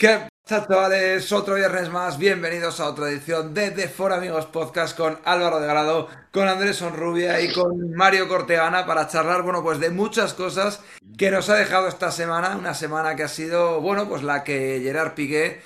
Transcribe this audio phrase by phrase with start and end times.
[0.00, 0.18] ¿Qué
[0.48, 1.30] pasa, chavales?
[1.30, 2.16] Otro viernes más.
[2.16, 6.76] Bienvenidos a otra edición de The For Amigos Podcast con Álvaro de Grado, con Andrés
[6.76, 10.82] Sonrubia y con Mario Cortegana para charlar, bueno, pues de muchas cosas
[11.18, 12.56] que nos ha dejado esta semana.
[12.56, 15.60] Una semana que ha sido, bueno, pues la que Gerard Piqué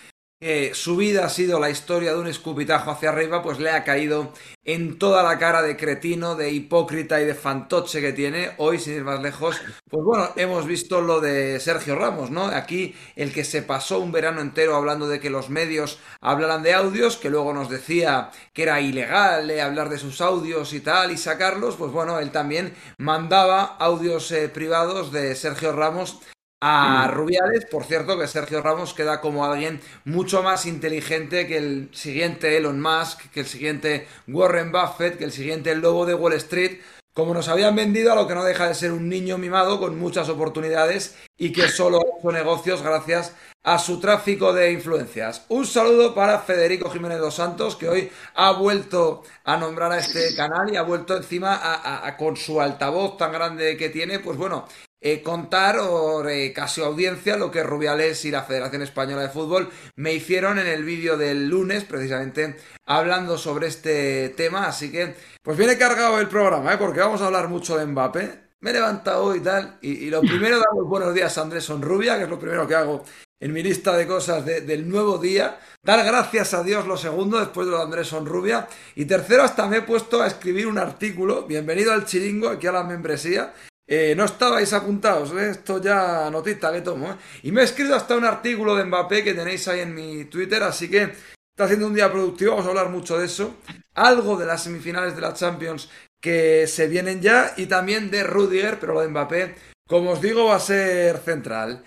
[0.75, 4.33] su vida ha sido la historia de un escupitajo hacia arriba, pues le ha caído
[4.64, 8.52] en toda la cara de cretino, de hipócrita y de fantoche que tiene.
[8.59, 9.61] Hoy, sin ir más lejos,
[9.91, 12.47] pues bueno, hemos visto lo de Sergio Ramos, ¿no?
[12.47, 16.74] Aquí el que se pasó un verano entero hablando de que los medios hablaran de
[16.74, 21.10] audios, que luego nos decía que era ilegal eh, hablar de sus audios y tal
[21.10, 26.21] y sacarlos, pues bueno, él también mandaba audios eh, privados de Sergio Ramos
[26.66, 27.66] a Rubiales.
[27.66, 32.80] Por cierto, que Sergio Ramos queda como alguien mucho más inteligente que el siguiente Elon
[32.80, 36.80] Musk, que el siguiente Warren Buffett, que el siguiente Lobo de Wall Street.
[37.12, 39.98] Como nos habían vendido a lo que no deja de ser un niño mimado con
[39.98, 45.45] muchas oportunidades y que solo ha hecho negocios gracias a su tráfico de influencias.
[45.51, 50.34] Un saludo para Federico Jiménez dos Santos, que hoy ha vuelto a nombrar a este
[50.34, 54.66] canal y ha vuelto encima a, con su altavoz tan grande que tiene, pues bueno,
[55.07, 59.69] eh, contar o eh, casi audiencia lo que Rubiales y la Federación Española de Fútbol
[59.96, 64.66] me hicieron en el vídeo del lunes, precisamente hablando sobre este tema.
[64.66, 66.78] Así que, pues viene cargado el programa, ¿eh?
[66.78, 68.44] porque vamos a hablar mucho de Mbappé.
[68.61, 72.16] Me he levantado hoy y tal, y, lo primero, damos buenos días a Andrés Sonrubia,
[72.16, 73.05] que es lo primero que hago
[73.39, 75.59] en mi lista de cosas del nuevo día.
[75.83, 78.69] Dar gracias a Dios lo segundo, después de lo de Andrés Sonrubia.
[78.94, 81.43] Y tercero, hasta me he puesto a escribir un artículo.
[81.43, 83.53] Bienvenido al chiringo, aquí a la membresía.
[83.87, 85.50] Eh, no estabais apuntados, ¿eh?
[85.50, 87.10] esto ya notita que tomo.
[87.12, 87.16] ¿eh?
[87.43, 90.62] Y me he escrito hasta un artículo de Mbappé que tenéis ahí en mi Twitter,
[90.62, 93.56] así que está siendo un día productivo, vamos a hablar mucho de eso.
[93.94, 95.91] Algo de las semifinales de la Champions
[96.21, 99.55] que se vienen ya y también de Rudiger, pero lo de Mbappé,
[99.87, 101.84] como os digo, va a ser central.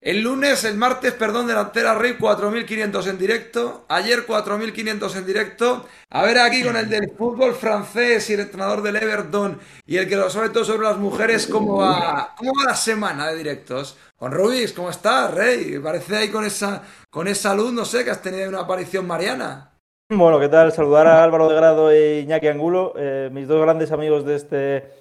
[0.00, 3.84] El lunes, el martes, perdón, delantera Rey, 4.500 en directo.
[3.88, 5.86] Ayer, 4.500 en directo.
[6.10, 10.08] A ver aquí con el del fútbol francés y el entrenador del Everton y el
[10.08, 13.98] que lo sabe todo sobre las mujeres, ¿cómo va, cómo va la semana de directos?
[14.16, 15.80] Con Rubis, ¿cómo estás, Rey?
[15.80, 19.72] Parece ahí con esa, con esa luz, no sé, que has tenido una aparición mariana.
[20.08, 20.70] Bueno, ¿qué tal?
[20.70, 24.92] Saludar a Álvaro de Grado e Iñaki Angulo, eh, mis dos grandes amigos de este,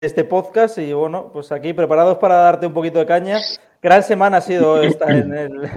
[0.00, 0.78] este podcast.
[0.78, 3.38] Y bueno, pues aquí preparados para darte un poquito de caña
[3.82, 5.70] gran semana ha sido esta en el,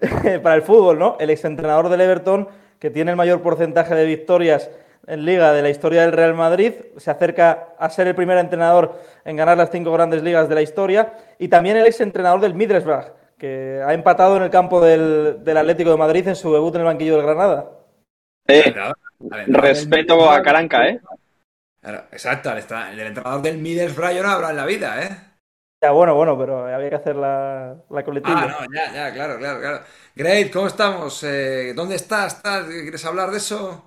[0.42, 1.16] para el fútbol, ¿no?
[1.20, 2.48] El exentrenador del Everton,
[2.78, 4.70] que tiene el mayor porcentaje de victorias
[5.06, 9.00] en liga de la historia del Real Madrid, se acerca a ser el primer entrenador
[9.24, 13.12] en ganar las cinco grandes ligas de la historia, y también el exentrenador del Middlesbrough,
[13.38, 16.86] que ha empatado en el campo del, Atlético de Madrid en su debut en el
[16.86, 17.70] banquillo del Granada.
[18.48, 18.74] Eh,
[19.46, 21.00] respeto a Caranca, ¿eh?
[22.10, 25.16] Exacto, el, entrenador del Middlesbrough yo no habrá en la vida, ¿eh?
[25.86, 28.42] Ya, bueno, bueno, pero había que hacer la, la coletilla.
[28.42, 29.84] Ah, no, ya, ya, claro, claro, claro.
[30.16, 31.22] Great, ¿cómo estamos?
[31.22, 32.42] Eh, ¿Dónde estás?
[32.42, 33.84] ¿Quieres hablar de eso?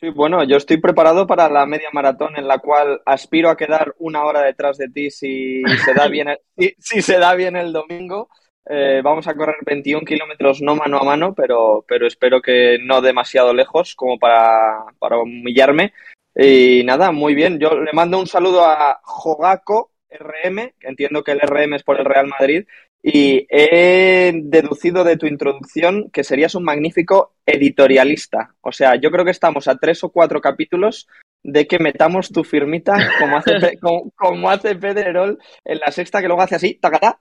[0.00, 3.94] Sí, bueno, yo estoy preparado para la media maratón en la cual aspiro a quedar
[3.98, 6.38] una hora detrás de ti si se da bien el,
[6.78, 8.28] si, se da bien el domingo.
[8.68, 13.00] Eh, vamos a correr 21 kilómetros no mano a mano, pero, pero espero que no
[13.00, 15.92] demasiado lejos como para, para humillarme.
[16.34, 17.60] Y nada, muy bien.
[17.60, 21.98] Yo le mando un saludo a Jogaco, RM, que entiendo que el RM es por
[21.98, 22.66] el Real Madrid,
[23.02, 28.54] y he deducido de tu introducción que serías un magnífico editorialista.
[28.60, 31.08] O sea, yo creo que estamos a tres o cuatro capítulos
[31.42, 33.78] de que metamos tu firmita como hace,
[34.16, 37.20] como, hace Pedrerol en la sexta, que luego hace así, tacatá.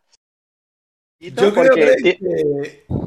[1.19, 3.06] Yo creo que Ah,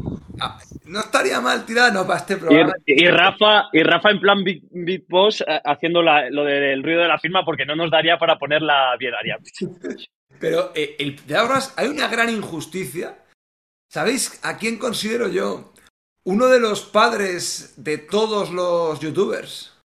[0.87, 2.75] no estaría mal tirado para este programa.
[2.87, 7.19] Y, Rafa, y Rafa en plan Big, Boss eh, haciendo lo del ruido de la
[7.19, 9.39] firma porque no nos daría para poner la biedaria.
[10.41, 13.19] Pero eh, el, de ahora hay una gran injusticia.
[13.89, 15.73] ¿Sabéis a quién considero yo
[16.25, 19.77] uno de los padres de todos los youtubers?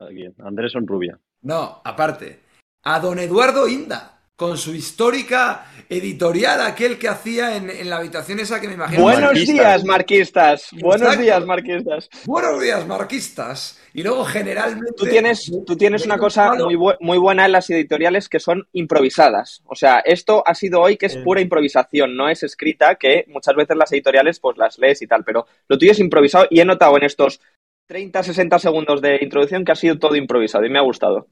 [0.00, 0.34] ¿A quién?
[0.40, 1.18] Andrés Sonrubia.
[1.42, 2.40] No, aparte.
[2.84, 8.60] A don Eduardo Inda con su histórica editorial, aquel que hacía en, la habitación esa
[8.60, 9.02] que me imagino.
[9.02, 10.68] Buenos días, marquistas.
[10.80, 12.08] Buenos días, marquistas.
[12.24, 13.80] Buenos días, marquistas.
[13.94, 14.92] Y luego, generalmente.
[14.96, 19.60] Tú tienes, tú tienes una cosa muy, muy buena en las editoriales que son improvisadas.
[19.64, 23.56] O sea, esto ha sido hoy que es pura improvisación, no es escrita, que muchas
[23.56, 26.64] veces las editoriales pues las lees y tal, pero lo tuyo es improvisado y he
[26.64, 27.40] notado en estos
[27.88, 31.26] 30, 60 segundos de introducción que ha sido todo improvisado y me ha gustado.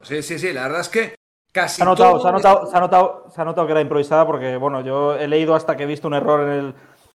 [0.00, 1.25] Sí, sí, sí, la verdad es que
[1.68, 4.26] se ha, notado, se, ha notado, se, ha notado, se ha notado que era improvisada
[4.26, 6.66] porque, bueno, yo he leído hasta que he visto un error en el,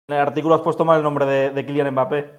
[0.07, 2.31] en el artículo, has puesto mal el nombre de, de Kylian Mbappé.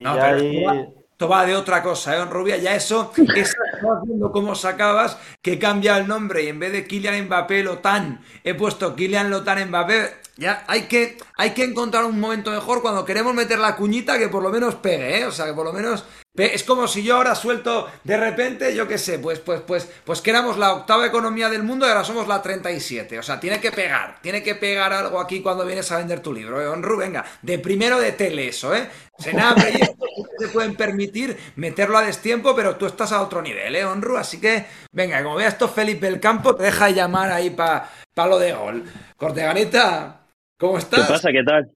[0.00, 2.56] no, pero esto, va, de otra cosa, ¿eh, Rubia?
[2.58, 6.86] Ya eso, estaba viendo cómo sacabas que he cambiado el nombre y en vez de
[6.86, 10.26] Kylian Mbappé Lotan he puesto Kylian Lotan Mbappé.
[10.36, 14.28] Ya hay que, hay que encontrar un momento mejor cuando queremos meter la cuñita que
[14.28, 15.24] por lo menos pegue, ¿eh?
[15.24, 16.04] O sea, que por lo menos
[16.36, 20.20] es como si yo ahora suelto de repente, yo qué sé, pues, pues, pues, pues
[20.20, 23.18] que éramos la octava economía del mundo y ahora somos la 37.
[23.18, 26.32] O sea, tiene que pegar, tiene que pegar algo aquí cuando vienes a vender tu
[26.32, 26.66] libro, ¿eh?
[26.66, 28.88] Honru, venga, de primero de tele eso, ¿eh?
[29.18, 30.04] Senabre y esto
[30.38, 34.16] se pueden permitir meterlo a destiempo, pero tú estás a otro nivel, ¿eh, Honru?
[34.16, 38.26] Así que, venga, como veas esto Felipe el Campo, te deja llamar ahí para pa
[38.26, 38.84] lo de gol.
[39.16, 40.20] Corteganita,
[40.58, 41.06] ¿cómo estás?
[41.06, 41.30] ¿Qué pasa?
[41.32, 41.70] ¿Qué tal?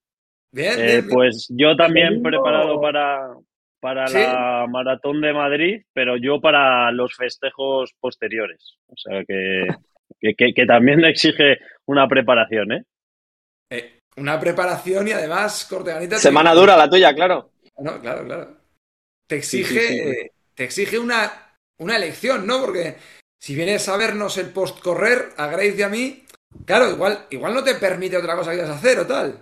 [0.53, 1.09] Bien, Eh, bien, bien.
[1.09, 3.35] pues yo también preparado para,
[3.81, 4.19] para ¿Sí?
[4.19, 8.77] la maratón de Madrid, pero yo para los festejos posteriores.
[8.89, 9.67] O sea que,
[10.21, 12.85] que, que- que también exige una preparación, ¿eh?
[13.73, 16.17] Eh, una preparación y además, Corteganita...
[16.17, 17.53] te- Semana dura la tuya, claro.
[17.79, 18.57] No, claro, claro.
[19.29, 20.09] Te exige, Sí, sí, sí.
[20.11, 21.33] eh, te exige una,
[21.79, 22.61] una elección, ¿no?
[22.61, 22.97] Porque
[23.41, 26.25] si vienes a vernos el post correr, a Grace y a mí,
[26.67, 29.39] claro, igual, igual no te permite otra cosa que quieras hacer o tal.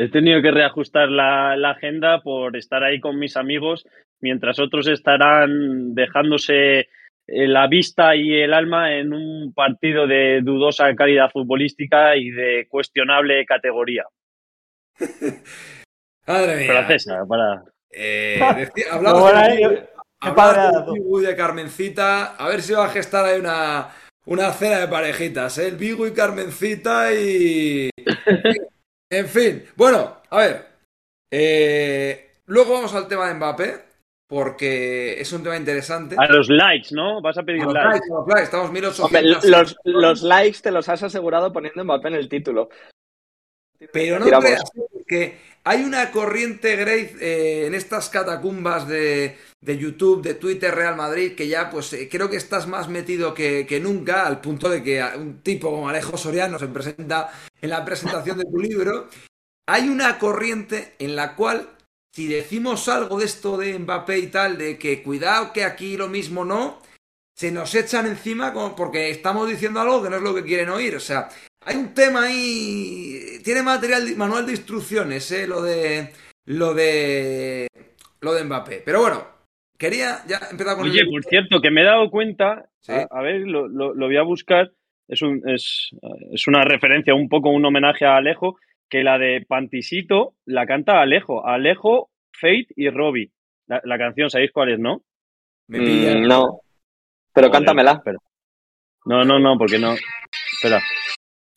[0.00, 3.84] He tenido que reajustar la, la agenda por estar ahí con mis amigos,
[4.20, 6.86] mientras otros estarán dejándose eh,
[7.26, 13.44] la vista y el alma en un partido de dudosa calidad futbolística y de cuestionable
[13.44, 14.04] categoría.
[16.28, 16.66] Madre mía.
[16.66, 17.64] Francesa, para...
[17.90, 19.00] Eh, decía-
[20.36, 20.92] padre del dato.
[20.92, 22.36] Bibu y de Carmencita.
[22.36, 23.88] A ver si va a gestar ahí una,
[24.26, 25.66] una cena de parejitas, ¿eh?
[25.66, 27.90] El Bigu y Carmencita y...
[29.10, 30.66] En fin, bueno, a ver.
[31.30, 33.84] eh, luego vamos al tema de Mbappé,
[34.28, 36.14] porque es un tema interesante.
[36.18, 37.20] A los likes, ¿no?
[37.22, 37.88] Vas a pedir A los likes.
[37.90, 38.80] likes, a los likes, estamos Hombre,
[39.22, 39.44] 1800.
[39.50, 42.68] los, los likes te los has asegurado poniendo Mbappé en el título.
[43.92, 44.44] Pero no Tiramos.
[44.44, 44.62] creas
[45.06, 45.38] que
[45.68, 51.34] hay una corriente, Grace, eh, en estas catacumbas de, de YouTube, de Twitter, Real Madrid,
[51.34, 54.82] que ya pues eh, creo que estás más metido que, que nunca, al punto de
[54.82, 57.30] que un tipo como Alejo Soriano se presenta
[57.60, 59.10] en la presentación de tu libro.
[59.66, 61.68] Hay una corriente en la cual,
[62.14, 66.08] si decimos algo de esto de Mbappé y tal, de que cuidado que aquí lo
[66.08, 66.80] mismo no,
[67.36, 70.70] se nos echan encima como porque estamos diciendo algo que no es lo que quieren
[70.70, 70.96] oír.
[70.96, 71.28] O sea,
[71.60, 73.40] hay un tema ahí.
[73.44, 75.46] Tiene material, manual de instrucciones, ¿eh?
[75.46, 76.10] Lo de.
[76.46, 77.66] Lo de.
[78.20, 78.82] Lo de Mbappé.
[78.84, 79.26] Pero bueno,
[79.78, 82.92] quería ya empezar con Oye, el- por cierto, que me he dado cuenta, Sí.
[82.92, 84.70] a, a ver, lo, lo- lo voy a buscar,
[85.08, 85.90] es, un, es,
[86.32, 88.58] es una referencia, un poco un homenaje a Alejo,
[88.88, 93.30] que la de Pantisito la canta Alejo, Alejo, Fate y Robbie.
[93.66, 95.02] La, la canción, ¿sabéis cuál es, no?
[95.68, 96.14] Me pilla.
[96.16, 96.60] Mm, no.
[97.34, 97.92] Pero Joder, cántamela.
[97.92, 98.18] espera.
[99.04, 99.92] No, no, no, porque no.
[99.92, 100.80] Espera.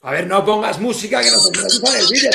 [0.04, 2.32] A ver, no pongas música que no te en el vídeo.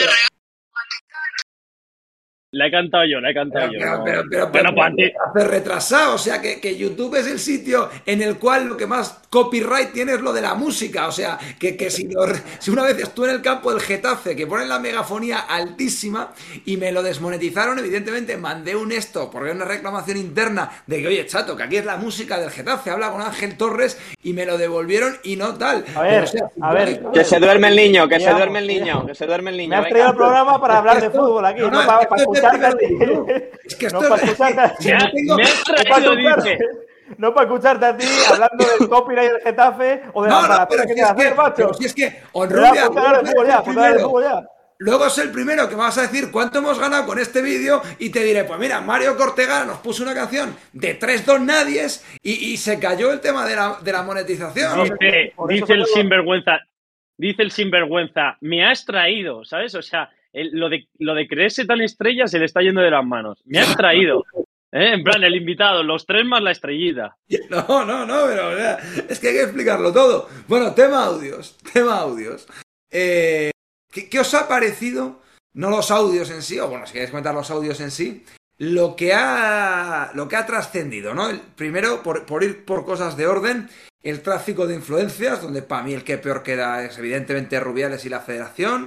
[2.56, 4.04] La he cantado yo, la he cantado Pero, yo.
[4.04, 4.28] pero, no.
[4.30, 4.94] pero, pero, Bueno,
[5.34, 8.86] hace retrasado, o sea que, que YouTube es el sitio en el cual lo que
[8.86, 12.24] más copyright tiene es lo de la música, o sea que, que si, lo-
[12.58, 16.30] si una vez estuve en el campo del Getafe que ponen la megafonía altísima
[16.64, 21.08] y me lo desmonetizaron, evidentemente mandé un esto porque era una reclamación interna de que
[21.08, 24.46] oye chato, que aquí es la música del Getafe, habla con Ángel Torres y me
[24.46, 25.84] lo devolvieron y no tal.
[25.94, 27.02] A ver, Pero, o sea, a ver.
[27.12, 29.68] Que se duerme el niño, que se duerme el niño, que se duerme el niño.
[29.70, 32.22] Me has traído el programa para hablar de fútbol aquí, no, no, no, para, para
[32.22, 32.28] es
[33.64, 34.82] Es que No esto para es- escucharte a ti.
[34.84, 36.58] si no tengo- me No para escucharte, dice.
[37.18, 40.68] no para escucharte a ti hablando del copyright del Getafe o de No, la no,
[40.68, 41.54] pero que si es que, hacer, macho.
[41.56, 42.90] pero si es que Honrubia.
[44.78, 48.10] Luego es el primero que vas a decir cuánto hemos ganado con este vídeo y
[48.10, 52.52] te diré, pues mira, Mario Cortega nos puso una canción de tres dos nadies y,
[52.52, 54.82] y se cayó el tema de la, de la monetización.
[54.84, 56.58] Dice, dice el sinvergüenza,
[57.16, 59.74] dice el sinvergüenza, me has traído, ¿sabes?
[59.74, 60.10] O sea,
[60.52, 63.40] lo, de, lo de creerse tan estrella se le está yendo de las manos.
[63.44, 64.24] Me has traído.
[64.72, 64.92] ¿eh?
[64.92, 67.16] En plan, el invitado, los tres más la estrellita.
[67.50, 68.50] No, no, no, pero
[69.08, 70.28] es que hay que explicarlo todo.
[70.48, 72.46] Bueno, tema audios, tema audios.
[72.90, 73.50] Eh,
[73.90, 75.20] ¿qué, qué os ha parecido?
[75.54, 78.24] No los audios en sí, o bueno, si queréis comentar los audios en sí,
[78.58, 81.30] lo que ha, lo que ha trascendido, ¿no?
[81.30, 83.68] El, primero, por, por ir por cosas de orden,
[84.02, 88.08] el tráfico de influencias, donde para mí el que peor queda es evidentemente Rubiales y
[88.08, 88.86] la Federación.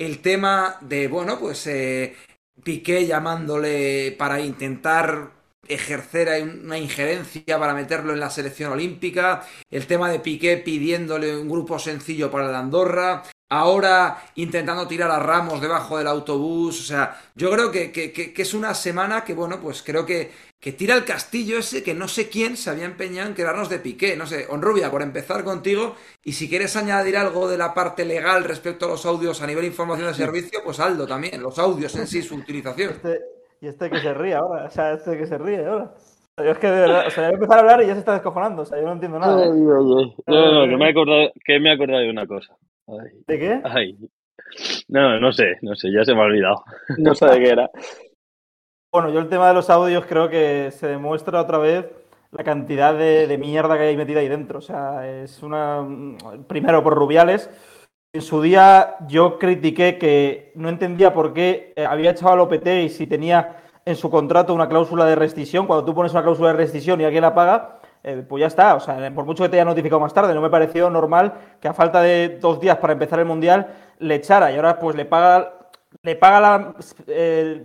[0.00, 2.16] El tema de, bueno, pues eh,
[2.64, 5.32] Piqué llamándole para intentar
[5.68, 11.50] ejercer una injerencia para meterlo en la selección olímpica, el tema de Piqué pidiéndole un
[11.50, 17.20] grupo sencillo para el Andorra, ahora intentando tirar a Ramos debajo del autobús, o sea,
[17.34, 21.04] yo creo que- que es una semana que, bueno, pues creo que, que tira el
[21.04, 24.46] castillo ese que no sé quién se había empeñado en quedarnos de Piqué, no sé,
[24.50, 28.88] Onrubia, por empezar contigo, y si quieres añadir algo de la parte legal respecto a
[28.90, 32.34] los audios a nivel información de servicio, pues Aldo también, los audios en sí, su
[32.36, 32.90] utilización.
[32.90, 33.20] Este-
[33.62, 35.94] y este que se ríe ahora, o sea, este que se ríe ahora.
[36.38, 38.12] Es que de verdad, o sea, voy a empezar a hablar y ya se está
[38.14, 39.44] descojonando, o sea, yo no entiendo nada.
[39.44, 39.50] ¿eh?
[39.50, 42.54] No, no, que me he acordado, que me he acordado de una cosa.
[42.86, 43.60] Ay, ¿De qué?
[43.64, 43.98] ay.
[44.88, 46.64] No, no sé, no sé, ya se me ha olvidado.
[46.98, 47.70] No sé de qué era.
[48.92, 51.86] Bueno, yo el tema de los audios creo que se demuestra otra vez
[52.32, 54.58] la cantidad de, mierda que hay metida ahí dentro.
[54.58, 55.86] O sea, es una.
[56.48, 57.50] Primero por Rubiales.
[58.12, 62.66] En su día yo critiqué que no entendía por qué eh, había echado al OPT
[62.66, 65.68] y si tenía en su contrato una cláusula de rescisión.
[65.68, 68.74] Cuando tú pones una cláusula de rescisión y alguien la paga, eh, pues ya está.
[68.74, 71.68] O sea, por mucho que te haya notificado más tarde, no me pareció normal que
[71.68, 73.68] a falta de dos días para empezar el mundial
[74.00, 75.54] le echara y ahora pues le paga
[76.02, 76.74] le paga la,
[77.08, 77.64] eh,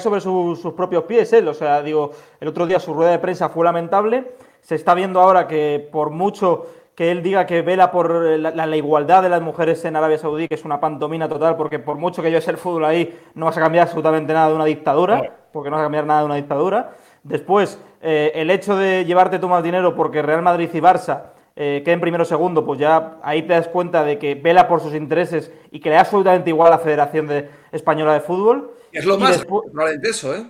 [0.00, 1.46] sobre su- sus propios pies él.
[1.48, 2.10] O sea, digo,
[2.40, 4.32] el otro día su rueda de prensa fue lamentable.
[4.60, 8.66] Se está viendo ahora que por mucho que él diga que vela por la, la-
[8.66, 11.96] la igualdad de las mujeres en Arabia Saudí, que es una pantomina total, porque por
[11.96, 14.64] mucho que yo sea el fútbol ahí, no vas a cambiar absolutamente nada de una
[14.64, 15.16] dictadura,
[15.52, 16.92] porque no vas a cambiar nada de una dictadura.
[17.24, 21.22] Después, eh, el hecho de llevarte tú más dinero porque Real Madrid y Barça
[21.56, 24.80] eh, queden primero o segundo, pues ya ahí te das cuenta de que vela por
[24.80, 28.72] sus intereses y que le da absolutamente igual a la Federación de- Española de Fútbol.
[28.94, 30.46] Es lo más después- probablemente eso, ¿eh?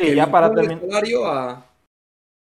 [0.00, 1.64] Sí, ya para, a...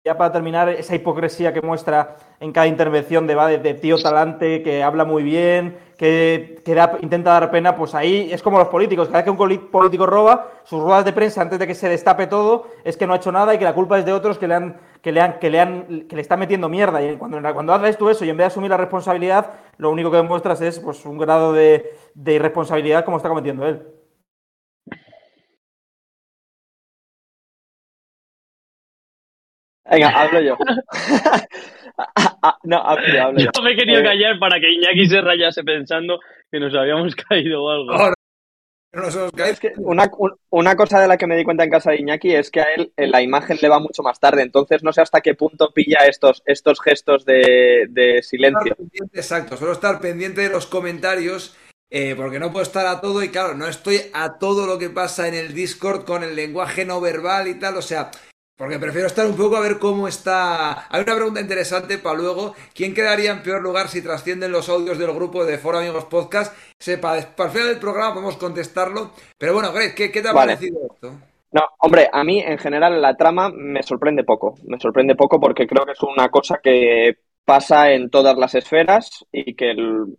[0.06, 4.62] ya terminar, esa hipocresía que muestra en cada intervención de, va de, de tío talante,
[4.62, 8.68] que habla muy bien, que, que da- intenta dar pena, pues ahí es como los
[8.68, 9.08] políticos.
[9.08, 12.28] Cada vez que un político roba, sus ruedas de prensa antes de que se destape
[12.28, 14.46] todo, es que no ha hecho nada y que la culpa es de otros que
[14.46, 17.02] le han, que le han, que le han, que le están metiendo mierda.
[17.02, 20.10] Y cuando, cuando haces tú eso y en vez de asumir la responsabilidad, lo único
[20.12, 23.84] que demuestras es pues un grado de, de irresponsabilidad como está cometiendo él.
[29.90, 30.56] Venga, hablo yo.
[32.20, 33.50] Ah, no, hablo yo, hablo yo.
[33.52, 37.14] Yo me he querido Eh, callar para que Iñaki se rayase pensando que nos habíamos
[37.28, 37.92] caído o algo.
[37.92, 38.14] Ahora.
[39.46, 41.98] Es que una, un- una cosa de la que me di cuenta en casa de
[41.98, 44.92] Iñaki es que a él eh, la imagen le va mucho más tarde, entonces no
[44.92, 48.76] sé hasta qué punto pilla estos, estos gestos de, de silencio.
[49.12, 51.56] Exacto, suelo estar pendiente de los comentarios
[51.90, 54.88] eh, porque no puedo estar a todo y claro, no estoy a todo lo que
[54.90, 58.10] pasa en el Discord con el lenguaje no verbal y tal, o sea,
[58.58, 60.88] porque prefiero estar un poco a ver cómo está.
[60.92, 62.54] Hay una pregunta interesante para luego.
[62.74, 66.54] ¿Quién quedaría en peor lugar si trascienden los audios del grupo de Foro Amigos Podcast?
[66.76, 69.12] Sepa, para el final del programa podemos contestarlo.
[69.38, 70.54] Pero bueno, Greg, ¿qué, qué te ha Vale.
[70.54, 71.12] parecido esto?
[71.52, 74.56] No, hombre, a mí en general la trama me sorprende poco.
[74.64, 79.24] Me sorprende poco porque creo que es una cosa que pasa en todas las esferas
[79.32, 80.16] y que el-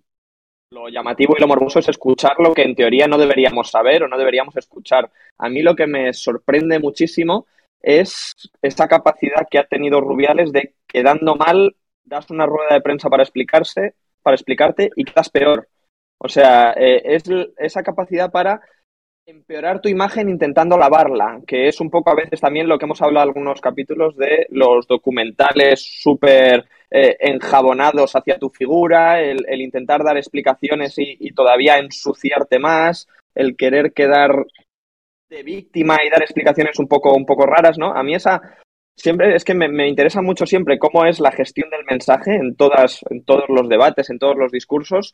[0.72, 4.08] lo llamativo y lo morboso es escuchar lo que en teoría no deberíamos saber o
[4.08, 5.12] no deberíamos escuchar.
[5.40, 7.48] A mí lo que me sorprende muchísimo
[7.82, 13.10] es esa capacidad que ha tenido Rubiales de quedando mal, das una rueda de prensa
[13.10, 15.68] para explicarse, para explicarte y quedas peor.
[16.18, 17.24] O sea, eh, es
[17.58, 18.62] esa capacidad para
[19.26, 23.02] empeorar tu imagen intentando lavarla, que es un poco a veces también lo que hemos
[23.02, 30.04] hablado en algunos capítulos de los documentales súper eh, enjabonados hacia tu figura, el, intentar
[30.04, 34.48] dar explicaciones y todavía ensuciarte más, el querer quedar
[35.30, 37.94] de víctima y dar explicaciones un poco, un poco raras, ¿no?
[37.94, 38.42] A mí esa
[38.98, 42.56] siempre es que me, me interesa mucho siempre cómo es la gestión del mensaje en
[42.56, 45.14] todas, en todos los debates, en todos los discursos,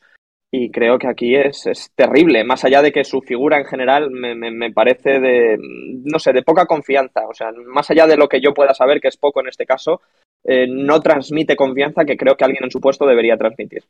[0.50, 4.10] y creo que aquí es, es terrible, más allá de que su figura en general
[4.10, 7.26] me, me- me parece de, no sé, de poca confianza.
[7.28, 9.66] O sea, más allá de lo que yo pueda saber, que es poco en este
[9.66, 10.00] caso,
[10.44, 13.82] eh, no transmite confianza que creo que alguien en su puesto debería transmitir.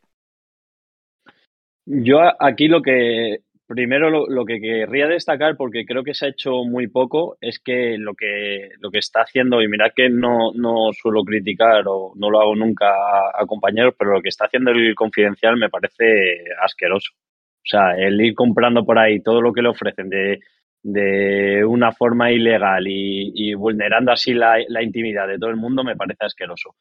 [1.85, 6.29] Yo aquí lo que primero lo, lo que querría destacar, porque creo que se ha
[6.31, 10.53] hecho muy poco, es que lo que lo que está haciendo, y mirad que no,
[10.55, 14.47] no suelo criticar o no lo hago nunca a, a compañeros, pero lo que está
[14.47, 17.13] haciendo el confidencial me parece asqueroso.
[17.15, 20.39] O sea, el ir comprando por ahí todo lo que le ofrecen de,
[20.83, 25.83] de una forma ilegal y, y vulnerando así la, la intimidad de todo el mundo
[25.83, 26.77] me parece asqueroso.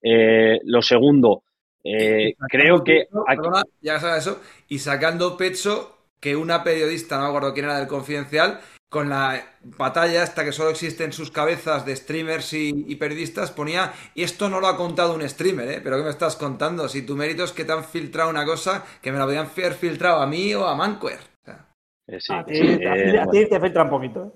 [0.00, 1.42] Eh, lo segundo,
[1.82, 7.16] eh, creo que Pecho, aquí- perdona, ya sabes eso, y sacando pecho que una periodista,
[7.16, 8.60] no me acuerdo quién era del Confidencial,
[8.90, 13.50] con la batalla esta que solo existe en sus cabezas de streamers y, y periodistas,
[13.50, 15.80] ponía, y esto no lo ha contado un streamer, ¿eh?
[15.84, 16.88] Pero ¿qué me estás contando?
[16.88, 19.74] Si tu mérito es que te han filtrado una cosa que me la podían haber
[19.74, 21.18] filtrado a mí o a Manquer.
[21.18, 21.66] O sea,
[22.08, 24.24] Eh, sí, a, ti, sí, a ti- eh, a ti te filtra un poquito.
[24.24, 24.30] ¿eh?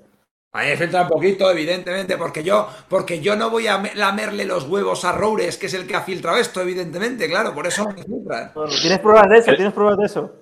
[0.55, 3.95] a mí me filtra un poquito, evidentemente, porque yo, porque yo no voy a me-
[3.95, 7.67] lamerle los huevos a Roures, que es el que ha filtrado esto, evidentemente, claro, por
[7.67, 8.53] eso me filtran.
[8.55, 9.55] Bueno, ¿Tienes pruebas de eso?
[9.55, 10.42] ¿Tienes pruebas de eso?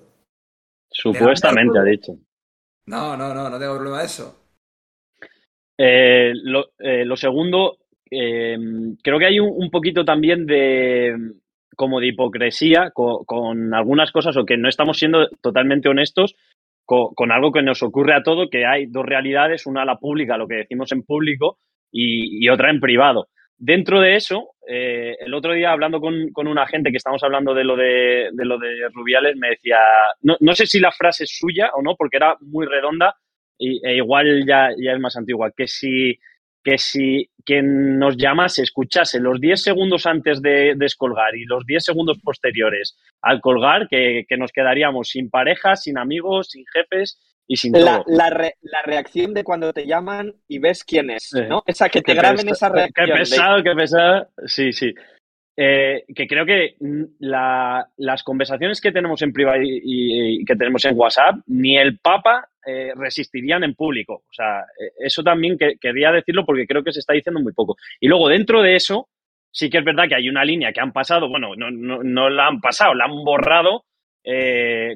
[0.91, 2.13] Supuestamente ha dicho.
[2.85, 4.37] No, no, no, no tengo problema de eso.
[5.77, 7.77] Eh, lo, eh, lo segundo,
[8.09, 8.57] eh,
[9.01, 11.15] creo que hay un, un poquito también de
[11.75, 16.35] como de hipocresía co- con, algunas cosas o que no estamos siendo totalmente honestos
[16.85, 20.37] co- con, algo que nos ocurre a todo, que hay dos realidades, una la pública,
[20.37, 21.57] lo que decimos en público,
[21.91, 23.27] y, otra en privado.
[23.57, 27.53] Dentro de eso, eh, el otro día hablando con, con, una gente que estamos hablando
[27.53, 29.79] de lo de, de lo de Rubiales, me decía,
[30.21, 33.15] no, no, sé si la frase es suya o no, porque era muy redonda
[33.57, 36.17] y, e igual ya, ya es más antigua, que si
[36.63, 41.83] que si quien nos llamase escuchase los 10 segundos antes de descolgar y los 10
[41.83, 47.19] segundos posteriores al colgar, que, nos quedaríamos sin pareja, sin amigos, sin jefes
[47.51, 48.01] y sin la.
[48.07, 51.63] La, la, reacción de cuando te llaman y ves quién es, ¿no?
[51.65, 53.07] Esa que te graben esa reacción.
[53.07, 54.29] Qué pesado, qué pesado.
[54.45, 54.93] Sí, sí.
[55.57, 56.77] Eh, que creo que
[57.19, 62.93] las conversaciones que tenemos en privado y, que tenemos en WhatsApp, ni el Papa eh,
[62.95, 64.23] resistirían en público.
[64.29, 67.51] O sea, eh, eso también que, quería decirlo porque creo que se está diciendo muy
[67.51, 67.75] poco.
[67.99, 69.09] Y luego, dentro de eso,
[69.51, 72.29] sí que es verdad que hay una línea que han pasado, bueno, no, no, no
[72.29, 73.83] la han pasado, la han borrado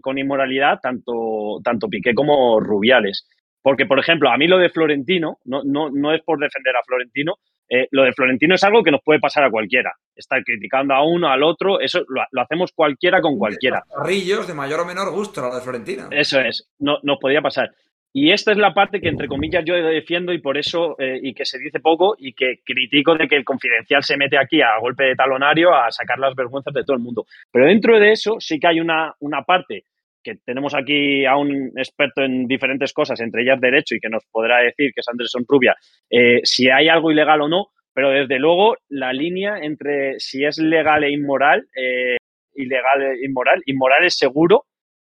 [0.02, 3.28] con inmoralidad tanto, tanto Piqué como Rubiales.
[3.62, 6.84] Porque, por ejemplo, a mí lo de Florentino, no, no, no es por defender a
[6.86, 7.36] Florentino,
[7.68, 9.94] eh, lo de Florentino es algo que nos puede pasar a cualquiera.
[10.16, 13.84] Estar criticando a uno, al otro, eso lo, hacemos cualquiera con cualquiera.
[13.90, 16.08] Carrillos de mayor o menor gusto, lo de Florentino.
[16.12, 17.72] Eso es, no, nos podía pasar.
[18.18, 21.34] Y esta es la parte que, entre comillas, yo defiendo y por eso, eh, y
[21.34, 24.80] que se dice poco, y que critico de que el confidencial se mete aquí a
[24.80, 27.26] golpe de talonario a sacar las vergüenzas de todo el mundo.
[27.52, 29.84] Pero dentro de eso sí que hay una, una parte
[30.24, 34.24] que tenemos aquí a un experto en diferentes cosas, entre ellas derecho, y que nos
[34.32, 35.76] podrá decir, que es Anderson Rubia,
[36.10, 40.58] eh, si hay algo ilegal o no, pero desde luego la línea entre si es
[40.58, 42.16] legal e inmoral, eh,
[42.54, 44.64] ilegal e inmoral, inmoral es seguro,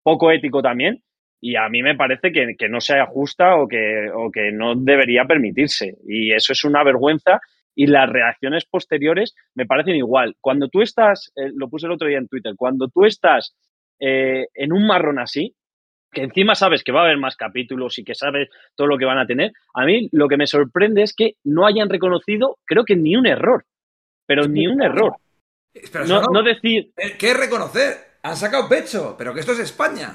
[0.02, 1.02] poco ético también,
[1.40, 5.24] y a mí me parece que, no sea justa o que, o que no debería
[5.24, 5.96] permitirse.
[6.06, 7.40] Y eso es una vergüenza
[7.74, 10.36] y las reacciones posteriores me parecen igual.
[10.40, 13.54] Cuando tú estás, eh, lo puse el otro día en Twitter, cuando tú estás
[14.00, 15.54] eh, en un marrón así,
[16.14, 19.04] que encima sabes que va a haber más capítulos y que sabes todo lo que
[19.04, 22.84] van a tener, a mí lo que me sorprende es que no hayan reconocido, creo
[22.84, 23.66] que ni un error,
[24.26, 25.16] pero ni un error.
[26.06, 26.92] no, decir...
[26.96, 28.13] Eh, ¿Qué es reconocer?
[28.24, 30.14] Han sacado pecho, pero que esto es España.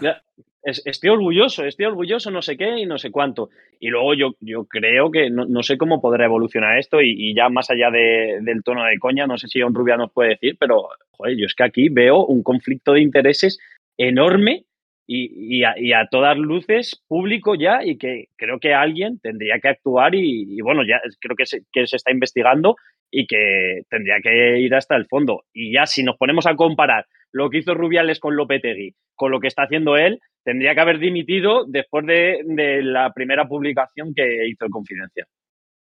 [0.64, 3.52] estoy orgulloso, estoy orgulloso, no sé qué y no sé cuánto.
[3.80, 7.70] Y luego yo, yo creo que no, sé cómo podrá evolucionar esto y, ya más
[7.70, 11.38] allá del tono de coña, no sé si Don Rubia nos puede decir, pero joder,
[11.38, 13.60] yo es que aquí veo un conflicto de intereses
[13.96, 14.66] enorme
[15.06, 20.60] y, a, todas luces público ya y que creo que alguien tendría que actuar y,
[20.62, 22.76] bueno, ya creo que se, que se está investigando
[23.12, 25.44] y que tendría que ir hasta el fondo.
[25.54, 29.40] Y ya si nos ponemos a comparar lo que hizo Rubiales con Lopetegui con lo
[29.40, 34.48] que está haciendo él, tendría que haber dimitido después de, de la primera publicación que
[34.48, 35.28] hizo el Confidencial.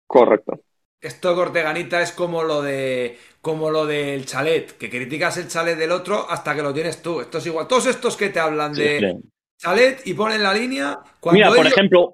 [0.06, 0.62] Correcto.
[1.02, 5.92] Esto, Corteganita, es como lo de como lo del chalet, que criticas el chalet del
[5.92, 7.22] otro hasta que lo tienes tú.
[7.22, 7.68] Esto es igual.
[7.68, 9.20] Todos estos que te hablan de
[9.58, 10.98] chalet y ponen la línea.
[11.32, 12.14] Mira, por ejemplo,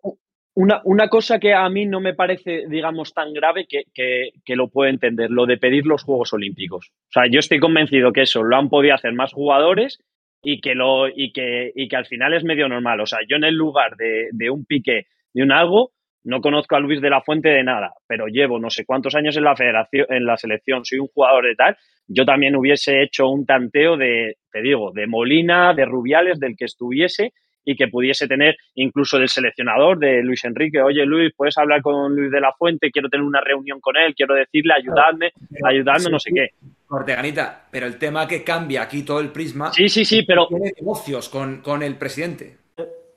[0.53, 4.67] una, una, cosa que a mí no me parece, digamos, tan grave que, que, lo
[4.67, 6.91] puedo entender, lo de pedir los Juegos Olímpicos.
[6.91, 9.99] O sea, yo estoy convencido que eso lo han podido hacer más jugadores
[10.43, 12.99] y que, lo, y que, y que al final es medio normal.
[12.99, 15.91] O sea, yo en el lugar de, de un pique, de un algo,
[16.23, 19.37] no conozco a Luis de la Fuente de nada, pero llevo no sé cuántos años
[19.37, 21.77] en la federación, en la selección, soy un jugador de tal.
[22.07, 26.65] Yo también hubiese hecho un tanteo de, te digo, de Molina, de Rubiales, del que
[26.65, 27.33] estuviese
[27.63, 32.15] y que pudiese tener incluso del seleccionador, de Luis Enrique, oye Luis, puedes hablar con
[32.15, 35.31] Luis de la Fuente, quiero tener una reunión con él, quiero decirle, ayudadme,
[35.63, 36.49] ayudadme, no sé qué.
[36.89, 39.71] Orteganita, pero el tema que cambia aquí todo el prisma.
[39.71, 40.47] Sí, sí, sí, pero.
[40.47, 42.57] Tiene negocios con, con el presidente.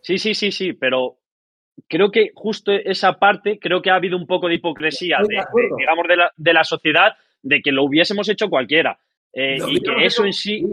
[0.00, 1.16] Sí, sí, sí, sí, pero
[1.88, 5.42] creo que justo esa parte, creo que ha habido un poco de hipocresía, de,
[5.76, 8.98] digamos, de la, de la, sociedad, de que lo hubiésemos hecho cualquiera.
[9.33, 10.64] Eh, y que eso en sí.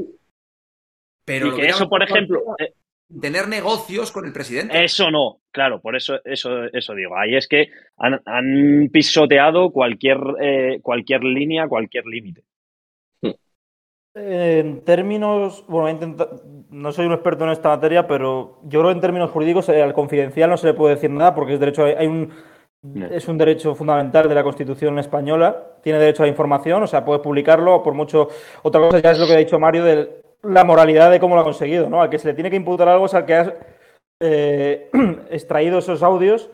[1.25, 2.43] Pero y que eso, por ejemplo.
[2.59, 2.73] Eh,
[3.19, 4.83] tener negocios con el presidente.
[4.83, 7.17] Eso no, claro, por eso, eso, eso digo.
[7.17, 12.43] Ahí es que han, pisoteado cualquier, eh, cualquier línea, cualquier límite.
[14.13, 16.17] En términos, bueno,
[16.69, 19.81] no soy un experto en esta materia, pero yo creo que en términos jurídicos eh,
[19.81, 22.29] al confidencial no se le puede decir nada porque es derecho, hay un,
[23.09, 27.05] es un derecho fundamental de la Constitución española, tiene derecho a la información, o sea,
[27.05, 28.27] puede publicarlo, por mucho.
[28.63, 31.41] Otra cosa ya es lo que ha dicho Mario de la moralidad de cómo lo
[31.41, 32.01] ha conseguido, ¿no?
[32.01, 33.55] Al que se le tiene que imputar algo es al que ha
[34.19, 34.89] eh,
[35.29, 36.49] extraído esos audios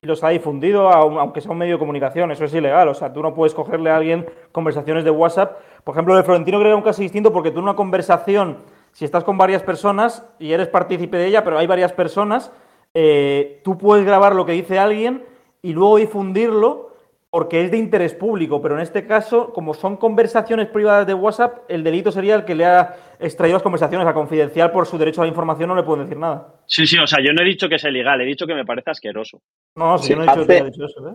[0.00, 2.88] y los ha difundido, aunque sea un medio de comunicación, eso es ilegal.
[2.88, 5.58] O sea, tú no puedes cogerle a alguien conversaciones de WhatsApp.
[5.84, 8.58] Por ejemplo, de Florentino creo que era un caso distinto porque tú en una conversación,
[8.90, 12.50] si estás con varias personas y eres partícipe de ella, pero hay varias personas,
[12.94, 15.24] eh, tú puedes grabar lo que dice alguien
[15.62, 16.91] y luego difundirlo
[17.32, 21.60] porque es de interés público, pero en este caso, como son conversaciones privadas de WhatsApp,
[21.66, 25.22] el delito sería el que le ha extraído las conversaciones a confidencial por su derecho
[25.22, 26.56] a la información, no le pueden decir nada.
[26.66, 28.66] Sí, sí, o sea, yo no he dicho que sea ilegal, he dicho que me
[28.66, 29.40] parece asqueroso.
[29.76, 31.14] No, sí, yo no he dicho, que dicho eso, ¿eh?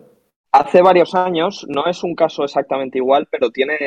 [0.54, 3.78] hace varios años, no es un caso exactamente igual, pero tiene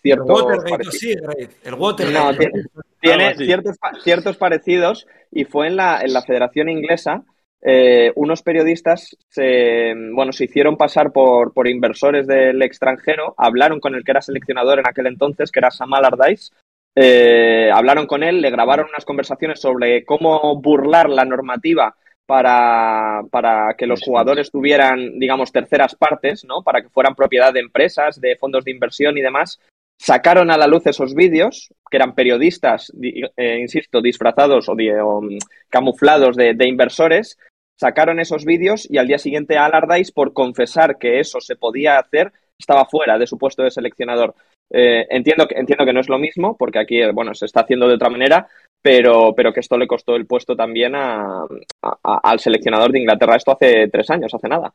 [0.00, 1.36] ciertos parecidos.
[1.62, 2.18] el Watergate.
[2.18, 2.64] No, tiene,
[3.00, 7.22] tiene ciertos, ciertos parecidos y fue en la, en la Federación Inglesa.
[7.68, 13.96] Eh, unos periodistas se, bueno, se hicieron pasar por, por, inversores del extranjero, hablaron con
[13.96, 16.52] el que era seleccionador en aquel entonces, que era Sam Allardyce,
[16.94, 23.74] eh, hablaron con él, le grabaron unas conversaciones sobre cómo burlar la normativa para, para,
[23.76, 26.62] que los jugadores tuvieran, digamos, terceras partes, ¿no?
[26.62, 29.60] Para que fueran propiedad de empresas, de fondos de inversión y demás.
[29.98, 32.92] Sacaron a la luz esos vídeos, que eran periodistas,
[33.36, 37.38] eh, insisto, disfrazados o, mm, camuflados de, inversores.
[37.78, 42.32] Sacaron esos vídeos y al día siguiente Allardyce, por confesar que eso se podía hacer,
[42.58, 44.34] estaba fuera de su puesto de seleccionador.
[44.70, 47.86] Eh, entiendo, que, entiendo que no es lo mismo, porque aquí, bueno, se está haciendo
[47.86, 48.48] de otra manera,
[48.82, 53.36] pero, pero que esto le costó el puesto también al seleccionador de Inglaterra.
[53.36, 54.72] Esto hace tres años, hace nada.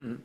[0.00, 0.16] Mm.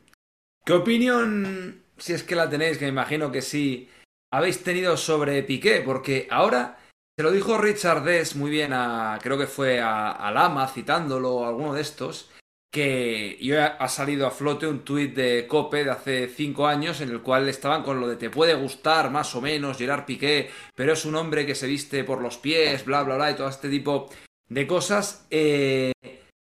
[0.66, 3.90] ¿Qué opinión, si es que la tenéis, que me imagino que sí,
[4.32, 5.82] habéis tenido sobre Piqué?
[5.84, 6.78] Porque ahora
[7.16, 11.46] se lo dijo Richard Dess muy bien a, creo que fue a, a Lama, citándolo,
[11.46, 12.32] alguno de estos,
[12.74, 17.12] que yo ha salido a flote un tuit de Cope de hace cinco años en
[17.12, 20.94] el cual estaban con lo de te puede gustar más o menos Gerard Piqué, pero
[20.94, 23.70] es un hombre que se viste por los pies, bla, bla, bla, y todo este
[23.70, 24.10] tipo
[24.50, 25.28] de cosas.
[25.30, 25.92] Eh,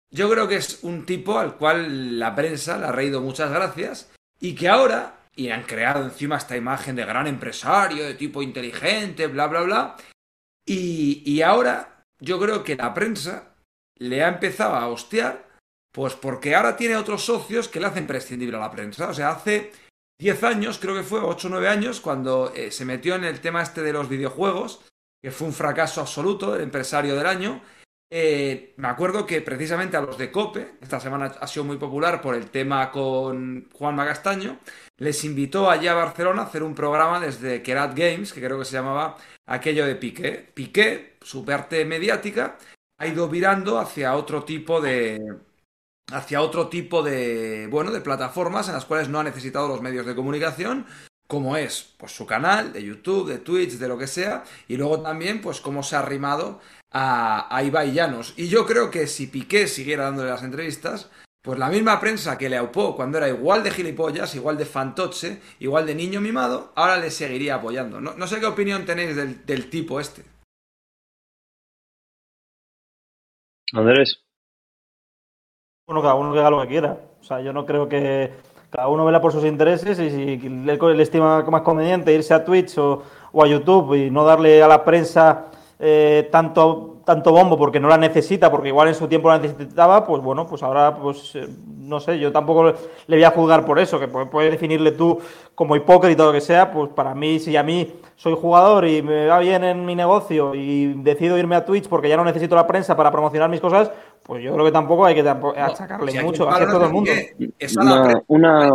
[0.09, 4.11] yo creo que es un tipo al cual la prensa le ha reído muchas gracias
[4.39, 9.27] y que ahora, y han creado encima esta imagen de gran empresario, de tipo inteligente,
[9.27, 9.95] bla, bla, bla,
[10.67, 13.55] y, ahora yo creo que la prensa
[13.97, 15.47] le ha empezado a hostiar
[15.91, 19.09] pues porque ahora tiene otros socios que le hacen prescindible a la prensa.
[19.09, 19.71] O sea, hace
[20.19, 23.39] 10 años, creo que fue, 8 o 9 años, cuando eh, se metió en el
[23.41, 24.85] tema este de los videojuegos,
[25.23, 27.61] que fue un fracaso absoluto, el empresario del año.
[28.11, 32.21] Eh, me acuerdo que precisamente a los de Cope, esta semana ha sido muy popular
[32.21, 34.59] por el tema con Juan Magastaño,
[34.97, 38.65] les invitó allá a Barcelona a hacer un programa desde Kerat Games, que creo que
[38.65, 40.49] se llamaba aquello de Piqué.
[40.53, 42.57] Piqué, su parte mediática,
[42.99, 45.37] ha ido virando hacia otro tipo de,
[46.11, 50.05] hacia otro tipo de, bueno, de plataformas en las cuales no ha necesitado los medios
[50.05, 50.85] de comunicación,
[51.27, 55.01] como es pues su canal de YouTube, de Twitch, de lo que sea, y luego
[55.01, 56.59] también pues cómo se ha arrimado
[56.91, 58.33] a, a Ibai Llanos.
[58.37, 61.11] Y yo creo que si Piqué siguiera dándole las entrevistas,
[61.47, 65.41] pues la misma prensa que le aupó cuando era igual de gilipollas, igual de fantoche,
[65.59, 68.01] igual de niño mimado, ahora le seguiría apoyando.
[68.01, 70.25] No, no sé qué opinión tenéis del, del tipo este.
[73.71, 74.19] Andrés.
[75.87, 76.99] Bueno, cada uno que haga lo que quiera.
[77.21, 78.33] O sea, yo no creo que
[78.69, 82.77] cada uno vela por sus intereses y si le, estima más conveniente irse a Twitch
[82.77, 83.03] o,
[83.41, 85.45] a YouTube y no darle a la prensa
[85.79, 90.05] eh, tanto tanto bombo porque no la necesita, porque igual en su tiempo la necesitaba,
[90.05, 93.79] pues bueno, pues ahora, pues eh, no sé, yo tampoco le voy a juzgar por
[93.79, 95.17] eso, que puedes definirle tú
[95.55, 99.01] como hipócrita o lo que sea, pues para mí, si a mí soy jugador y
[99.01, 102.55] me va bien en mi negocio y decido irme a Twitch porque ya no necesito
[102.55, 103.89] la prensa para promocionar mis cosas,
[104.21, 107.11] pues yo creo que tampoco hay que achacarle mucho a todo el mundo.
[108.27, 108.71] una,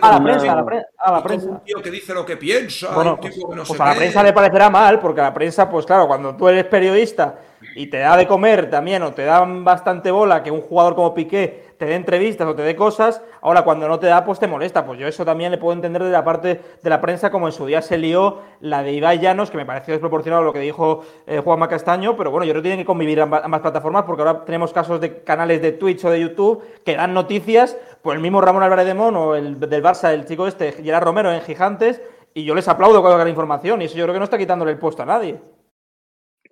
[0.00, 0.52] a la prensa,
[0.98, 1.48] a la, prensa.
[1.48, 2.88] Un tío que dice lo que piensa.
[3.20, 6.36] pues, pues a la prensa le parecerá mal, porque a la prensa, pues claro, cuando
[6.36, 7.38] tú eres periodista
[7.74, 11.14] y te da de comer también o te dan bastante bola que un jugador como
[11.14, 14.46] Piqué te dé entrevistas o te dé cosas, ahora cuando no te da, pues te
[14.48, 14.84] molesta.
[14.84, 17.52] Pues yo eso también le puedo entender de la parte de la prensa, como en
[17.52, 21.04] su día se lió la de Ibai Llanos, que me pareció desproporcionado lo que dijo
[21.26, 24.22] eh, Juanma Castaño, pero bueno, yo creo que tienen que convivir ambas, ambas, plataformas porque
[24.22, 28.22] ahora tenemos casos de canales de Twitch o de YouTube que dan noticias, pues el
[28.22, 31.40] mismo Ramón Álvarez de Mon o el del Barça, el chico este, Gerard Romero en
[31.42, 32.02] Gigantes,
[32.34, 34.72] y yo les aplaudo con la información, y eso yo creo que no está quitándole
[34.72, 35.40] el puesto a nadie.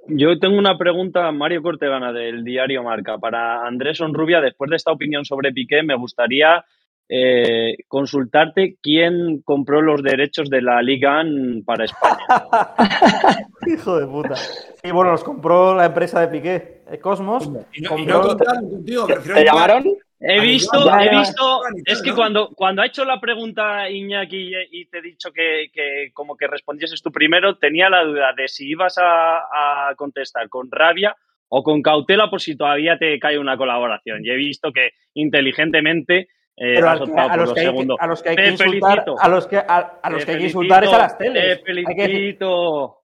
[0.08, 3.18] Yo tengo una pregunta, Mario Cortegana, del diario Marca.
[3.18, 6.64] Para Andrés Onrubia, después de esta opinión sobre Piqué, me gustaría
[7.08, 11.24] eh, consultarte quién compró los derechos de la Liga
[11.64, 12.26] para España.
[13.66, 14.34] Hijo de puta.
[14.82, 17.50] Y bueno, los compró la empresa de Piqué, eh, Cosmos.
[17.72, 19.84] ¿Te llamaron?
[20.18, 24.98] He visto, he visto, es que cuando, cuando ha hecho la pregunta Iñaki y te
[24.98, 29.92] he dicho que, como que respondieses tú primero, tenía la duda de si ibas a,
[29.96, 31.14] contestar con rabia
[31.48, 34.24] o con cautela por si todavía te cae una colaboración.
[34.24, 37.96] Y he visto que inteligentemente eh, has optado por los, segundos.
[38.00, 40.85] a los que hay que insultar, a los que, a, los que hay que insultar
[40.85, 41.59] es a las teles.
[41.59, 43.02] Te felicito.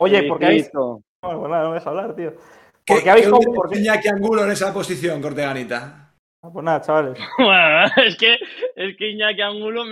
[0.00, 0.70] Oye, porque habéis...
[0.72, 2.32] Bueno, bueno, no me dejas hablar, tío.
[2.84, 3.28] ¿Por qué habéis...
[3.28, 6.09] ¿Por qué Iñaki Angulo en esa posición, Corteganita?
[6.42, 7.18] Ah, pues nada, chavales.
[7.38, 8.38] Bueno, es que,
[8.76, 9.84] es que Iñaki Angulo,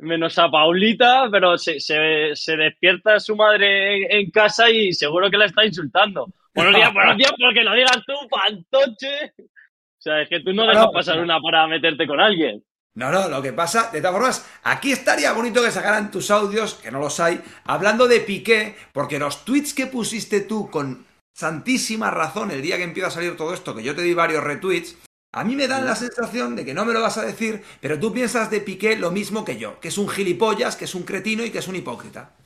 [0.00, 5.46] menos, a Paulita, pero se, se, despierta su madre en, casa y seguro que la
[5.46, 6.26] está insultando.
[6.52, 9.34] Buenos días, buenos días, porque lo digas tú, pantoche.
[9.38, 12.62] O sea, es que tú no dejas pasar una para meterte con alguien.
[12.94, 16.74] No, no, lo que pasa, de todas formas, aquí estaría bonito que sacaran tus audios,
[16.74, 22.10] que no los hay, hablando de Piqué, porque los tweets que pusiste tú con santísima
[22.10, 24.96] razón el día que empieza a salir todo esto, que yo te di varios retweets,
[25.34, 27.98] a mí me dan la sensación de que no me lo vas a decir, pero
[27.98, 31.02] tú piensas de Piqué lo mismo que yo, que es un gilipollas, que es un
[31.02, 32.36] cretino y que es un hipócrita.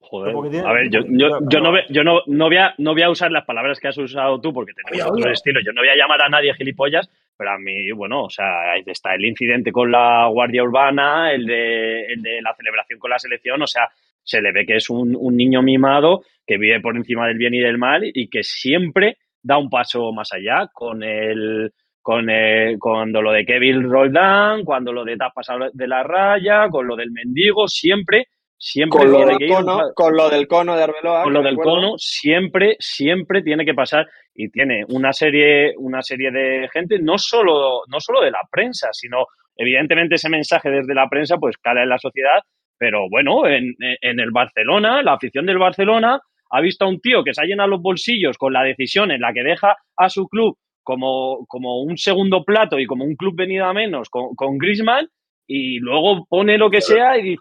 [0.00, 0.64] Joder.
[0.64, 3.30] A ver, yo, yo, yo, no, yo no, no, voy a, no voy a usar
[3.30, 5.60] las palabras que has usado tú porque tenemos otro estilo.
[5.64, 9.14] Yo no voy a llamar a nadie gilipollas, pero a mí, bueno, o sea, está
[9.14, 13.62] el incidente con la Guardia Urbana, el de, el de la celebración con la selección,
[13.62, 13.88] o sea,
[14.22, 17.54] se le ve que es un, un, niño mimado que vive por encima del bien
[17.54, 22.78] y del mal y que siempre da un paso más allá con el con el,
[22.78, 26.94] cuando lo de Kevin Roldán, cuando lo de te pasado de la raya, con lo
[26.94, 28.28] del mendigo, siempre
[28.58, 31.24] Siempre con lo, del cono, con lo del cono de Arbeloa.
[31.24, 34.08] Con lo del cono, siempre, siempre tiene que pasar.
[34.34, 38.88] Y tiene una serie, una serie de gente, no solo, no solo de la prensa,
[38.92, 42.40] sino evidentemente ese mensaje desde la prensa, pues cala en la sociedad.
[42.78, 46.18] Pero bueno, en, en el Barcelona, la afición del Barcelona
[46.56, 49.20] ha visto a un tío que se ha llenado los bolsillos con la decisión en
[49.20, 53.34] la que deja a su club como, como un segundo plato y como un club
[53.36, 55.08] venido a menos con, con Griezmann
[55.46, 57.40] y luego pone lo que sea y dice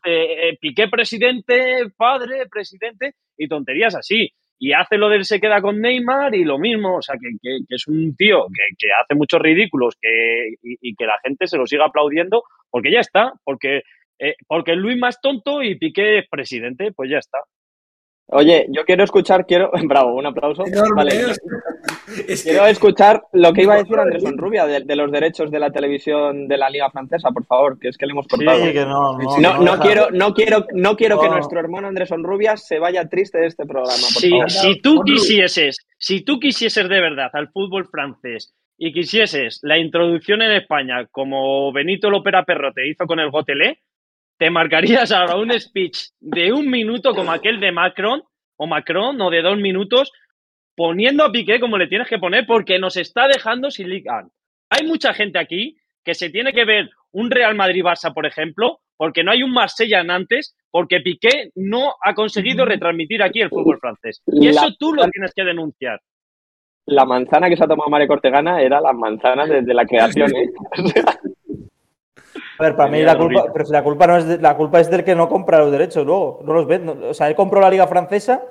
[0.49, 4.29] eh, Piqué presidente, padre, presidente y tonterías así.
[4.57, 7.87] Y hace lo del se queda con Neymar y lo mismo, o sea, que, es
[7.87, 12.43] un tío que, hace muchos ridículos que, y, que la gente se lo siga aplaudiendo
[12.69, 13.81] porque ya está, porque,
[14.17, 17.39] eh, porque Luis más tonto y Piqué es presidente, pues ya está.
[18.27, 19.71] Oye, yo quiero escuchar, quiero.
[19.87, 20.63] Bravo, un aplauso.
[20.95, 21.11] Vale.
[22.43, 26.47] Quiero escuchar lo que iba a decir Andrés Rubia de, los derechos de la televisión
[26.47, 28.65] de la Liga Francesa, por favor, que es que le hemos cortado.
[28.65, 32.57] Sí, que no, no, no, quiero, no quiero, no quiero que nuestro hermano Andrés Rubia
[32.57, 33.93] se vaya triste de este programa.
[34.13, 39.59] Por si, si tú quisieses, si tú quisieses de verdad al fútbol francés y quisieses
[39.61, 43.79] la introducción en España como Benito Lopera Perro te hizo con el Gotelé,
[44.37, 48.23] te marcarías ahora un speech de un minuto como aquel de Macron
[48.57, 50.11] o Macron o de dos minutos
[50.75, 54.27] poniendo a Piqué como le tienes que poner porque nos está dejando sin liga.
[54.69, 59.23] Hay mucha gente aquí que se tiene que ver un Real Madrid-Barça, por ejemplo, porque
[59.23, 64.21] no hay un Marsella antes, porque Piqué no ha conseguido retransmitir aquí el fútbol francés.
[64.27, 65.99] Y eso tú lo tienes que denunciar.
[66.87, 70.35] La manzana que se ha tomado Mario Cortegana era la manzana desde la creación.
[70.35, 70.49] ¿eh?
[72.59, 74.89] A ver, para mí la culpa, pero si la culpa no es la culpa es
[74.89, 76.91] del que no compra los derechos luego, no los vende.
[77.09, 78.43] O sea, él compró la Liga Francesa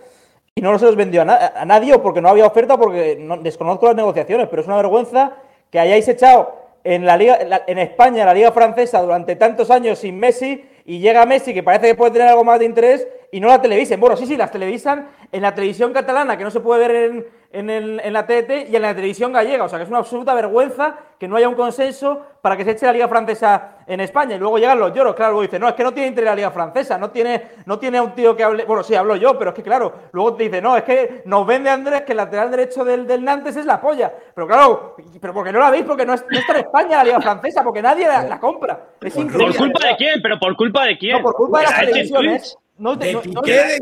[0.54, 3.86] y no se los vendió a, nadie o porque no había oferta porque no, desconozco
[3.86, 5.32] las negociaciones, pero es una vergüenza
[5.70, 10.18] que hayáis echado en la liga en España la Liga Francesa durante tantos años sin
[10.18, 13.48] Messi y llega Messi que parece que puede tener algo más de interés y no
[13.48, 13.98] la televisen.
[13.98, 17.26] Bueno, sí, sí, las televisan en la televisión catalana que no se puede ver en,
[17.54, 19.64] en, el, en la TET y en la televisión gallega.
[19.64, 22.72] O sea que es una absoluta vergüenza que no haya un consenso para que se
[22.72, 24.34] eche la Liga Francesa en España.
[24.34, 25.14] Y luego llegan los lloros.
[25.14, 27.78] Claro, luego dice, no, es que no tiene interés la Liga Francesa, no tiene, no
[27.78, 28.64] tiene un tío que hable.
[28.64, 31.46] Bueno, sí, hablo yo, pero es que claro, luego te dice, no, es que nos
[31.46, 34.12] vende Andrés que el lateral derecho del, del Nantes es la polla.
[34.34, 37.62] Pero claro, pero porque no la veis, porque no, está en España la Liga Francesa,
[37.62, 38.80] porque nadie la, compra.
[39.00, 39.56] Es increíble.
[39.56, 40.20] ¿Por culpa de quién?
[40.20, 41.16] ¿Pero por culpa de quién?
[41.16, 42.58] No, por culpa de las televisiones.
[42.76, 43.78] No, de Piqué,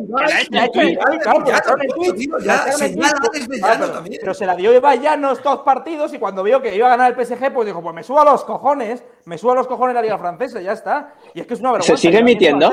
[4.20, 7.14] Pero se la dio Ibai Llanos dos partidos y cuando vio que iba a ganar
[7.16, 9.94] el PSG, pues dijo, pues me subo a los cojones, me subo a los cojones
[9.94, 11.14] la Liga Francesa y ya está.
[11.32, 11.96] Y es que es una vergüenza.
[11.96, 12.70] ¿Se sigue emitiendo?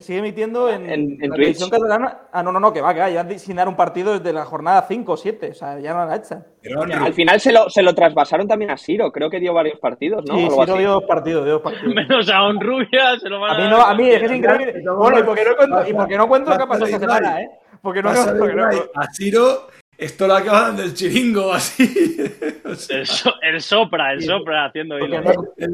[0.00, 2.18] Sigue emitiendo en, en, en la televisión catalana.
[2.32, 3.10] Ah, no, no, no, que va, que va.
[3.10, 5.50] Ya sin dar un partido desde la jornada 5 o 7.
[5.50, 6.46] O sea, ya no la echan.
[6.62, 9.10] Pero, al final se lo, se lo trasvasaron también a Siro.
[9.10, 10.36] Creo que dio varios partidos, ¿no?
[10.36, 11.94] Sí, Siro dio dos partidos, dio dos partidos.
[11.94, 14.32] Menos a Honrubia se lo van a, a mí no, a mí es que es
[14.32, 14.84] increíble.
[14.96, 17.42] Bueno, y porque no cuento, y porque no cuento lo que ha pasado esta semana,
[17.42, 17.50] ¿eh?
[17.82, 21.82] Porque no, porque no, A Siro esto lo acaba dando el chiringo así.
[22.64, 25.20] o sea, el, so, el, sopra, el sopra haciendo hilo.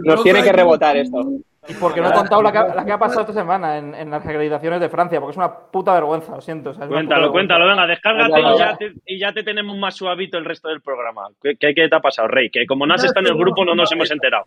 [0.03, 1.21] Nos tiene que rebotar esto.
[1.67, 4.11] Y porque no he contado la que, la que ha pasado esta semana en, en,
[4.11, 6.71] las acreditaciones de Francia, porque es una puta vergüenza, lo siento.
[6.71, 10.37] O sea, cuéntalo, cuéntalo, venga, descárgate y ya, te, y ya, te, tenemos más suavito
[10.37, 11.29] el resto del programa.
[11.43, 12.51] ¿Qué, qué, qué te ha pasado, Rey?
[12.51, 14.45] Que como no has estado en el grupo no nos hemos enterado.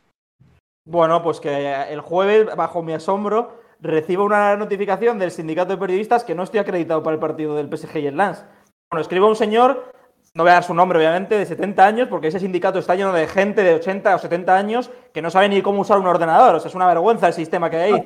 [0.85, 6.23] Bueno, pues que el jueves, bajo mi asombro, recibo una notificación del sindicato de periodistas
[6.23, 8.45] que no estoy acreditado para el partido del PSG y el Lens.
[8.89, 9.91] Bueno, escribe un señor
[10.37, 13.11] no voy a dar su nombre, obviamente, de 70 años, porque ese sindicato está lleno
[13.11, 16.53] de gente de 80 o 70 años que no sabe ni cómo usar un ordenador.
[16.53, 18.03] O sea, es una vergüenza el sistema que hay ahí.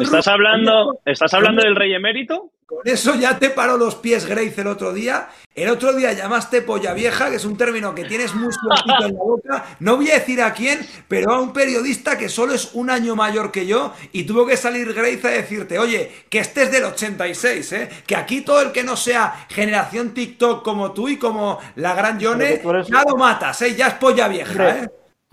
[0.00, 2.52] ¿Estás hablando, ¿estás hablando del rey emérito?
[2.64, 5.28] Con eso ya te paró los pies Grace el otro día.
[5.54, 9.14] El otro día llamaste polla vieja, que es un término que tienes muy suavito en
[9.14, 9.64] la boca.
[9.80, 13.14] No voy a decir a quién, pero a un periodista que solo es un año
[13.14, 17.72] mayor que yo y tuvo que salir Grace a decirte, oye, que estés del 86,
[17.74, 17.90] ¿eh?
[18.06, 22.18] Que aquí todo el que no sea generación TikTok como tú y como la gran
[22.18, 22.88] Yone, eres...
[22.88, 23.74] ya lo matas, ¿eh?
[23.74, 24.88] Ya es polla vieja, ¿eh?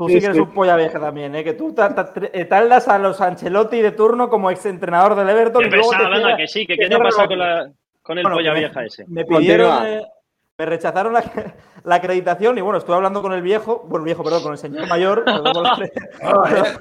[0.07, 1.43] Tú sí, que eres un polla vieja también, ¿eh?
[1.43, 1.75] Que tú
[2.33, 5.61] eh, taldas a los Ancelotti de turno como exentrenador del Everton.
[5.61, 8.23] Qué y luego pesada, venga, que sí, que qué te pasa con, la, con el
[8.23, 9.05] polla vieja ese.
[9.07, 10.01] Me pidieron, eh,
[10.57, 11.23] me rechazaron la,
[11.83, 14.87] la, acreditación y bueno, estuve hablando con el viejo, bueno, viejo, perdón, con el señor
[14.87, 16.79] mayor, perdón por la,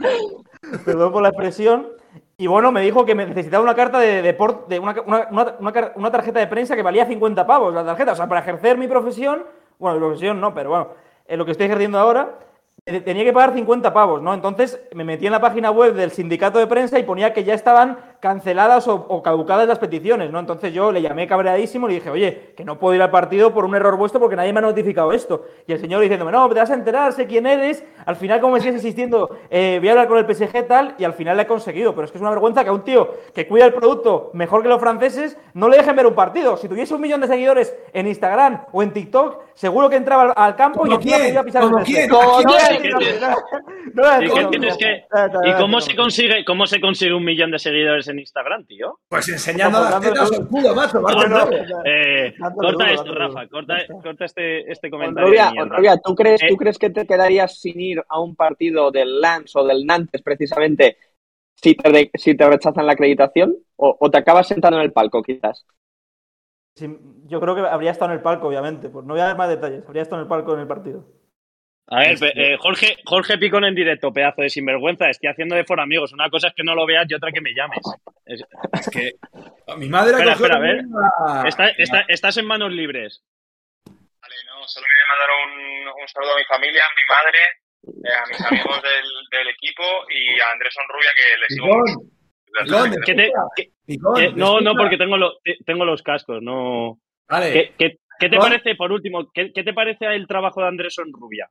[0.85, 1.89] perdón por la expresión,
[2.41, 4.97] y bueno, me dijo que me necesitaba una carta de, deporte, de una,
[5.61, 8.13] una, una, tarjeta de prensa que valía 50 pavos la tarjeta.
[8.13, 9.45] O sea, para ejercer mi profesión,
[9.79, 10.89] bueno, mi profesión no, pero bueno,
[11.27, 12.50] en lo que estoy ejerciendo ahora, eh,
[13.05, 14.35] tenía que pagar 50 pavos, ¿no?
[14.35, 17.55] Entonces me metí en la página web del sindicato de prensa y ponía que ya
[17.55, 20.39] estaban canceladas o, caducadas las peticiones, ¿no?
[20.39, 23.53] Entonces yo le llamé cabreadísimo y le dije, oye, que no puedo ir al partido
[23.53, 25.47] por un error vuestro porque nadie me ha notificado esto.
[25.67, 27.85] Y el señor diciéndome, no, te vas a enterar, sé quién eres.
[28.05, 31.05] Al final, como me sigues insistiendo, eh, voy a hablar con el PSG tal, y
[31.05, 31.95] al final le he conseguido.
[31.95, 34.63] Pero es que es una vergüenza que a un tío que cuida el producto mejor
[34.63, 36.57] que los franceses no le dejen ver un partido.
[36.57, 40.57] Si tuviese un millón de seguidores en Instagram o en TikTok, seguro que entraba al
[40.57, 41.29] campo y quién?
[41.29, 42.11] iba a pisar el quién?
[45.45, 49.01] ¿Y cómo se consigue cómo se consigue un millón de seguidores en Instagram, tío?
[49.09, 51.03] Pues enseñando a las tetas el culo, macho.
[51.85, 55.29] Eh, corta esto, Rafa, corta, corta este, este comentario.
[55.67, 59.21] Rubia, ¿tú, crees, ¿tú eh, crees que te quedarías sin ir a un partido del
[59.21, 60.97] Lance o del Nantes precisamente
[61.55, 63.57] si te, si te rechazan la acreditación?
[63.77, 65.67] ¿O, te acabas sentando en el palco, quizás?
[67.27, 68.89] yo creo que habría estado en el palco, obviamente.
[68.89, 69.85] Pues no voy a dar más detalles.
[69.87, 71.05] Habría estado en el palco en el partido.
[71.93, 75.11] A ver, eh, Jorge, Jorge Picón en directo, pedazo de sinvergüenza.
[75.11, 76.13] Estoy haciendo de for amigos.
[76.13, 77.81] Una cosa es que no lo veas y otra que me llames.
[78.25, 78.45] Es,
[78.93, 79.15] que.
[79.77, 80.85] Mi madre Espera, espera, a ver.
[82.09, 83.25] estás en manos libres.
[83.85, 87.39] Vale, no, solo quería mandar un, un saludo a mi familia, a mi madre,
[88.05, 91.67] eh, a mis amigos del, del, equipo y a Andrés Onrubia, que le sigo.
[93.85, 96.41] Picón, no, no, porque tengo, lo, tengo los cascos.
[96.41, 97.01] No.
[97.29, 97.75] Vale.
[97.77, 101.51] ¿Qué, qué, te parece, por último, qué, qué te parece el trabajo de Andrés Onrubia?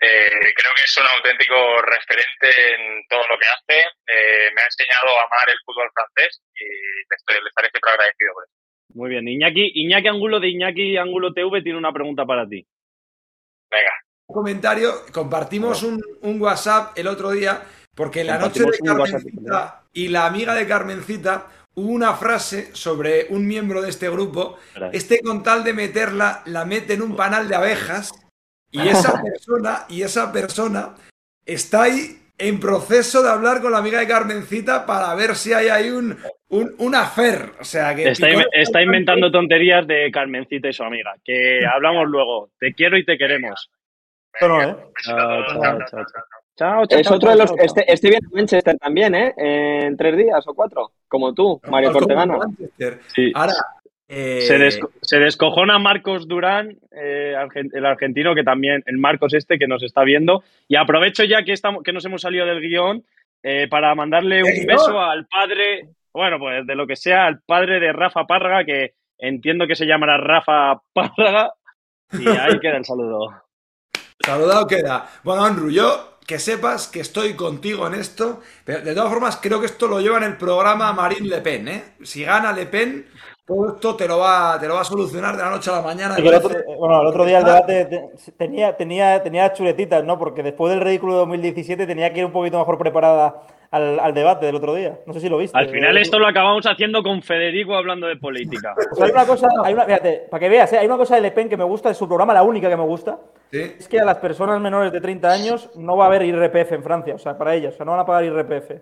[0.00, 3.80] Eh, creo que es un auténtico referente en todo lo que hace.
[4.06, 7.90] Eh, me ha enseñado a amar el fútbol francés y le, estoy, le estaré siempre
[7.90, 8.54] agradecido por eso.
[8.94, 9.28] Muy bien.
[9.28, 12.64] Iñaki, Iñaki Angulo de Iñaki Angulo TV tiene una pregunta para ti.
[13.70, 13.92] Venga.
[14.28, 15.06] Un comentario.
[15.12, 17.62] Compartimos un, un WhatsApp el otro día
[17.94, 23.26] porque en la noche de Carmencita y la amiga de Carmencita hubo una frase sobre
[23.30, 24.58] un miembro de este grupo.
[24.92, 28.12] Este con tal de meterla, la mete en un panal de abejas
[28.70, 30.94] y esa persona, y esa persona
[31.44, 35.68] está ahí en proceso de hablar con la amiga de Carmencita para ver si hay
[35.68, 36.16] ahí un,
[36.48, 37.52] un, un afer.
[37.60, 41.14] O sea, que está, inventando tonterías de Carmencita y su amiga.
[41.24, 42.50] Que hablamos luego.
[42.58, 43.70] Te quiero y te queremos.
[44.40, 44.76] ¿eh?
[45.04, 45.44] Chao,
[46.56, 47.52] chao, Es otro de los.
[47.58, 49.34] Este, este viene a Manchester también, ¿eh?
[49.36, 52.38] En tres días o cuatro, como tú, Mario Cortegana.
[53.08, 53.32] Sí.
[53.34, 53.54] Ahora,
[54.08, 57.34] se, se, descojona Marcos Durán, eh,
[57.72, 60.42] el argentino, que también, el Marcos este que nos está viendo.
[60.66, 63.04] Y aprovecho ya que, estamos, que nos hemos salido del guion
[63.42, 67.80] eh, para mandarle un beso al padre, bueno, pues de lo que sea, al padre
[67.80, 71.52] de Rafa Párraga, que entiendo que se llamará Rafa Párraga.
[72.12, 73.42] Y ahí queda el saludo.
[74.24, 75.08] Saludado queda.
[75.22, 79.60] Bueno, Andrew, yo que sepas que estoy contigo en esto, pero de todas formas creo
[79.60, 81.84] que esto lo lleva en el programa Marine Le Pen, ¿eh?
[82.02, 83.06] Si gana Le Pen,
[83.48, 85.82] todo esto te lo va, te lo va a solucionar de la noche a la
[85.82, 86.16] mañana.
[86.16, 90.18] El otro, bueno, el otro día el debate tenía, tenía, tenía chuletitas, ¿no?
[90.18, 94.44] Porque después del ridículo de 2017 tenía que ir un poquito mejor preparada al, debate
[94.44, 94.98] del otro día.
[95.06, 95.56] No sé si lo viste.
[95.56, 98.74] Al final esto lo acabamos haciendo con Federico hablando de política.
[99.00, 100.78] hay una cosa, hay una, fíjate, para que veas, ¿eh?
[100.80, 102.76] hay una cosa de Le Pen que me gusta, de su programa, la única que
[102.76, 103.18] me gusta,
[103.50, 106.82] es que a las personas menores de 30 años no va a haber IRPF en
[106.82, 108.72] Francia, o sea, para ellas, o sea, no van a pagar IRPF.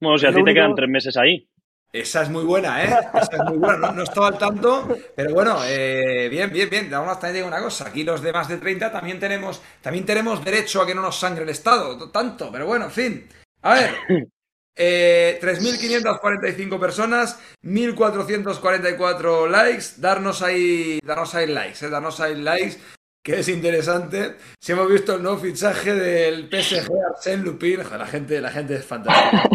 [0.00, 1.48] Bueno, si a ti te quedan tres meses ahí.
[1.90, 2.94] Esa es muy buena, ¿eh?
[3.14, 3.90] Esa es muy buena.
[3.92, 6.90] No, estaba al tanto, pero bueno, eh, bien, bien, bien.
[6.90, 7.88] Vamos a tener una cosa.
[7.88, 11.18] Aquí los de más de 30 también tenemos, también tenemos derecho a que no nos
[11.18, 13.28] sangre el Estado, tanto, pero bueno, en fin.
[13.62, 13.94] A ver,
[14.76, 19.84] eh, 3.545 personas, 1.444 likes.
[19.96, 21.88] Darnos ahí, darnos ahí likes, ¿eh?
[21.88, 22.76] Darnos ahí likes,
[23.24, 24.36] que es interesante.
[24.60, 28.84] Si hemos visto el nuevo fichaje del PSG Arsène Lupin, la gente, la gente es
[28.84, 29.48] fantástica.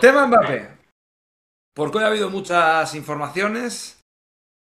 [0.00, 0.83] Tema Mbappé.
[1.74, 4.00] Porque hoy ha habido muchas informaciones.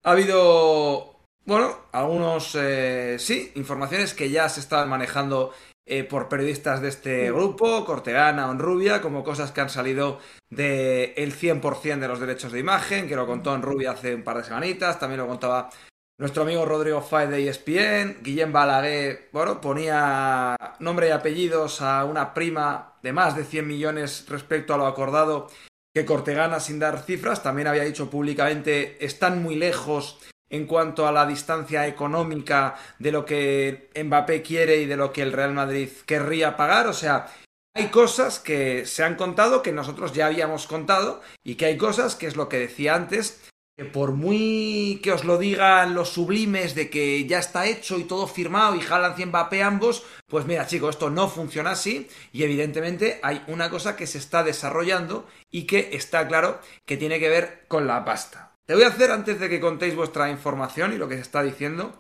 [0.05, 5.53] Ha habido, bueno, algunos, eh, sí, informaciones que ya se estaban manejando
[5.85, 11.35] eh, por periodistas de este grupo, Cortegana, Onrubia, como cosas que han salido del el
[11.35, 15.01] 100% de los derechos de imagen, que lo contó Onrubia hace un par de semanitas,
[15.01, 15.69] también lo contaba
[16.17, 22.35] nuestro amigo Rodrigo Fay de ESPN, Guillem Balaguer, bueno, ponía nombre y apellidos a una
[22.35, 25.49] prima de más de 100 millones respecto a lo acordado
[25.95, 30.19] que Cortegana, sin dar cifras, también había dicho públicamente, están muy lejos
[30.49, 35.23] en cuanto a la distancia económica de lo que Mbappé quiere y de lo que
[35.23, 36.87] el Real Madrid querría pagar.
[36.89, 37.29] O sea,
[37.75, 42.17] hay cosas que se han contado que nosotros ya habíamos contado y que hay cosas
[42.17, 43.41] que es lo que decía antes,
[43.77, 48.05] que por muy que os lo digan los sublimes de que ya está hecho y
[48.05, 52.43] todo firmado y jalan 100 Mbappé ambos, pues mira chicos, esto no funciona así y
[52.43, 57.29] evidentemente hay una cosa que se está desarrollando y que está claro que tiene que
[57.29, 58.51] ver con la pasta.
[58.67, 61.43] Te voy a hacer, antes de que contéis vuestra información y lo que se está
[61.43, 61.93] diciendo,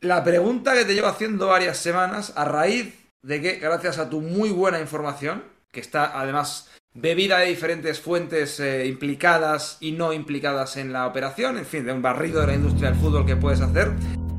[0.00, 4.20] la pregunta que te llevo haciendo varias semanas a raíz de que, gracias a tu
[4.20, 10.76] muy buena información, que está además bebida de diferentes fuentes eh, implicadas y no implicadas
[10.76, 13.60] en la operación, en fin, de un barrido de la industria del fútbol que puedes
[13.60, 13.92] hacer,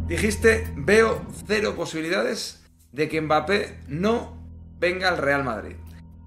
[0.08, 4.42] dijiste, veo cero posibilidades de que Mbappé no
[4.80, 5.76] venga al Real Madrid.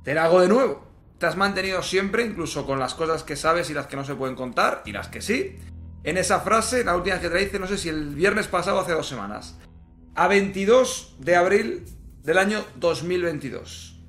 [0.04, 3.70] Te la hago de nuevo te has mantenido siempre, incluso con las cosas que sabes
[3.70, 5.56] y las que no se pueden contar, y las que sí,
[6.04, 8.92] en esa frase, la última que te dice, no sé si el viernes pasado hace
[8.92, 9.58] dos semanas.
[10.14, 11.84] A 22 de abril
[12.22, 14.00] del año 2022,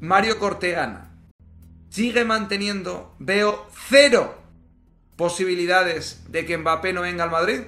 [0.00, 1.11] Mario Cortegana
[1.92, 4.34] sigue manteniendo, veo cero
[5.16, 7.60] posibilidades de que Mbappé no venga al Madrid.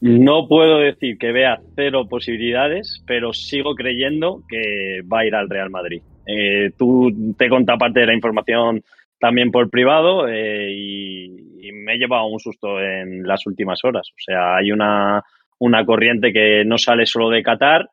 [0.00, 5.48] No puedo decir que vea cero posibilidades, pero sigo creyendo que va a ir al
[5.48, 6.02] Real Madrid.
[6.26, 8.82] Eh, tú te contas parte de la información
[9.20, 14.08] también por privado eh, y, me he llevado un susto en las últimas horas.
[14.10, 15.22] O sea, hay una,
[15.58, 17.88] una corriente que no sale solo de Qatar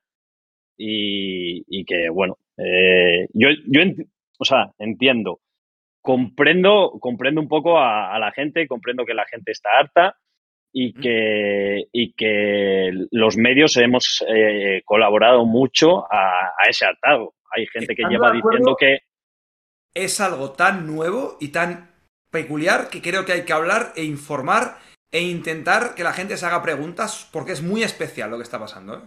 [0.78, 3.82] y, que, bueno, eh, yo, yo
[4.38, 5.40] o sea, entiendo,
[6.02, 10.18] comprendo, comprendo un poco a, la gente, comprendo que la gente está harta
[10.72, 14.24] y que, y que los medios hemos
[14.86, 17.34] colaborado mucho a, a ese hartado.
[17.56, 19.00] Hay gente que lleva diciendo que...
[19.94, 21.96] Es algo tan nuevo y tan
[22.30, 24.78] peculiar que creo que hay que hablar e informar
[25.10, 28.60] e intentar que la gente se haga preguntas porque es muy especial lo que está
[28.60, 28.98] pasando.
[28.98, 29.02] ¿eh?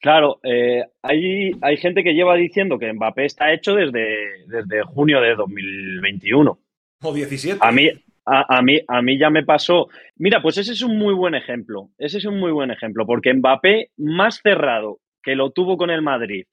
[0.00, 5.20] Claro, eh, hay, hay gente que lleva diciendo que Mbappé está hecho desde, desde junio
[5.20, 6.58] de 2021.
[7.02, 7.58] O 17.
[7.60, 7.90] A mí,
[8.24, 9.88] a, mí, a mí ya me pasó.
[10.16, 11.90] Mira, pues ese es un muy buen ejemplo.
[11.98, 16.02] Ese es un muy buen ejemplo, porque Mbappé, más cerrado que lo tuvo con el
[16.02, 16.46] Madrid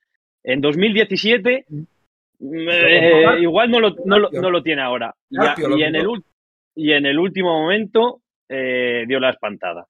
[0.46, 1.66] en 2017
[2.40, 5.16] eh, igual no lo, no, lo, tiene ahora.
[5.30, 6.08] Y, en el,
[6.76, 9.88] y en el último momento eh, dio la espantada.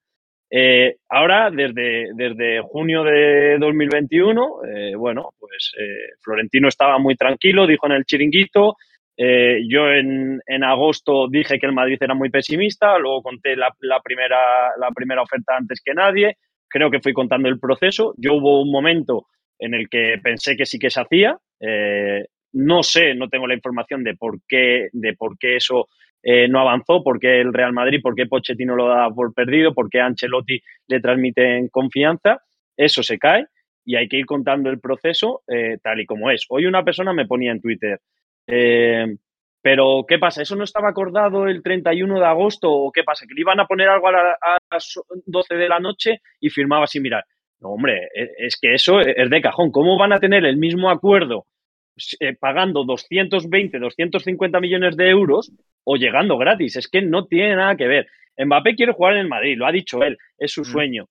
[0.49, 4.59] Eh, ahora, desde, desde junio de 2021,
[4.97, 5.73] bueno, pues
[6.21, 8.75] Florentino estaba muy tranquilo, dijo en el chiringuito.
[9.17, 13.99] yo en, en, agosto dije que el Madrid era muy pesimista, luego conté la, la,
[14.01, 14.37] primera,
[14.77, 16.37] la primera oferta antes que nadie.
[16.67, 18.13] Creo que fui contando el proceso.
[18.17, 19.27] Yo hubo un momento
[19.59, 21.37] en el que pensé que sí que se hacía.
[21.59, 25.87] Eh, no sé, no tengo la información de por qué, de por qué eso
[26.27, 29.75] eh, no avanzó, por qué el Real Madrid, por qué Pochettino lo da por perdido,
[29.75, 32.39] por qué Ancelotti le transmiten confianza.
[32.75, 33.45] Eso se cae
[33.85, 36.45] y hay que ir contando el proceso eh, tal y como es.
[36.49, 37.99] Hoy una persona me ponía en Twitter,
[39.61, 40.41] pero ¿qué pasa?
[40.41, 43.27] ¿Eso no estaba acordado el 31 de agosto o qué pasa?
[43.27, 46.87] ¿Que le iban a poner algo a, a las 12 de la noche y firmaba
[46.87, 47.23] sin mirar?
[47.59, 49.71] No, hombre, e, es que eso es de cajón.
[49.71, 51.45] ¿Cómo van a tener el mismo acuerdo
[52.19, 55.51] eh, pagando 220, 250 millones de euros
[55.83, 56.75] o llegando gratis?
[56.77, 58.07] Es que no tiene nada que ver.
[58.37, 61.07] Mbappé quiere jugar en el Madrid, lo ha dicho él, es su sueño.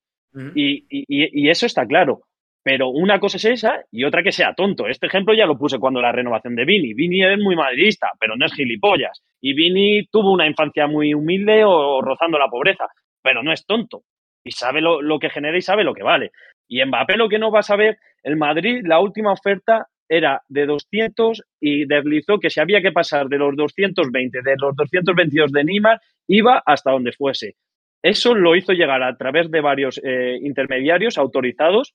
[0.55, 2.23] y, eso está claro.
[2.63, 4.87] Pero una cosa es esa y otra que sea tonto.
[4.89, 6.95] Este ejemplo ya lo puse cuando la renovación de Vini.
[6.95, 9.23] Vini es muy madridista, pero no es gilipollas.
[9.41, 12.87] Y Vini tuvo una infancia muy humilde o rozando la pobreza,
[13.23, 14.03] pero no es tonto
[14.45, 16.31] y sabe lo, que genera y sabe lo que vale.
[16.69, 20.67] Y Mbappé lo que no va a saber, el Madrid, la última oferta era de
[20.67, 25.65] 200 y deslizó que si había que pasar de los 220, de los 222 de
[25.65, 27.57] Neymar, iba hasta donde fuese.
[28.03, 31.95] Eso lo hizo llegar a través de varios eh, intermediarios autorizados,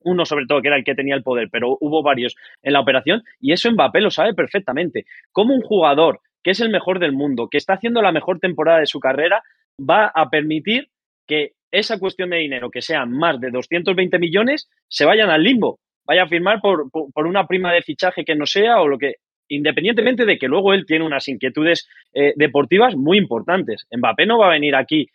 [0.00, 2.80] uno sobre todo que era el que tenía el poder, pero hubo varios en la
[2.80, 5.06] operación, y eso Mbappé lo sabe perfectamente.
[5.32, 8.80] Como un jugador que es el mejor del mundo, que está haciendo la mejor temporada
[8.80, 9.42] de su carrera,
[9.78, 10.88] va a permitir
[11.26, 15.80] que esa cuestión de dinero, que sean más de 220 millones, se vayan al limbo.
[16.06, 16.88] Vaya a firmar por,
[17.26, 19.16] una prima de fichaje que no sea o lo que,
[19.48, 23.86] independientemente de que luego él tiene unas inquietudes eh, deportivas muy importantes.
[23.90, 25.08] Mbappé no va a venir aquí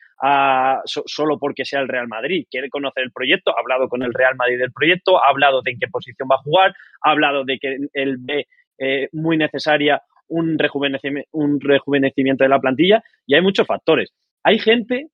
[0.85, 4.35] solo porque sea el Real Madrid, quiere conocer el proyecto, ha hablado con el Real
[4.35, 7.57] Madrid del proyecto, ha hablado de en qué posición va a jugar, ha hablado de
[7.57, 8.45] que él ve
[8.77, 14.13] eh, muy necesaria un rejuvenecimiento, un rejuvenecimiento de la plantilla y hay muchos factores.
[14.43, 15.07] Hay gente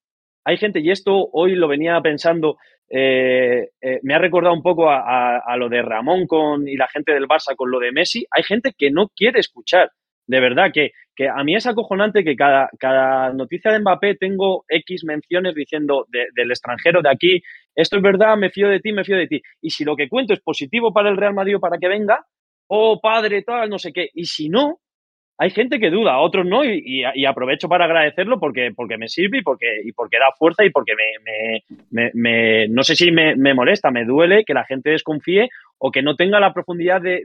[0.48, 2.56] hay gente, y esto hoy lo venía pensando,
[2.90, 7.12] eh, eh, me ha recordado un poco a, lo de Ramón con, y la gente
[7.12, 9.92] del Barça con lo de Messi, hay gente que no quiere escuchar
[10.26, 14.64] De verdad, que, que a mí es acojonante que cada, cada noticia de Mbappé tengo
[14.70, 17.42] X menciones diciendo del extranjero de aquí,
[17.76, 19.42] esto es verdad, me fío de ti, me fío de ti.
[19.62, 22.26] Y si lo que cuento es positivo para el Real Madrid para que venga,
[22.68, 24.10] oh padre, tal, no sé qué.
[24.14, 24.80] Y si no,
[25.40, 29.42] hay gente que duda, otros no, y, aprovecho para agradecerlo porque, porque me sirve y
[29.44, 30.94] porque, y porque da fuerza y porque
[31.92, 36.02] me, me, no sé si me, molesta, me duele que la gente desconfíe o que
[36.02, 37.22] no tenga la profundidad de,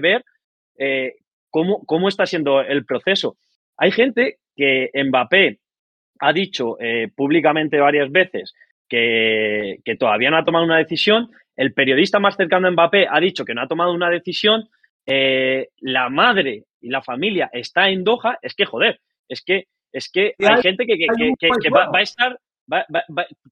[0.00, 0.24] ver
[0.78, 1.14] eh,
[1.50, 3.36] cómo, cómo está siendo el proceso.
[3.76, 5.58] Hay gente que Mbappé
[6.20, 8.54] ha dicho eh, públicamente varias veces
[8.88, 11.28] que, que, todavía no ha tomado una decisión.
[11.56, 14.68] El periodista más cercano a Mbappé ha dicho que no ha tomado una decisión.
[15.06, 18.38] Eh, la madre y la familia está en Doha.
[18.42, 21.06] Es que, joder, es que, es que hay, gente que,
[21.70, 22.38] va, a estar.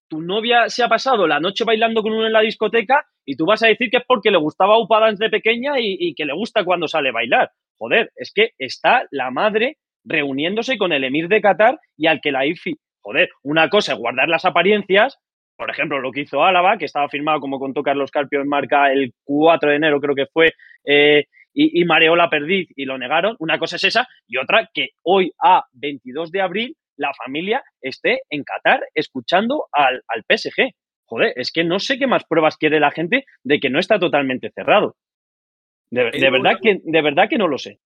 [0.08, 3.46] tu novia se ha pasado la noche bailando con uno en la discoteca y tú
[3.46, 6.34] vas a decir que es porque le gustaba Upa de pequeña y, y que le
[6.34, 7.50] gusta cuando sale a bailar.
[7.78, 12.32] Joder, es que está la madre reuniéndose con el emir de Qatar y al que
[12.32, 15.18] la IFI, joder, una cosa es guardar las apariencias,
[15.56, 18.92] por ejemplo, lo que hizo Álava, que estaba firmado, como contó Carlos Carpio en marca
[18.92, 20.52] el 4 de enero, creo que fue,
[20.84, 21.24] eh,
[21.58, 23.34] y, mareó la perdiz y lo negaron.
[23.38, 28.20] Una cosa es esa, y otra que hoy, a 22 de abril, la familia esté
[28.28, 30.74] en Qatar escuchando al, al PSG.
[31.06, 33.98] Joder, es que no sé qué más pruebas quiere la gente de que no está
[33.98, 34.96] totalmente cerrado.
[35.90, 37.78] De, verdad, que, de verdad que no lo sé.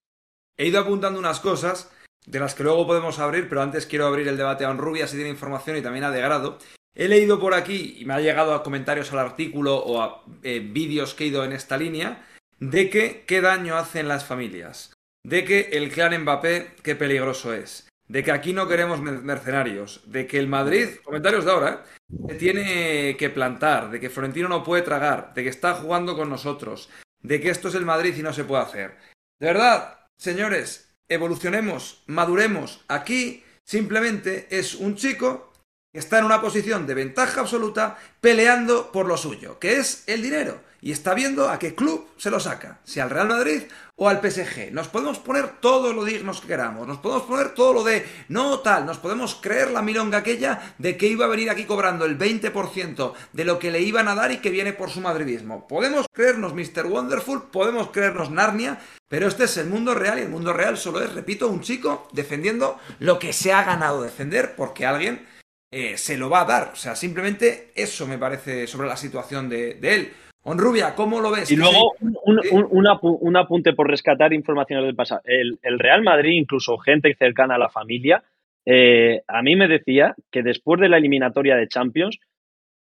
[0.56, 1.94] He ido apuntando unas cosas
[2.26, 5.16] de las que luego podemos abrir, pero antes quiero abrir el debate a Rubia si
[5.16, 6.58] tiene información y también a De Grado.
[6.94, 10.60] He leído por aquí y me ha llegado a comentarios al artículo o a eh,
[10.60, 12.26] vídeos que he ido en esta línea
[12.60, 14.92] de que qué daño hacen las familias,
[15.24, 20.26] de que el clan Mbappé qué peligroso es, de que aquí no queremos mercenarios, de
[20.26, 22.00] que el Madrid, comentarios de ahora, ¿eh?
[22.28, 26.28] se tiene que plantar, de que Florentino no puede tragar, de que está jugando con
[26.28, 26.90] nosotros,
[27.22, 28.98] de que esto es el Madrid y no se puede hacer.
[29.40, 32.84] De verdad, señores, evolucionemos, maduremos.
[32.88, 35.52] Aquí simplemente es un chico
[35.92, 40.22] que está en una posición de ventaja absoluta peleando por lo suyo, que es el
[40.22, 43.62] dinero y está viendo a qué club se lo saca, si al Real Madrid
[43.96, 44.72] o al PSG.
[44.72, 48.60] Nos podemos poner todo lo dignos que queramos, nos podemos poner todo lo de no
[48.60, 52.18] tal, nos podemos creer la milonga aquella de que iba a venir aquí cobrando el
[52.18, 55.68] 20% de lo que le iban a dar y que viene por su madridismo.
[55.68, 56.86] Podemos creernos Mr.
[56.86, 61.02] Wonderful, podemos creernos Narnia, pero este es el mundo real y el mundo real solo
[61.02, 65.26] es, repito, un chico defendiendo lo que se ha ganado defender porque alguien
[65.70, 66.70] eh, se lo va a dar.
[66.72, 70.14] O sea, simplemente eso me parece sobre la situación de él.
[70.42, 71.50] Onrubia, ¿cómo lo ves?
[71.50, 75.20] Y luego un, apunte por rescatar informaciones del pasado.
[75.24, 78.22] El, Real Madrid, incluso gente cercana a la familia,
[78.64, 82.18] eh, a mí me decía que después de la eliminatoria de Champions,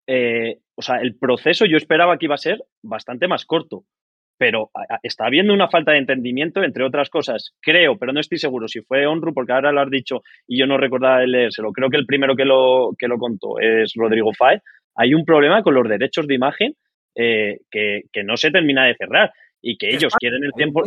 [0.05, 3.85] eh, o sea, el proceso yo esperaba que iba a ser bastante más corto,
[4.37, 4.69] pero
[5.01, 7.55] está habiendo una falta de entendimiento, entre otras cosas.
[7.59, 10.67] Creo, pero no estoy seguro si fue Onru, porque ahora lo has dicho y yo
[10.67, 11.71] no recordaba de leérselo.
[11.71, 14.61] Creo que el primero que lo, que lo contó es Rodrigo Fáez.
[14.95, 16.75] Hay un problema con los derechos de imagen
[17.19, 20.83] eh, que, no se termina de cerrar y que ellos quieren el tiempo.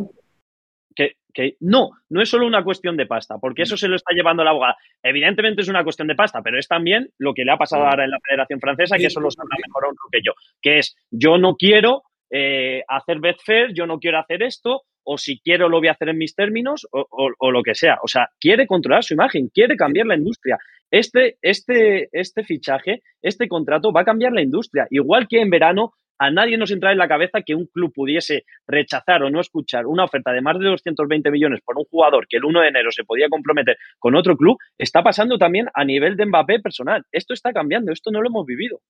[0.95, 4.15] Que, que, no, no es solo una cuestión de pasta, porque eso se lo está
[4.15, 4.77] llevando la abogada.
[5.03, 8.05] Evidentemente es una cuestión de pasta, pero es también lo que le ha pasado ahora
[8.05, 11.57] en la Federación Francesa, que eso lo sabrá mejor que yo, que es yo no
[11.57, 15.93] quiero eh, hacer Betfair, yo no quiero hacer esto, o si quiero lo voy a
[15.93, 17.99] hacer en mis términos, o, o, lo que sea.
[18.05, 20.59] O sea, quiere controlar su imagen, quiere cambiar la industria.
[20.91, 24.87] Este, este, este fichaje, este contrato va a cambiar la industria.
[24.91, 28.45] Igual que en verano a nadie nos entra en la cabeza que un club pudiese
[28.69, 32.37] rechazar o no escuchar una oferta de más de 220 millones por un jugador que
[32.37, 36.17] el 1 de enero se podía comprometer con otro club, está pasando también a nivel
[36.17, 37.07] de Mbappé personal.
[37.11, 38.83] Esto está cambiando, esto no lo hemos vivido.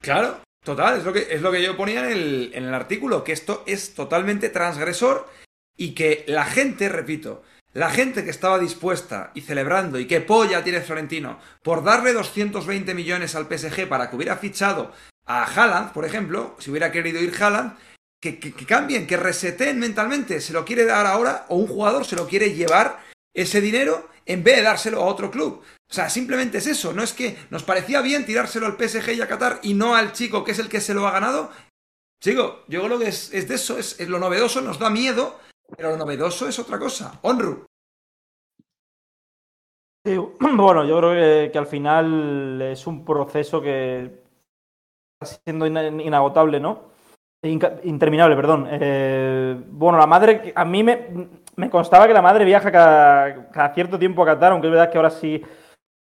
[0.00, 3.22] Claro, total, es lo que, es lo que yo ponía en el, en el artículo,
[3.22, 5.28] que esto es totalmente transgresor
[5.76, 10.64] y que la gente, repito, la gente que estaba dispuesta y celebrando y qué polla
[10.64, 14.92] tiene Florentino por darle 220 millones al PSG para que hubiera fichado
[15.26, 17.76] a Haaland, por ejemplo, si hubiera querido ir Haaland,
[18.22, 22.28] que, cambien, que reseten mentalmente, se lo quiere dar ahora o un jugador se lo
[22.28, 23.00] quiere llevar
[23.34, 25.60] ese dinero en vez de dárselo a otro club.
[25.90, 29.20] O sea, simplemente es eso, no es que nos parecía bien tirárselo al PSG y
[29.20, 31.50] a Qatar y no al chico que es el que se lo ha ganado.
[32.22, 35.40] Chico, yo creo que es, de eso, es, lo novedoso, nos da miedo,
[35.76, 37.18] pero lo novedoso es otra cosa.
[37.22, 37.66] Onru.
[40.04, 44.21] bueno, yo creo que al final es un proceso que
[45.24, 46.92] siendo inagotable, ¿no?
[47.44, 48.68] interminable, perdón.
[48.70, 53.98] Eh, bueno, la madre, a mí me, me, constaba que la madre viaja cada, cierto
[53.98, 55.42] tiempo a Qatar, aunque es verdad que ahora sí,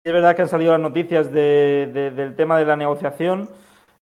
[0.03, 3.49] es verdad que han salido las noticias del tema de la negociación.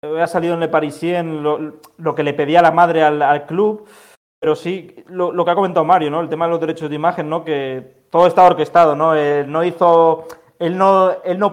[0.02, 3.88] Ha salido en Le Parisien lo, que le pedía la madre al, club.
[4.38, 6.20] Pero sí, lo, que ha comentado Mario, ¿no?
[6.20, 7.42] El tema de los derechos de imagen, ¿no?
[7.42, 9.14] Que todo está orquestado, ¿no?
[9.14, 10.26] Él no hizo.
[10.58, 11.52] Él no, él no,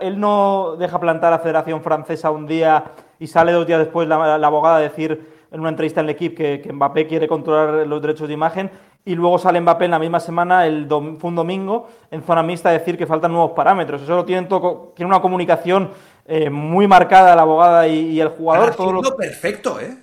[0.00, 4.06] él no deja plantar a la Federación Francesa un día y sale dos días después
[4.08, 7.86] la, abogada a decir en una entrevista en el equipo que, que, Mbappé quiere controlar
[7.86, 8.70] los derechos de imagen
[9.04, 12.68] y luego sale Mbappé en la misma semana, el fue un domingo, en zona mixta
[12.68, 14.02] a decir que faltan nuevos parámetros.
[14.02, 15.90] Eso lo tienen todo, tiene una comunicación
[16.26, 18.74] eh, muy marcada la abogada y, el jugador.
[18.74, 19.16] todo lo...
[19.16, 19.96] perfecto, ¿eh?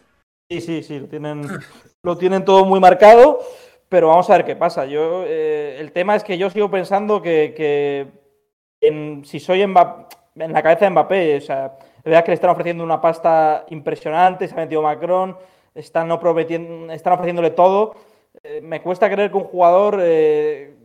[0.50, 1.48] Sí, sí, sí, lo tienen,
[2.04, 3.40] lo tienen todo muy marcado,
[3.90, 4.86] pero vamos a ver qué pasa.
[4.86, 8.08] Yo, eh, el tema es que yo sigo pensando que,
[9.24, 12.84] si soy en la cabeza de Mbappé, o sea, es verdad que le están ofreciendo
[12.84, 15.38] una pasta impresionante, se ha metido Macron,
[15.74, 16.12] están,
[16.92, 17.96] están ofreciéndole todo.
[18.44, 20.76] Eh, me cuesta creer que un jugador eh,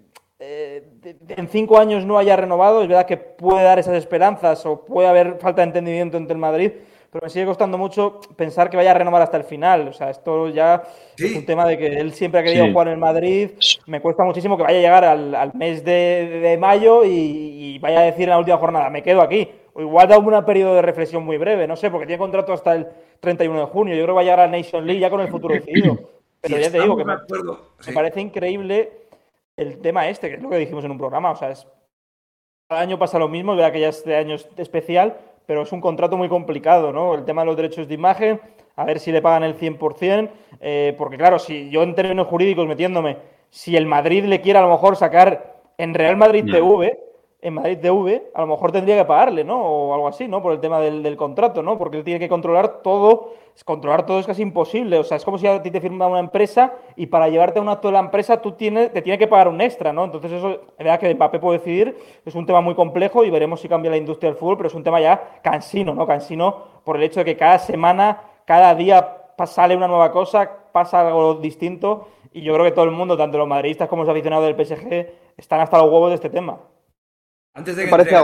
[0.41, 5.09] en cinco años no haya renovado, es verdad que puede dar esas esperanzas o puede
[5.09, 6.73] haber falta de entendimiento entre el Madrid,
[7.11, 9.89] pero me sigue costando mucho pensar que vaya a renovar hasta el final.
[9.89, 10.83] O sea, esto ya
[11.17, 13.51] es un tema de que él siempre ha querido jugar en Madrid.
[13.87, 18.25] Me cuesta muchísimo que vaya a llegar al, mes de, mayo y, vaya a decir
[18.25, 19.49] en la última jornada, me quedo aquí.
[19.73, 22.75] O igual da un periodo de reflexión muy breve, no sé, porque tiene contrato hasta
[22.75, 22.87] el
[23.21, 23.95] 31 de junio.
[23.95, 25.99] Yo creo que va a llegar a Nation League ya con el futuro decidido.
[26.41, 27.15] Pero ya te digo que me,
[27.87, 29.01] me parece increíble
[29.57, 31.67] el tema este, que es lo que dijimos en un programa, o sea, es,
[32.69, 35.19] cada año pasa lo mismo, es verdad que ya este año es especial,
[35.51, 37.13] pero es un contrato muy complicado, ¿no?
[37.13, 38.41] El tema de los derechos de imagen,
[38.77, 40.31] a ver si le pagan el 100%,
[40.61, 43.17] eh, porque claro, si yo en términos jurídicos metiéndome,
[43.49, 47.01] si el Madrid le quiere a lo mejor sacar en Real Madrid TV,
[47.43, 49.61] en Madrid TV, a lo mejor tendría que pagarle, ¿no?
[49.61, 50.43] O algo así, ¿no?
[50.43, 51.78] Por el tema del, del contrato, ¿no?
[51.78, 53.32] Porque él tiene que controlar todo
[53.64, 54.99] controlar todo es casi imposible.
[54.99, 57.62] O sea, es como si a ti te firma una empresa y para llevarte a
[57.62, 60.05] un acto de la empresa tú tienes, te tiene que pagar un extra, ¿no?
[60.05, 63.61] Entonces eso, es verdad que Mbappé puede decidir, es un tema muy complejo y veremos
[63.61, 66.07] si cambia la industria del fútbol, pero es un tema ya cansino, ¿no?
[66.07, 69.16] Cansino por el hecho de que cada semana, cada día
[69.47, 73.38] sale una nueva cosa, pasa algo distinto y yo creo que todo el mundo, tanto
[73.38, 76.59] los madridistas como los aficionados del PSG, están hasta los huevos de este tema.
[77.55, 78.15] Antes de que parece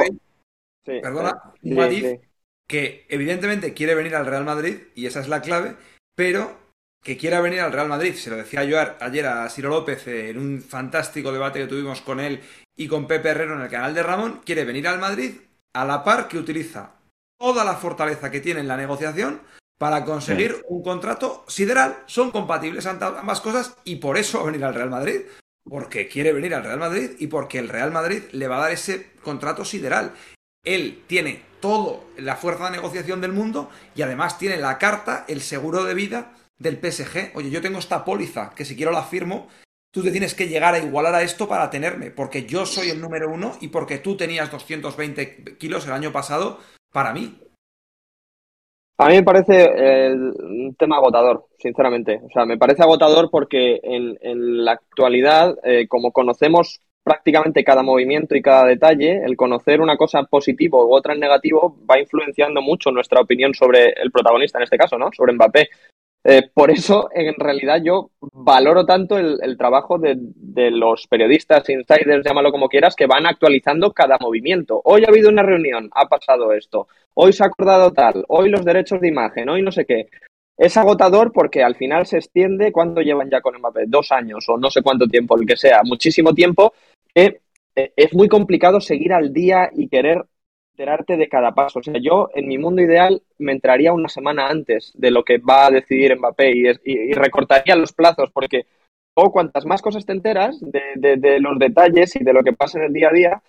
[0.85, 2.21] Perdona, un
[2.69, 5.77] que evidentemente quiere venir al Real Madrid, y esa es la clave,
[6.17, 6.57] pero
[7.03, 10.39] que quiera venir al Real Madrid, se lo decía yo ayer a Ciro López en
[10.39, 12.41] un fantástico debate que tuvimos con él
[12.77, 15.33] y con Pepe Herrero en el canal de Ramón, quiere venir al Madrid
[15.75, 16.95] a la par que utiliza
[17.39, 19.41] toda la fortaleza que tiene en la negociación
[19.79, 22.03] para conseguir un contrato sideral.
[22.07, 25.21] Son compatibles ambas cosas y por eso va a venir al Real Madrid.
[25.69, 28.73] Porque quiere venir al Real Madrid y porque el Real Madrid le va a dar
[28.73, 30.13] ese contrato sideral.
[30.65, 35.41] Él tiene todo la fuerza de negociación del mundo y además tiene la carta, el
[35.41, 37.33] seguro de vida del PSG.
[37.35, 39.49] Oye, yo tengo esta póliza que si quiero la firmo,
[39.91, 43.01] tú te tienes que llegar a igualar a esto para tenerme, porque yo soy el
[43.01, 46.61] número uno y porque tú tenías 220 kilos el año pasado
[46.93, 47.41] para mí.
[48.99, 52.21] A mí me parece eh, un tema agotador, sinceramente.
[52.25, 58.35] O sea, me parece agotador porque en, la actualidad, eh, como conocemos prácticamente cada movimiento
[58.35, 62.91] y cada detalle, el conocer una cosa positivo u otra en negativo va influenciando mucho
[62.91, 65.11] nuestra opinión sobre el protagonista, en este caso, ¿no?
[65.13, 65.69] Sobre Mbappé.
[66.29, 70.17] Eh, por eso, en realidad, yo valoro tanto el, trabajo de,
[70.73, 74.81] los periodistas, insiders, llámalo como quieras, que van actualizando cada movimiento.
[74.83, 76.89] Hoy ha habido una reunión, ha pasado esto.
[77.15, 78.25] Hoy se ha acordado tal.
[78.27, 79.49] Hoy los derechos de imagen.
[79.49, 80.09] Hoy no sé qué.
[80.59, 82.73] Es agotador porque al final se extiende.
[82.73, 83.85] ¿Cuánto llevan ya con Mbappé?
[83.87, 85.83] Dos años o no sé cuánto tiempo, el que sea.
[85.85, 86.73] Muchísimo tiempo
[87.15, 87.39] eh,
[87.75, 90.25] es muy complicado seguir al día y querer
[90.77, 91.79] enterarte de cada paso.
[91.79, 95.39] O sea, yo en mi mundo ideal me entraría una semana antes de lo que
[95.39, 96.53] va a decidir Mbappé
[96.85, 98.67] y, recortaría los plazos porque
[99.15, 102.85] o cuantas más cosas te enteras de, los detalles y de lo que pasa en
[102.85, 103.43] el día a día,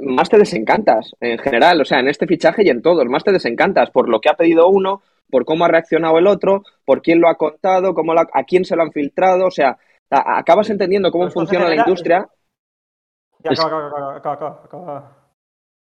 [0.00, 3.32] más te desencantas en general, o sea, en este fichaje y en todos, más te
[3.32, 7.20] desencantas por lo que ha pedido uno, por cómo ha reaccionado el otro, por quién
[7.20, 9.76] lo ha contado, cómo a quién se lo han filtrado, o sea,
[10.08, 12.28] acabas entendiendo cómo funciona la industria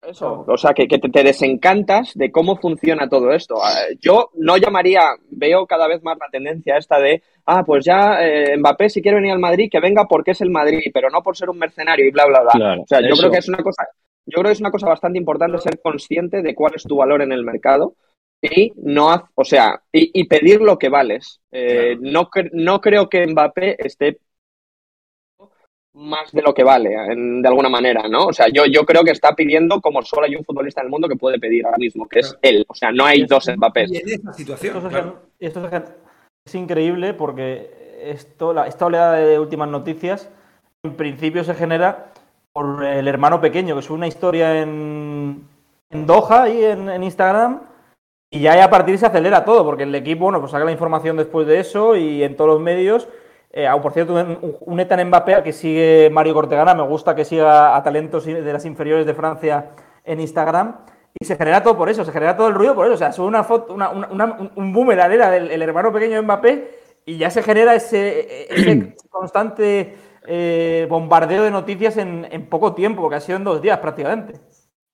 [0.02, 3.56] eso, o sea, que, te, desencantas de cómo funciona todo esto.
[3.62, 8.22] Ah, yo no llamaría, veo cada vez más la tendencia esta de, ah, pues ya
[8.22, 11.22] eh, Mbappé si quiere venir al Madrid, que venga porque es el Madrid, pero no
[11.22, 12.80] por ser un mercenario y bla, bla, bla.
[12.80, 13.88] o sea, yo creo que es una cosa,
[14.26, 17.22] yo creo que es una cosa bastante importante ser consciente de cuál es tu valor
[17.22, 17.94] en el mercado
[18.40, 21.40] y no, o sea, y, pedir lo que vales.
[21.50, 24.18] Eh, no, no creo que Mbappé esté
[25.96, 28.26] más de lo que vale, de alguna manera, ¿no?
[28.26, 30.90] O sea, yo, yo creo que está pidiendo como solo hay un futbolista en el
[30.90, 32.66] mundo que puede pedir ahora mismo, que es él.
[32.68, 33.86] O sea, no hay dos Mbappé.
[33.88, 34.76] Y en esa situación,
[35.38, 35.70] esto,
[36.44, 37.70] es, increíble porque
[38.02, 40.30] esto, la, esta oleada de últimas noticias
[40.84, 42.12] en principio se genera
[42.52, 45.48] por el hermano pequeño, que es una historia en,
[45.90, 47.62] en Doha y en, en Instagram.
[48.30, 51.16] Y ya a partir se acelera todo, porque el equipo, bueno, pues saca la información
[51.16, 53.08] después de eso y en todos los medios
[53.58, 57.74] Eh, por cierto, un, un Etan Mbappé que sigue Mario Cortegana, me gusta que siga
[57.74, 59.70] a talentos de las inferiores de Francia
[60.04, 60.76] en Instagram.
[61.18, 62.94] Y se genera todo por eso, se genera todo el ruido por eso.
[62.96, 63.88] O sea, sube una foto, una,
[64.54, 66.68] un boomerang era del hermano pequeño de Mbappé
[67.06, 69.94] y ya se genera ese, constante
[70.26, 74.34] eh, bombardeo de noticias en, poco tiempo, que ha sido en dos días prácticamente.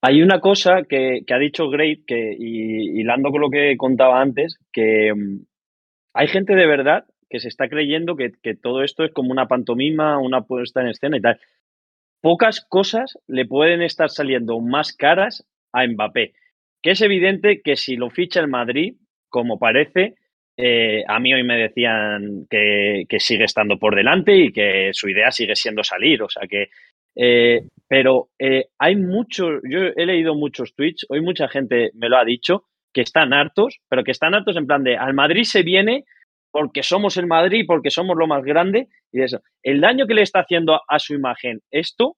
[0.02, 4.58] Hay una cosa que, ha dicho Great, que, y hilando con lo que contaba antes,
[4.72, 5.40] que mm,
[6.14, 9.48] hay gente de verdad que se está creyendo que, que todo esto es como una
[9.48, 11.40] pantomima, una puesta en escena y tal.
[12.20, 16.34] Pocas cosas le pueden estar saliendo más caras a Mbappé,
[16.82, 18.96] que es evidente que si lo ficha el Madrid,
[19.30, 20.16] como parece,
[20.58, 25.30] eh, a mí hoy me decían que, sigue estando por delante y que su idea
[25.30, 26.22] sigue siendo salir.
[26.22, 26.68] O sea que.
[27.16, 29.62] Eh, pero eh, hay muchos.
[29.64, 33.80] Yo he leído muchos tweets, hoy mucha gente me lo ha dicho, que están hartos,
[33.88, 36.04] pero que están hartos en plan de al Madrid se viene
[36.52, 39.40] porque somos el Madrid, porque somos lo más grande y eso.
[39.62, 42.16] El daño que le está haciendo a su imagen esto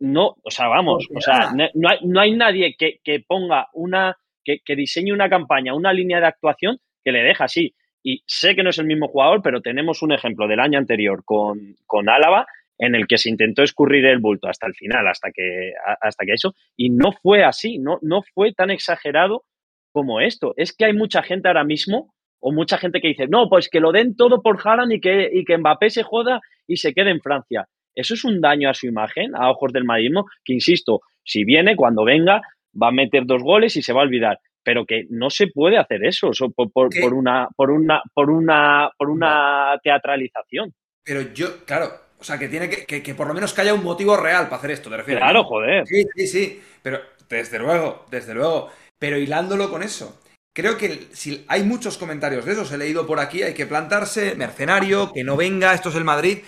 [0.00, 4.76] no, o sea, vamos, o sea, no hay, no hay nadie que, ponga una, que,
[4.76, 7.74] diseñe una campaña, una línea de actuación que le deja así.
[8.02, 11.22] Y sé que no es el mismo jugador, pero tenemos un ejemplo del año anterior
[11.24, 15.30] con, con Álava, en el que se intentó escurrir el bulto hasta el final, hasta
[15.30, 19.44] que, hasta que eso, y no fue así, no, no fue tan exagerado
[19.92, 20.54] como esto.
[20.56, 22.13] Es que hay mucha gente ahora mismo,
[22.46, 25.30] o mucha gente que dice, no, pues que lo den todo por Haaland y que,
[25.32, 27.66] y que Mbappé se joda y se quede en Francia.
[27.94, 31.74] Eso es un daño a su imagen, a ojos del madridismo, que insisto, si viene,
[31.74, 32.42] cuando venga,
[32.80, 34.38] va a meter dos goles y se va a olvidar.
[34.62, 39.80] Pero que no se puede hacer eso, por, una, por, una, por, una, por una
[39.82, 40.74] teatralización.
[41.02, 41.86] Pero yo, claro,
[42.18, 44.56] o sea, que tiene que, que, por lo menos que haya un motivo real para
[44.56, 45.22] hacer esto, ¿te refieres?
[45.22, 45.86] Claro, joder.
[45.86, 46.62] Sí, sí, sí.
[46.82, 48.68] Pero desde luego, desde luego.
[48.98, 50.20] Pero hilándolo con eso.
[50.54, 54.36] Creo que si hay muchos comentarios de esos, he leído por aquí, hay que plantarse,
[54.36, 56.38] mercenario, que no venga, esto es el Madrid.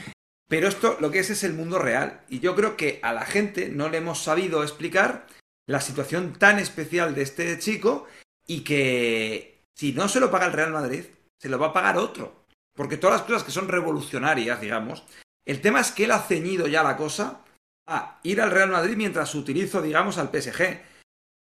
[0.49, 2.21] Pero esto lo que es es el mundo real.
[2.29, 5.27] Y yo creo que a la gente no le hemos sabido explicar
[5.67, 8.07] la situación tan especial de este chico
[8.47, 11.05] y que si no se lo paga el Real Madrid,
[11.41, 12.47] se lo va a pagar otro.
[12.77, 15.03] Porque todas las cosas que son revolucionarias, digamos,
[15.45, 17.41] el tema es que él ha ceñido ya la cosa
[17.89, 20.81] a ir al Real Madrid mientras utilizo, digamos, al PSG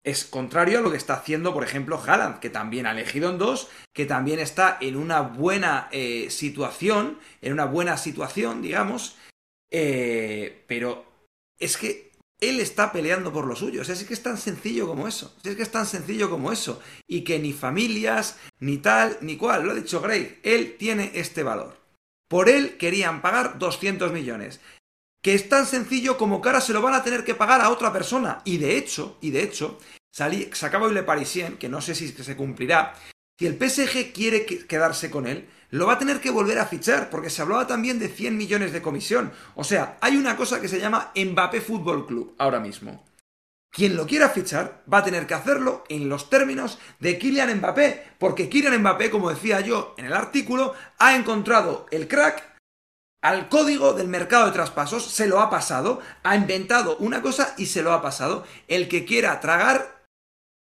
[0.06, 3.40] es contrario a lo que está haciendo, por ejemplo, Haaland, que también ha elegido en
[3.40, 9.18] dos, que también está en una buena eh, situación, en una buena situación, digamos,
[9.72, 11.06] eh, pero
[11.60, 13.82] es que él está peleando por lo suyo.
[13.82, 15.36] O sea, es que es tan sencillo como eso.
[15.44, 16.82] Es que es tan sencillo como eso.
[17.08, 19.64] Y que ni familias, ni tal, ni cual.
[19.64, 20.40] Lo ha dicho Gray.
[20.44, 21.78] Él tiene este valor.
[22.28, 24.60] Por él querían pagar 200 millones.
[25.26, 27.72] Que es tan sencillo como que ahora se lo van a tener que pagar a
[27.72, 28.44] otra persona.
[28.46, 29.80] Y de hecho, y de hecho,
[30.12, 32.94] salí, sacaba hoy Le Parisien, que no sé si se cumplirá,
[33.40, 37.10] si el PSG quiere quedarse con él, lo va a tener que volver a fichar,
[37.10, 39.32] porque se hablaba también de 100 millones de comisión.
[39.56, 43.04] O sea, hay una cosa que se llama Mbappé Fútbol Club ahora mismo.
[43.72, 48.10] Quien lo quiera fichar va a tener que hacerlo en los términos de Kylian Mbappé,
[48.20, 52.55] porque Kylian Mbappé, como decía yo en el artículo, ha encontrado el crack
[53.26, 57.66] al código del mercado de traspasos, se lo ha pasado, ha inventado una cosa y
[57.66, 58.46] se lo ha pasado.
[58.68, 60.04] El que quiera tragar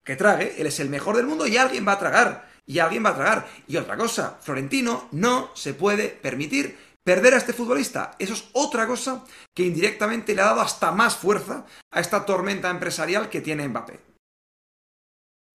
[0.04, 2.48] que trague, él es el mejor del mundo y alguien va a tragar.
[2.66, 3.46] Y alguien va a tragar.
[3.68, 8.16] Y otra cosa, Florentino no se puede permitir perder a este futbolista.
[8.18, 12.70] Eso es otra cosa que indirectamente le ha dado hasta más fuerza a esta tormenta
[12.70, 14.07] empresarial que tiene Mbappé.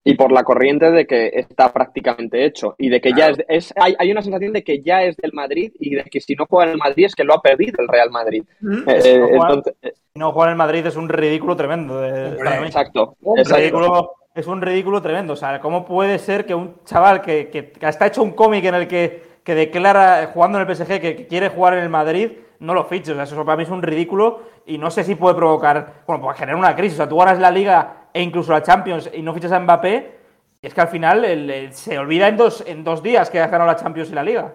[0.06, 4.12] Y por la corriente de que está prácticamente hecho y de que ya es, hay,
[4.12, 6.72] una sensación de que ya es del Madrid y de que si no juega en
[6.72, 8.44] el Madrid es que lo ha perdido el Real Madrid.
[8.60, 8.82] Mm.
[8.86, 12.04] Eh, si, no juega, en el Madrid es un ridículo tremendo.
[12.04, 13.16] exacto.
[13.22, 15.32] Un ridículo es un ridículo tremendo.
[15.32, 18.74] O sea, ¿cómo puede ser que un chaval que, que, está hecho un cómic en
[18.74, 22.74] el que, que, declara, jugando en el PSG, que, quiere jugar en el Madrid, no
[22.74, 23.12] lo fiche?
[23.12, 26.22] O sea, eso para mí es un ridículo y no sé si puede provocar, bueno,
[26.22, 26.94] puede generar una crisis.
[26.94, 30.18] O sea, tú ganas la Liga e incluso la Champions y no fichas a Mbappé,
[30.62, 33.70] y es que al final se olvida en dos, en dos días que has ganado
[33.70, 34.54] la Champions y la Liga.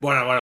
[0.00, 0.40] Bueno, bueno,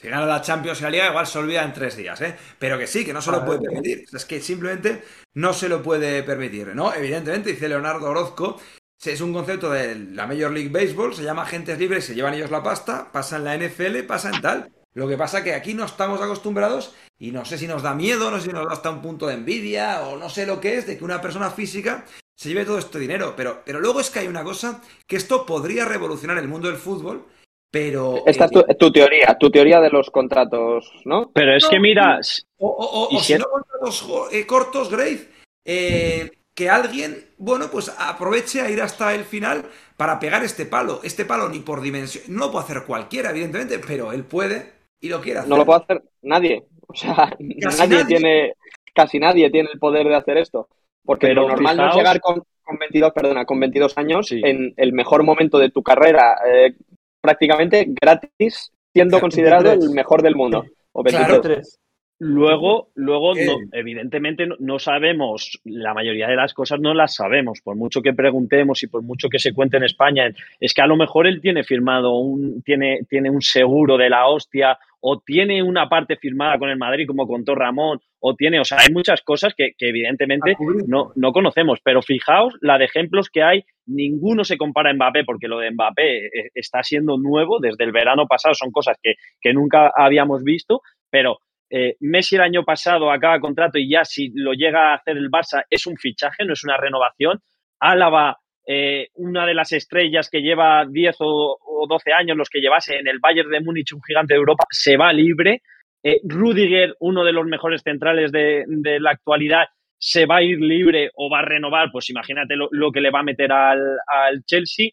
[0.00, 2.36] si gana la Champions y la Liga, igual se olvida en tres días, ¿eh?
[2.58, 4.04] Pero que sí, que no se lo puede permitir.
[4.12, 5.02] Es que simplemente
[5.34, 6.94] no se lo puede permitir, ¿no?
[6.94, 8.60] Evidentemente, dice Leonardo Orozco,
[9.04, 12.50] es un concepto de la Major League Baseball, se llama agentes libres, se llevan ellos
[12.50, 14.70] la pasta, pasan la NFL, pasan tal.
[14.94, 18.30] Lo que pasa que aquí no estamos acostumbrados y no sé si nos da miedo,
[18.30, 20.76] no sé si nos da hasta un punto de envidia o no sé lo que
[20.76, 23.34] es de que una persona física se lleve todo este dinero.
[23.36, 26.78] Pero, pero luego es que hay una cosa que esto podría revolucionar el mundo del
[26.78, 27.26] fútbol
[27.70, 28.22] pero.
[28.26, 31.30] Esta es eh, tu, teoría, tu teoría de los contratos, ¿no?
[31.32, 32.46] Pero es que miras.
[32.58, 35.28] O, si, no contratos eh, cortos, Grace,
[35.64, 39.66] eh, que alguien, bueno, pues aproveche a ir hasta el final
[39.96, 41.00] para pegar este palo.
[41.02, 42.24] Este palo ni por dimensión.
[42.28, 44.77] No lo puede hacer cualquiera, evidentemente, pero él puede.
[45.00, 45.50] Y lo quiere hacer.
[45.50, 46.64] No lo puede hacer nadie.
[46.86, 47.36] O sea,
[47.78, 48.54] nadie, tiene,
[48.94, 50.68] casi nadie tiene el poder de hacer esto.
[51.04, 54.92] Porque lo normal no es llegar con, con 22, perdona, con 22 años en el
[54.92, 56.74] mejor momento de tu carrera, eh,
[57.20, 60.66] prácticamente gratis, siendo considerado el mejor del mundo.
[60.92, 61.78] O 23.
[62.20, 63.32] Luego, luego
[63.72, 68.82] evidentemente no, sabemos, la mayoría de las cosas no las sabemos, por mucho que preguntemos
[68.82, 70.28] y por mucho que se cuente en España,
[70.58, 74.26] es que a lo mejor él tiene firmado un, tiene, tiene un seguro de la
[74.26, 78.64] hostia, o tiene una parte firmada con el Madrid, como contó Ramón, o tiene, o
[78.64, 83.42] sea, hay muchas cosas que, evidentemente no, no, conocemos, pero fijaos la de ejemplos que
[83.42, 87.84] hay, ninguno se compara a Mbappé, porque lo de Mbappé eh, está siendo nuevo desde
[87.84, 91.38] el verano pasado, son cosas que, que nunca habíamos visto, pero
[91.70, 95.30] eh, Messi el año pasado acaba contrato y ya si lo llega a hacer el
[95.30, 97.40] Barça es un fichaje, no es una renovación.
[97.78, 98.38] Álava,
[98.70, 103.08] eh, una de las estrellas que lleva 10 o, 12 años, los que llevase en
[103.08, 105.62] el Bayern de Múnich, un gigante de Europa, se va libre.
[106.02, 108.64] Eh, Rudiger, uno de los mejores centrales de,
[109.00, 113.00] la actualidad, se va a ir libre o va a renovar, pues imagínate lo, que
[113.00, 114.90] le va a meter al, al Chelsea.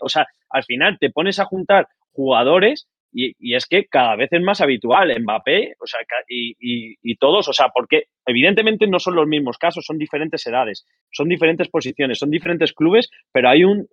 [0.00, 4.42] o sea, al final te pones a juntar jugadores y, es que cada vez es
[4.42, 9.56] más habitual Mbappé, o sea, y, todos, o sea, porque evidentemente no son los mismos
[9.56, 13.88] casos, son diferentes edades, son diferentes posiciones, son diferentes clubes, pero hay un,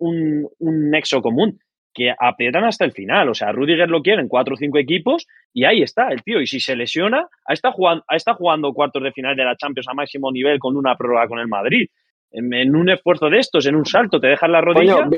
[0.60, 1.58] nexo común
[1.94, 3.28] que aprietan hasta el final.
[3.28, 6.40] O sea, Rudiger lo quiere en cuatro o cinco equipos y ahí está el tío.
[6.40, 9.94] Y si se lesiona, está jugando, está jugando cuartos de final de la Champions a
[9.94, 11.88] máximo nivel con una prórroga con el Madrid
[12.34, 15.08] en, un esfuerzo de estos, en un salto, te dejas la rodilla.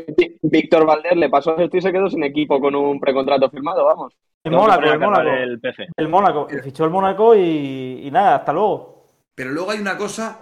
[0.43, 4.15] Víctor Valder le pasó esto y se quedó sin equipo con un precontrato firmado, vamos.
[4.45, 5.31] El Mónaco, el Mónaco.
[5.31, 5.87] El, PC.
[5.97, 9.07] el Mónaco, fichó el Mónaco y, nada, hasta luego.
[9.35, 10.41] Pero luego hay una cosa,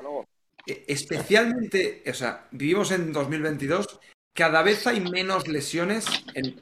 [0.67, 4.01] e, especialmente, o sea, vivimos en 2022,
[4.35, 6.07] cada vez hay menos lesiones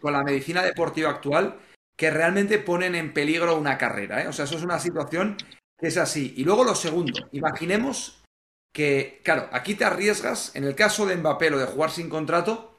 [0.00, 1.56] con la medicina deportiva actual
[1.96, 4.22] que realmente ponen en peligro una carrera.
[4.22, 4.28] ¿eh?
[4.28, 5.36] O sea, eso es una situación
[5.78, 6.34] que es así.
[6.36, 8.21] Y luego lo segundo, imaginemos
[8.72, 12.76] que, claro, aquí te arriesgas, en el caso de Mbappé, lo de jugar sin contrato,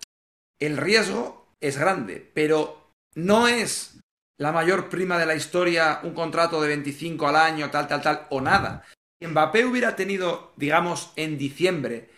[0.60, 4.00] el riesgo es grande, pero no es
[4.40, 8.28] la mayor prima de la historia un contrato de 25 al año, tal, tal, tal,
[8.30, 8.84] o nada.
[9.22, 12.10] Mbappé hubiera tenido, digamos, en diciembre,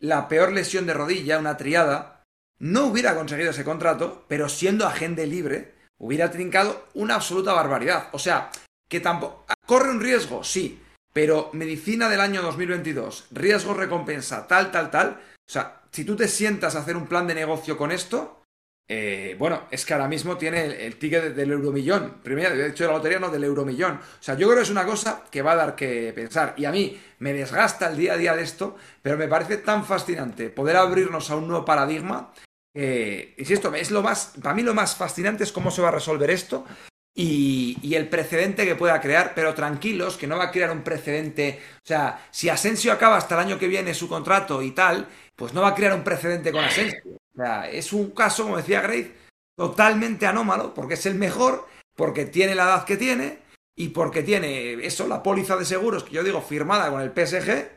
[0.00, 2.22] la peor lesión de rodilla, una triada,
[2.58, 8.08] no hubiera conseguido ese contrato, pero siendo agente libre, hubiera trincado una absoluta barbaridad.
[8.12, 8.50] O sea,
[8.88, 9.44] que tampoco...
[9.66, 10.44] ¿Corre un riesgo?
[10.44, 10.80] Sí,
[11.14, 15.10] pero medicina del año 2022, riesgo, recompensa, tal, tal, tal.
[15.10, 18.42] O sea, si tú te sientas a hacer un plan de negocio con esto,
[18.88, 22.16] eh, bueno, es que ahora mismo tiene el, ticket del euromillón.
[22.20, 23.94] Primero, de hecho, la lotería no del euromillón.
[23.94, 26.54] O sea, yo creo que es una cosa que va a dar que pensar.
[26.56, 29.86] Y a mí me desgasta el día a día de esto, pero me parece tan
[29.86, 32.32] fascinante poder abrirnos a un nuevo paradigma.
[32.74, 35.92] Eh, insisto, es lo más, para mí lo más fascinante es cómo se va a
[35.92, 36.66] resolver esto
[37.14, 41.60] y, el precedente que pueda crear, pero tranquilos, que no va a crear un precedente.
[41.76, 45.54] O sea, si Asensio acaba hasta el año que viene su contrato y tal, pues
[45.54, 47.00] no va a crear un precedente con Asensio.
[47.06, 49.14] O sea, es un caso, como decía Grace,
[49.56, 53.38] totalmente anómalo, porque es el mejor, porque tiene la edad que tiene
[53.76, 57.68] y porque tiene eso, la póliza de seguros que yo digo firmada con el PSG,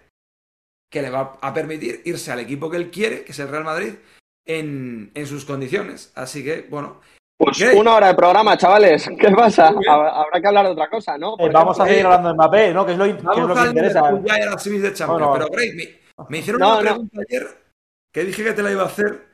[0.89, 3.63] que le va a permitir irse al equipo que él quiere, que es el Real
[3.63, 3.95] Madrid,
[4.45, 6.11] en, en sus condiciones.
[6.15, 7.01] Así que, bueno,
[7.37, 9.07] pues una hora de programa, chavales.
[9.19, 9.67] ¿Qué pasa?
[9.67, 11.35] Habrá que hablar de otra cosa, ¿no?
[11.37, 12.85] Eh, vamos a seguir hablando de Mbappé, ¿no?
[12.85, 14.21] Que es lo, que, es lo que interesa.
[14.25, 15.31] Ya era las semis de Champions.
[15.33, 17.47] pero, Greg, me, hicieron una pregunta ayer
[18.11, 19.27] que dije que te la iba a hacer.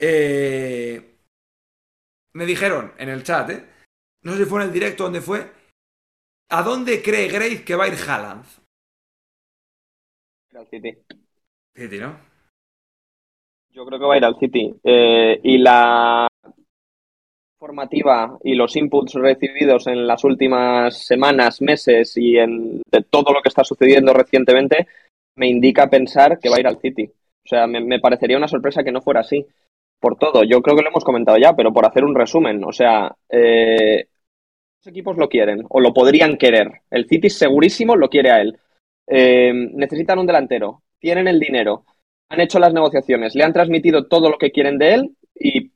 [0.00, 1.16] Eh,
[2.32, 3.64] me dijeron en el chat, ¿eh?
[4.22, 5.48] No sé si fue en el directo donde fue.
[6.50, 8.44] ¿A dónde cree Grace que va a ir Haaland?
[10.54, 10.96] Al City.
[11.76, 12.18] City, ¿no?
[13.70, 14.74] Yo creo que va a ir al City.
[14.82, 16.27] Eh, y la
[17.58, 23.42] formativa y los inputs recibidos en las últimas semanas, meses y en de todo lo
[23.42, 24.86] que está sucediendo recientemente
[25.34, 27.04] me indica pensar que va a ir al City.
[27.04, 29.44] O sea, me, parecería una sorpresa que no fuera así.
[30.00, 32.72] Por todo, yo creo que lo hemos comentado ya, pero por hacer un resumen, o
[32.72, 34.06] sea, eh,
[34.78, 36.82] los equipos lo quieren o lo podrían querer.
[36.90, 38.56] El City segurísimo lo quiere a él.
[39.06, 41.84] Eh, necesitan un delantero, tienen el dinero,
[42.28, 45.72] han hecho las negociaciones, le han transmitido todo lo que quieren de él y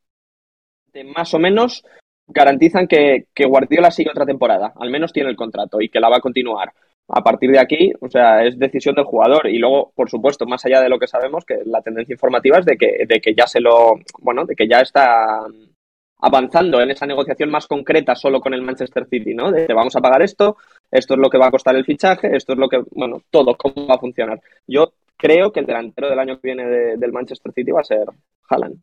[1.14, 1.84] más o menos
[2.26, 6.18] garantizan que, Guardiola sigue otra temporada, al menos tiene el contrato y que la va
[6.18, 6.72] a continuar.
[7.08, 9.48] A partir de aquí, o sea, es decisión del jugador.
[9.48, 12.64] Y luego, por supuesto, más allá de lo que sabemos, que la tendencia informativa es
[12.64, 15.44] de que, de que ya se lo, bueno, de que ya está
[16.20, 19.50] avanzando en esa negociación más concreta solo con el Manchester City, ¿no?
[19.50, 20.56] De que vamos a pagar esto,
[20.90, 23.56] esto es lo que va a costar el fichaje, esto es lo que, bueno, todo,
[23.56, 24.40] cómo va a funcionar.
[24.66, 28.06] Yo creo que el delantero del año que viene del Manchester City va a ser
[28.48, 28.80] Haaland.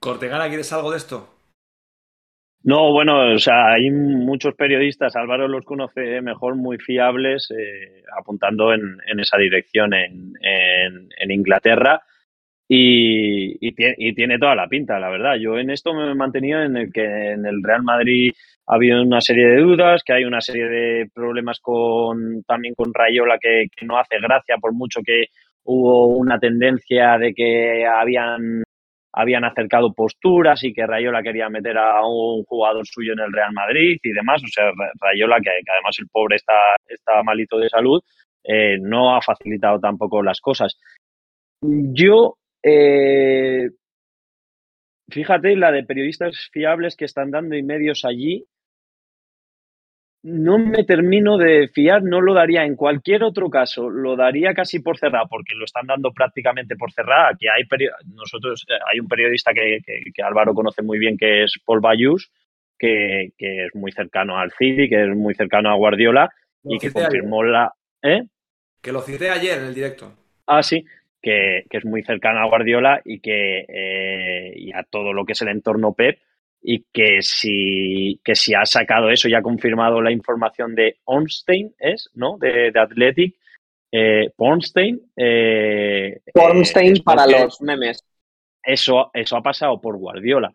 [0.00, 1.36] Cortegana, ¿quieres algo de esto?
[2.66, 8.74] No, bueno, o sea, hay muchos periodistas, Álvaro los conoce mejor, muy fiables, eh, apuntando
[8.74, 12.02] en, esa dirección en, Inglaterra
[12.66, 15.36] y, y, tiene, toda la pinta, la verdad.
[15.36, 18.32] Yo en esto me he mantenido en el que en el Real Madrid
[18.66, 22.92] ha habido una serie de dudas, que hay una serie de problemas con también con
[22.92, 25.26] Rayola que no hace gracia por mucho que
[25.62, 28.65] hubo una tendencia de que habían
[29.16, 33.52] habían acercado posturas y que Rayola quería meter a un jugador suyo en el Real
[33.54, 34.42] Madrid y demás.
[34.44, 38.02] O sea, Rayola, que, además el pobre está, está malito de salud,
[38.44, 40.78] eh, no ha facilitado tampoco las cosas.
[41.62, 43.70] Yo, eh,
[45.08, 48.44] fíjate, la de periodistas fiables que están dando y medios allí,
[50.26, 54.80] no me termino de fiar, no lo daría en cualquier otro caso, lo daría casi
[54.80, 57.28] por cerrado, porque lo están dando prácticamente por cerrado.
[57.32, 57.62] Aquí hay
[58.12, 59.80] nosotros eh, hay un periodista que,
[60.24, 62.32] Álvaro conoce muy bien, que es Paul Bayus,
[62.76, 66.28] que, es muy cercano al City, que es muy cercano a Guardiola
[66.64, 67.72] y que confirmó la.
[68.02, 68.24] ¿eh?
[68.82, 70.12] Que lo cité ayer en el directo.
[70.48, 70.84] Ah, sí,
[71.22, 75.42] que, es muy cercano a Guardiola y que eh, y a todo lo que es
[75.42, 76.18] el entorno Pep
[76.68, 81.72] y que si, que si ha sacado eso y ha confirmado la información de Ornstein,
[81.78, 82.10] ¿es?
[82.14, 82.38] ¿No?
[82.38, 83.36] De, de Athletic.
[83.92, 85.00] Eh, Pornstein.
[85.16, 88.04] Eh, Pornstein para los memes.
[88.60, 90.52] Eso, eso ha pasado por Guardiola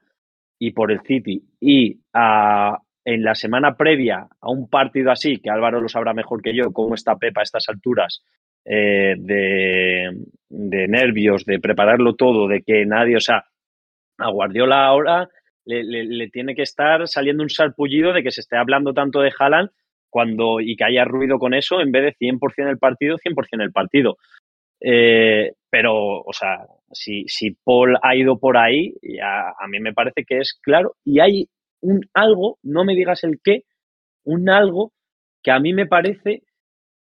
[0.60, 1.42] y por el City.
[1.62, 6.54] Y en la semana previa a un partido así, que Álvaro lo sabrá mejor que
[6.54, 8.22] yo, cómo está Pepa a estas alturas,
[8.66, 10.12] eh, de,
[10.50, 13.46] de nervios, de prepararlo todo, de que nadie, o sea,
[14.18, 15.30] a Guardiola ahora
[15.66, 19.70] le, tiene que estar saliendo un sarpullido de que se esté hablando tanto de Haaland
[20.10, 23.72] cuando, y que haya ruido con eso en vez de 100% el partido, 100% el
[23.72, 24.18] partido.
[24.82, 29.94] Eh, pero, o sea, si, si Paul ha ido por ahí, ya, a mí me
[29.94, 30.96] parece que es claro.
[31.06, 31.48] Y hay
[31.82, 33.64] un algo, no me digas el qué,
[34.24, 34.92] un algo
[35.44, 36.44] que a mí me parece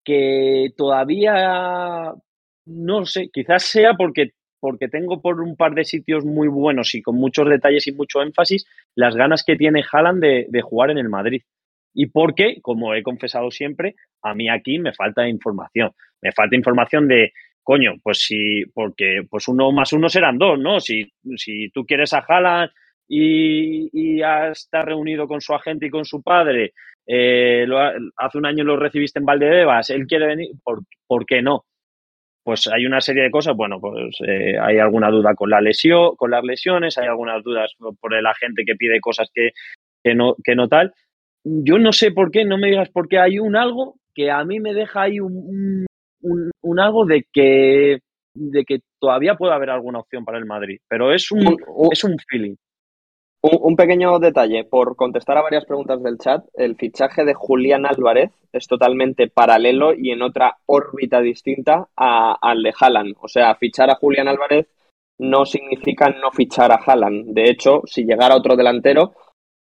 [0.05, 2.13] que todavía,
[2.67, 4.31] no sé, quizás sea porque
[4.61, 8.23] porque tengo por un par de sitios muy buenos y con muchos detalles y mucho
[8.23, 11.43] énfasis las ganas que tiene Haaland de, jugar en el Madrid.
[11.93, 15.91] Y porque, como he confesado siempre, a mí aquí me falta información.
[16.23, 17.33] Me falta información de,
[17.63, 20.79] coño, pues si, porque pues uno más uno serán dos, ¿no?
[20.79, 22.71] Si, si tú quieres a Haaland
[23.09, 26.75] y, y está reunido con su agente y con su padre,
[27.07, 27.67] eh,
[28.17, 31.65] hace un año lo recibiste en Valdebebas, él quiere venir, ¿por, ¿por qué no?
[32.43, 36.17] Pues hay una serie de cosas, bueno, pues eh, hay alguna duda con la lesión,
[36.17, 39.51] con las lesiones, hay algunas dudas por la gente que pide cosas que,
[40.15, 40.93] no, que no tal.
[41.45, 44.45] Yo no sé por qué, no me digas por qué hay un algo que a
[44.45, 45.87] mí me deja ahí un,
[46.23, 47.99] un, algo de que,
[48.35, 51.57] de que todavía puede haber alguna opción para el Madrid, pero es un,
[51.93, 52.57] es un feeling.
[53.43, 58.31] Un, pequeño detalle, por contestar a varias preguntas del chat, el fichaje de Julián Álvarez
[58.53, 63.15] es totalmente paralelo y en otra órbita distinta al de Haaland.
[63.19, 64.69] O sea, fichar a Julián Álvarez
[65.19, 67.33] no significa no fichar a Haaland.
[67.33, 69.15] De hecho, si llegara otro delantero,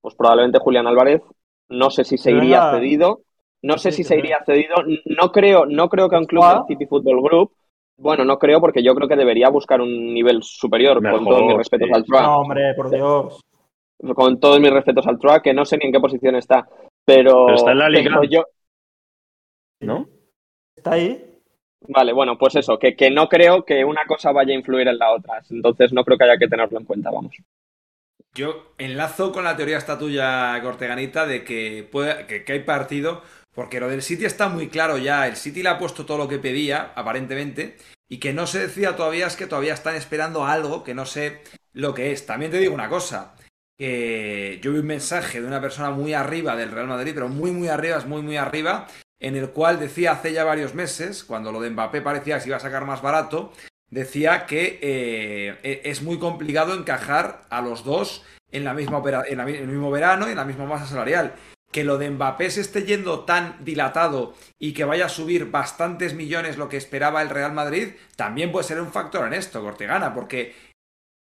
[0.00, 1.20] pues probablemente Julián Álvarez
[1.68, 3.20] no sé si se iría cedido.
[3.60, 4.76] No sé si se iría cedido.
[5.04, 7.52] No creo, no creo que a un club del City Football Group
[8.00, 11.56] bueno, no creo porque yo creo que debería buscar un nivel superior, con todos mis
[11.56, 12.22] respetos al Trump.
[12.22, 13.42] No, hombre, por Dios
[14.14, 16.68] con todos mis respetos al Troa, que no sé ni en qué posición está,
[17.04, 18.20] pero, está en la liga.
[18.28, 18.44] Yo...
[19.80, 20.08] ¿No?
[20.76, 21.24] ¿Está ahí?
[21.88, 24.98] Vale, bueno, pues eso, que, que no creo que una cosa vaya a influir en
[24.98, 27.36] la otra, entonces no creo que haya que tenerlo en cuenta, vamos.
[28.34, 33.22] Yo enlazo con la teoría esta tuya, Corteganita, de que, puede, que, hay partido,
[33.52, 35.26] porque lo del City está muy claro ya.
[35.26, 37.76] El City le ha puesto todo lo que pedía, aparentemente,
[38.08, 41.42] y que no se decía todavía es que todavía están esperando algo que no sé
[41.72, 42.26] lo que es.
[42.26, 43.34] También te digo una cosa,
[43.78, 47.52] que yo vi un mensaje de una persona muy arriba del Real Madrid, pero muy,
[47.52, 48.88] muy arriba, es muy, muy arriba,
[49.20, 52.48] en el cual decía hace ya varios meses, cuando lo de Mbappé parecía que se
[52.48, 53.52] iba a sacar más barato,
[53.90, 59.40] decía que eh, e, es muy complicado encajar a los dos en, la misma en,
[59.40, 61.34] el mismo verano y en la misma masa salarial.
[61.70, 66.14] Que lo de Mbappé se esté yendo tan dilatado y que vaya a subir bastantes
[66.14, 70.14] millones lo que esperaba el Real Madrid, también puede ser un factor en esto, Cortegana,
[70.14, 70.54] porque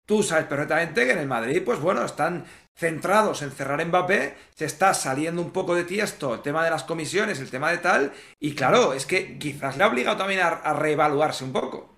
[0.06, 2.46] Tú sabes perfectamente que en el Madrid, pues bueno, están
[2.76, 6.84] centrados en cerrar Mbappé, se está saliendo un poco de tiesto el tema de las
[6.84, 10.74] comisiones, el tema de tal, y claro, es que quizás le ha obligado también a,
[10.74, 11.98] reevaluarse un poco.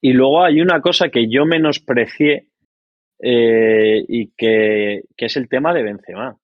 [0.00, 2.48] Y luego hay una cosa que yo menosprecié
[3.20, 6.36] eh, y que, es el tema de Benzema.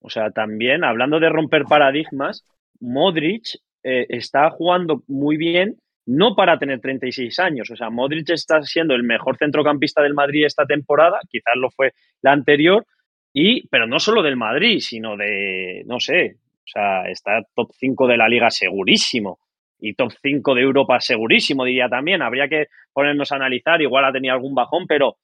[0.00, 2.44] O sea, también hablando de romper paradigmas,
[2.80, 7.70] Modric eh, está jugando muy bien no para tener 36 años.
[7.70, 11.92] O sea, Modric está siendo el mejor centrocampista del Madrid esta temporada, quizás lo fue
[12.22, 12.86] la anterior,
[13.32, 18.06] Y, pero no solo del Madrid, sino de, no sé, o sea, está top 5
[18.06, 19.38] de la liga segurísimo
[19.80, 22.22] y top 5 de Europa segurísimo, diría también.
[22.22, 25.16] Habría que ponernos a analizar, igual ha tenido algún bajón, pero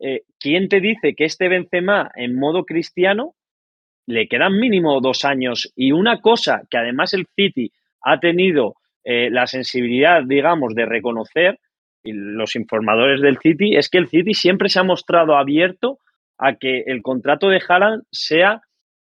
[0.00, 3.34] eh, ¿quién te dice que este Benzema en modo cristiano
[4.06, 5.72] le quedan mínimo dos años?
[5.76, 7.70] Y una cosa que además el City
[8.02, 8.77] ha tenido
[9.10, 11.58] eh, la sensibilidad, digamos, de reconocer,
[12.04, 15.96] y los informadores del City, es que el City siempre se ha mostrado abierto
[16.36, 18.60] a que el contrato de Haaland sea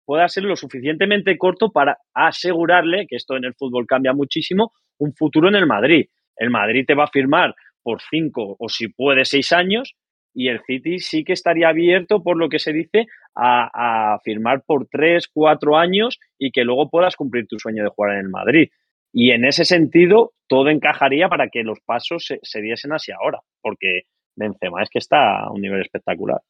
[0.06, 5.12] pueda ser lo suficientemente corto para asegurarle, que esto en el fútbol cambia muchísimo, un
[5.12, 6.06] futuro en el Madrid.
[6.34, 9.96] El Madrid te va a firmar por cinco o si puede seis años
[10.32, 13.04] y el City sí que estaría abierto, por lo que se dice,
[13.36, 18.14] a, firmar por tres, cuatro años y que luego puedas cumplir tu sueño de jugar
[18.14, 18.70] en el Madrid.
[19.12, 23.40] Y en ese sentido, todo encajaría para que los pasos se, se diesen hacia ahora,
[23.60, 24.02] porque
[24.36, 26.40] Benzema es que está a un nivel espectacular.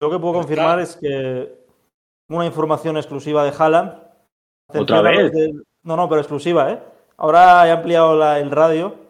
[0.00, 1.48] Lo que puedo confirmar es que
[2.28, 4.02] una información exclusiva de Haaland.
[4.68, 5.32] ¿Otra vez?
[5.82, 6.78] No, no, pero exclusiva, ¿eh?
[7.16, 9.03] Ahora he ampliado el radio.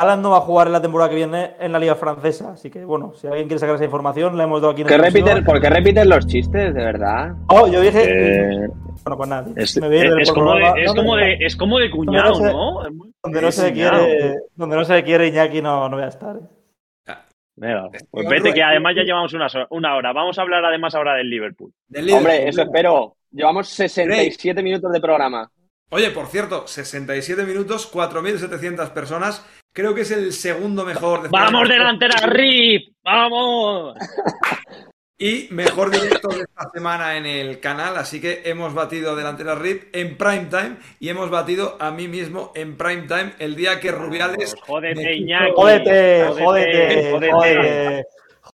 [0.00, 2.52] Haaland no va a jugar en la temporada que viene en la Liga Francesa.
[2.52, 4.96] Así que, bueno, si alguien quiere sacar esa información, la hemos dado aquí en ¿Qué
[4.96, 7.34] repiten, ¿Por qué repiten los chistes, de verdad?
[7.48, 8.04] Oh, yo dije...
[8.04, 8.68] Eh,
[9.04, 9.46] bueno, pues nada.
[9.56, 12.82] Es, como, de, es, como, de, cuñado, ¿no?
[13.22, 16.08] Donde no, se, le quiere, donde no se le quiere Iñaki no, no voy a
[16.08, 16.36] estar.
[16.36, 17.86] ¿eh?
[18.10, 20.14] pues vete que además ya llevamos una, una, hora.
[20.14, 21.72] Vamos a hablar además ahora del Liverpool.
[22.12, 23.16] Hombre, eso espero.
[23.30, 25.50] Llevamos 67 minutos de programa.
[25.90, 29.44] Oye, por cierto, 67 minutos, 4.700 personas.
[29.72, 31.22] Creo que es el segundo mejor.
[31.22, 32.94] De ¡Vamos delantera, RIP!
[33.04, 33.94] ¡Vamos!
[35.18, 39.54] y mejor directo de esta semana en el canal, así que hemos batido delante la
[39.54, 43.78] RIP en prime time y hemos batido a mí mismo en prime time el día
[43.78, 44.56] que Rubiales.
[44.62, 45.52] Jódete, Iñaki.
[45.54, 48.04] Jódete, jódete, jódete.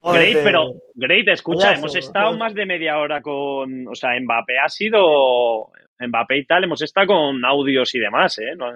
[0.02, 4.68] Great, pero Great, escucha, hemos estado más de media hora con, o sea, Mbappé ha
[4.68, 8.54] sido Mbappé y tal, hemos estado con audios y demás, ¿eh?
[8.56, 8.66] No...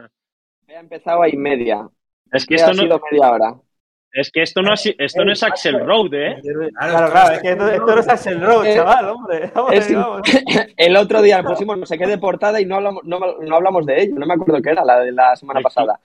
[0.67, 1.89] He empezado a y media.
[2.33, 3.55] Es que esto ha sido media hora.
[4.13, 6.41] Es que esto no, es, esto no es Axel Road, ¿eh?
[6.77, 9.53] Claro, claro, es que esto, no es Axel Road, eh, chaval, hombre.
[10.77, 13.87] El otro día pusimos no sé qué de portada y no hablamos, no, no hablamos
[13.87, 14.15] de ello.
[14.17, 16.01] No me acuerdo qué era, la de la semana pasada.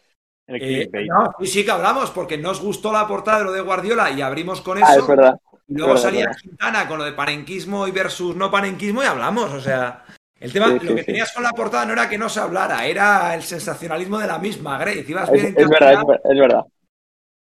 [0.48, 4.12] Eh, no, sí, sí que hablamos, porque nos gustó la portada de lo de Guardiola
[4.12, 5.00] y abrimos con ah, eso.
[5.00, 5.40] es verdad.
[5.68, 9.60] Y luego salía Quintana con lo de panenquismo y versus no panenquismo y hablamos, o
[9.60, 10.04] sea.
[10.40, 13.34] El tema, lo que tenías con la portada no era que no se hablara, era
[13.34, 15.06] el sensacionalismo de la misma, Grace.
[15.08, 16.66] Ibas bien es, verdad, es verdad.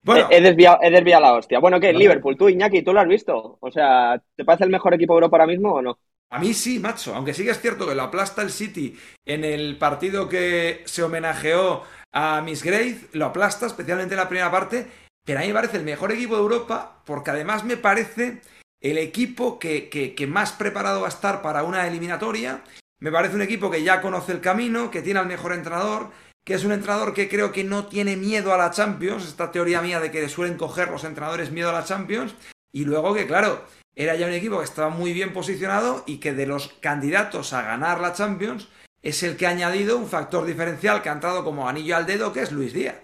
[0.03, 1.59] Bueno, he, desviado, he desviado la hostia.
[1.61, 1.93] Bueno, ¿qué?
[1.93, 3.59] Liverpool, tú, Iñaki, ¿tú lo has visto?
[3.61, 5.99] O sea, ¿te parece el mejor equipo de Europa ahora mismo o no?
[6.31, 7.15] A mí sí, macho.
[7.15, 11.03] Aunque sí que es cierto que lo aplasta el City en el partido que se
[11.03, 11.83] homenajeó
[12.13, 14.87] a Miss Grace, lo aplasta, especialmente en la primera parte.
[15.25, 18.41] Pero a mí me parece el mejor equipo de Europa porque además me parece
[18.81, 22.63] el equipo que, que, que más preparado va a estar para una eliminatoria.
[23.01, 26.11] Me parece un equipo que ya conoce el camino, que tiene al mejor entrenador,
[26.45, 29.81] que es un entrenador que creo que no tiene miedo a la Champions, esta teoría
[29.81, 32.35] mía de que suelen coger los entrenadores miedo a la Champions,
[32.73, 33.63] y luego que, claro,
[33.97, 37.63] era ya un equipo que estaba muy bien posicionado y que de los candidatos a
[37.63, 38.69] ganar la Champions
[39.03, 42.35] es el que ha añadido un factor diferencial que ha entrado como anillo al dedo,
[42.35, 42.97] que es Luis Díaz.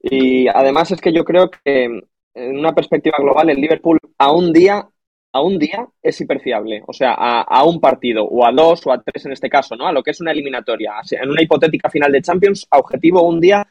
[0.00, 2.02] Y además es que yo creo que
[2.34, 4.86] en una perspectiva global el Liverpool a un día
[5.34, 9.02] a un día es hiperfiable, o sea, a, un partido, o a dos, o a
[9.02, 9.88] tres en este caso, ¿no?
[9.88, 10.92] A lo que es una eliminatoria.
[11.10, 13.66] En una hipotética final de Champions, a objetivo un día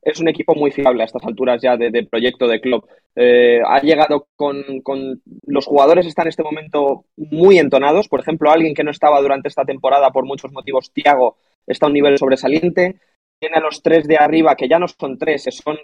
[0.00, 2.86] es un equipo muy fiable a estas alturas ya de, proyecto de club.
[3.16, 8.08] Eh, ha llegado con, con, Los jugadores están en este momento muy entonados.
[8.08, 11.36] Por ejemplo, alguien que no estaba durante esta temporada por muchos motivos, Tiago,
[11.66, 13.00] está a un nivel sobresaliente.
[13.40, 15.78] Tiene a los tres de arriba, que ya no son tres, son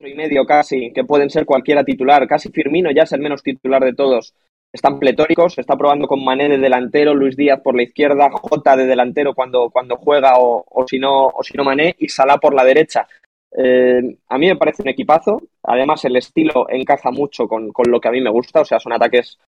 [0.00, 2.26] y medio casi, que pueden ser cualquiera titular.
[2.26, 4.34] Casi Firmino ya es el menos titular de todos
[4.72, 8.86] están pletóricos, está probando con Mané de delantero, Luis Díaz por la izquierda, Jota de
[8.86, 12.54] delantero cuando, cuando juega o, o si no o si no Mané y Salah por
[12.54, 13.06] la derecha.
[13.54, 18.08] Eh, a mí me parece un equipazo, además el estilo encaja mucho con, lo que
[18.08, 19.38] a mí me gusta, o sea, son ataques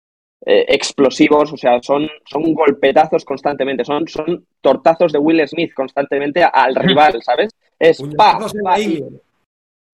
[0.44, 6.44] eh, explosivos, o sea, son, son golpetazos constantemente, son, son tortazos de Will Smith constantemente
[6.44, 7.50] al rival, ¿sabes?
[7.78, 8.76] Es pa, pa,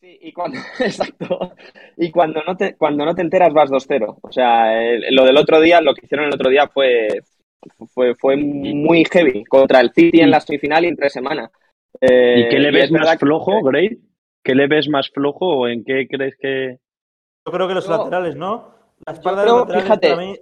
[0.01, 1.53] Sí, y cuando, exacto.
[1.99, 4.19] Y cuando no te, cuando no te enteras vas 2-0.
[4.23, 4.73] O sea,
[5.11, 7.23] lo del otro día, lo que hicieron el otro día fue,
[7.93, 11.51] fue, fue muy heavy contra el City en la semifinal y en tres semanas.
[12.01, 13.99] ¿Y qué le eh, ves más flojo, Gray?
[14.43, 16.79] ¿Qué le ves más flojo o en qué crees que...?
[17.47, 18.75] Yo creo que los laterales, ¿no?
[19.05, 20.37] La espalda de laterales fíjate, mí...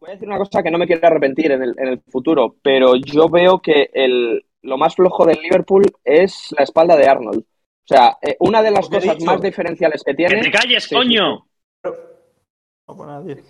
[0.00, 2.56] Voy a decir una cosa que no me quiero arrepentir en el, en el futuro,
[2.62, 7.44] pero yo veo que el, lo más flojo del Liverpool es la espalda de Arnold.
[7.84, 10.36] O sea, eh, una de las cosas más diferenciales que tiene.
[10.36, 11.46] ¡Que te calles, coño!
[11.84, 13.42] No por nadie.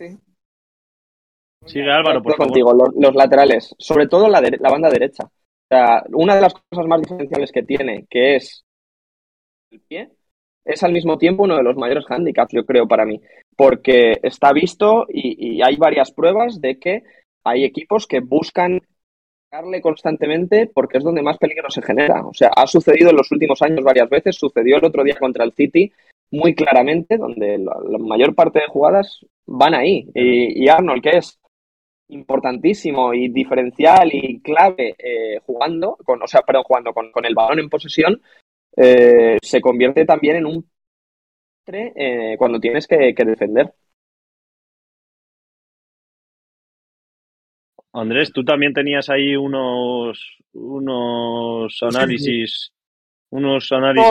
[1.66, 2.48] Sigue Álvaro, por favor.
[2.48, 5.24] contigo, los, laterales, sobre todo la, la banda derecha.
[5.24, 8.64] O sea, una de las cosas más diferenciales que tiene, que es
[9.70, 10.10] el pie,
[10.64, 13.20] es al mismo tiempo uno de los mayores handicaps, yo creo, para mí.
[13.56, 17.02] Porque está visto y, y hay varias pruebas de que
[17.44, 18.80] hay equipos que buscan
[19.83, 22.24] constantemente porque es donde más peligro se genera.
[22.24, 25.45] O sea, ha sucedido en los últimos años varias veces, sucedió el otro día contra
[25.45, 25.93] el City
[26.31, 30.09] muy claramente, donde la, mayor parte de jugadas van ahí.
[30.15, 31.39] Y, Arnold, que es
[32.09, 37.59] importantísimo y diferencial y clave eh, jugando, con, o sea, perdón, jugando con, el balón
[37.59, 38.20] en posesión,
[38.77, 40.70] eh, se convierte también en un
[41.66, 43.73] eh, cuando tienes que defender.
[47.93, 52.73] Andrés, tú también tenías ahí unos, unos análisis,
[53.31, 54.06] unos análisis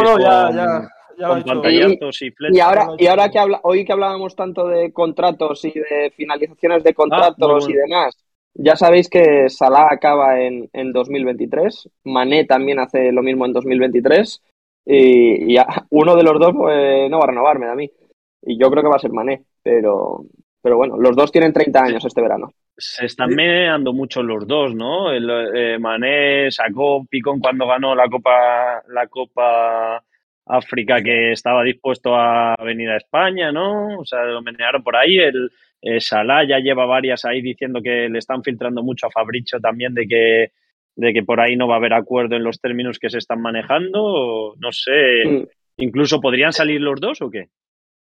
[1.17, 2.57] con, pantallazos y, flechas.
[2.57, 6.83] Y ahora, y ahora que habla, hoy que hablábamos tanto de contratos y de finalizaciones
[6.83, 8.17] de contratos y demás,
[8.53, 14.41] ya sabéis que Salah acaba en, en 2023, Mané también hace lo mismo en 2023
[14.85, 15.57] y, y
[15.89, 17.89] uno de los dos pues, no va a renovarme a mí.
[18.43, 20.25] Y yo creo que va a ser Mané, pero,
[20.61, 24.73] pero bueno, los dos tienen 30 años este verano se están meneando mucho los dos,
[24.73, 25.11] ¿no?
[25.11, 30.03] El, eh, Mané sacó picón cuando ganó la Copa, la Copa
[30.47, 33.99] África que estaba dispuesto a venir a España, ¿no?
[33.99, 35.19] O sea, lo menearon por ahí.
[35.19, 35.51] El
[35.81, 39.93] eh, Salah ya lleva varias ahí diciendo que le están filtrando mucho a Fabricio también
[39.93, 40.51] de que
[40.93, 43.41] de que por ahí no va a haber acuerdo en los términos que se están
[43.41, 44.55] manejando.
[44.57, 45.43] No sé, mm.
[45.77, 47.49] incluso podrían salir los dos o qué?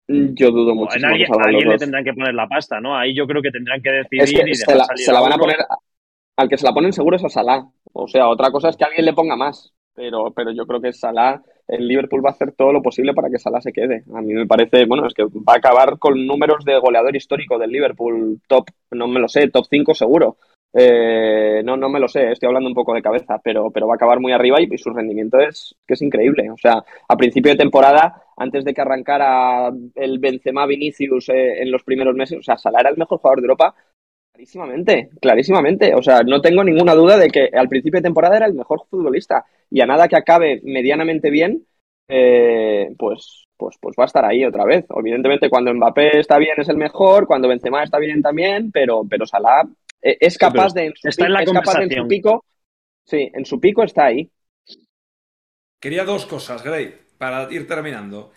[0.07, 0.97] Yo dudo mucho.
[0.97, 1.09] A
[1.45, 2.97] alguien, le tendrán que poner la pasta, ¿no?
[2.97, 5.57] Ahí yo creo que tendrán que decidir y se la, se la van a poner.
[6.38, 7.65] Al que se la ponen seguro es a Salah.
[7.93, 9.73] O sea, otra cosa es que alguien le ponga más.
[9.93, 13.29] Pero, pero yo creo que Salah, el Liverpool va a hacer todo lo posible para
[13.29, 14.03] que Salah se quede.
[14.13, 17.57] A mí me parece, bueno, es que va a acabar con números de goleador histórico
[17.57, 20.38] del Liverpool, top, no me lo sé, top 5 seguro.
[20.73, 23.94] Eh, no, no me lo sé, estoy hablando un poco de cabeza, pero, pero va
[23.94, 26.49] a acabar muy arriba y, su rendimiento es que es increíble.
[26.52, 31.72] O sea, a principio de temporada, antes de que arrancara el Benzema Vinicius eh, en
[31.72, 33.76] los primeros meses, o sea, Salah era el mejor jugador de Europa
[34.31, 35.95] clarísimamente, clarísimamente.
[35.95, 38.85] O sea, no tengo ninguna duda de que al principio de temporada era el mejor
[38.89, 41.65] futbolista y a nada que acabe medianamente bien,
[42.07, 44.85] eh, pues pues, pues va a estar ahí otra vez.
[44.95, 49.26] Evidentemente, cuando Mbappé está bien es el mejor, cuando Benzema está bien también, pero, pero
[49.26, 49.68] Salah
[50.02, 50.86] es capaz de.
[50.86, 52.45] En su, está en la su pico.
[53.06, 54.30] Sí, en su pico está ahí.
[55.80, 58.32] Quería dos cosas, Gray, para ir terminando.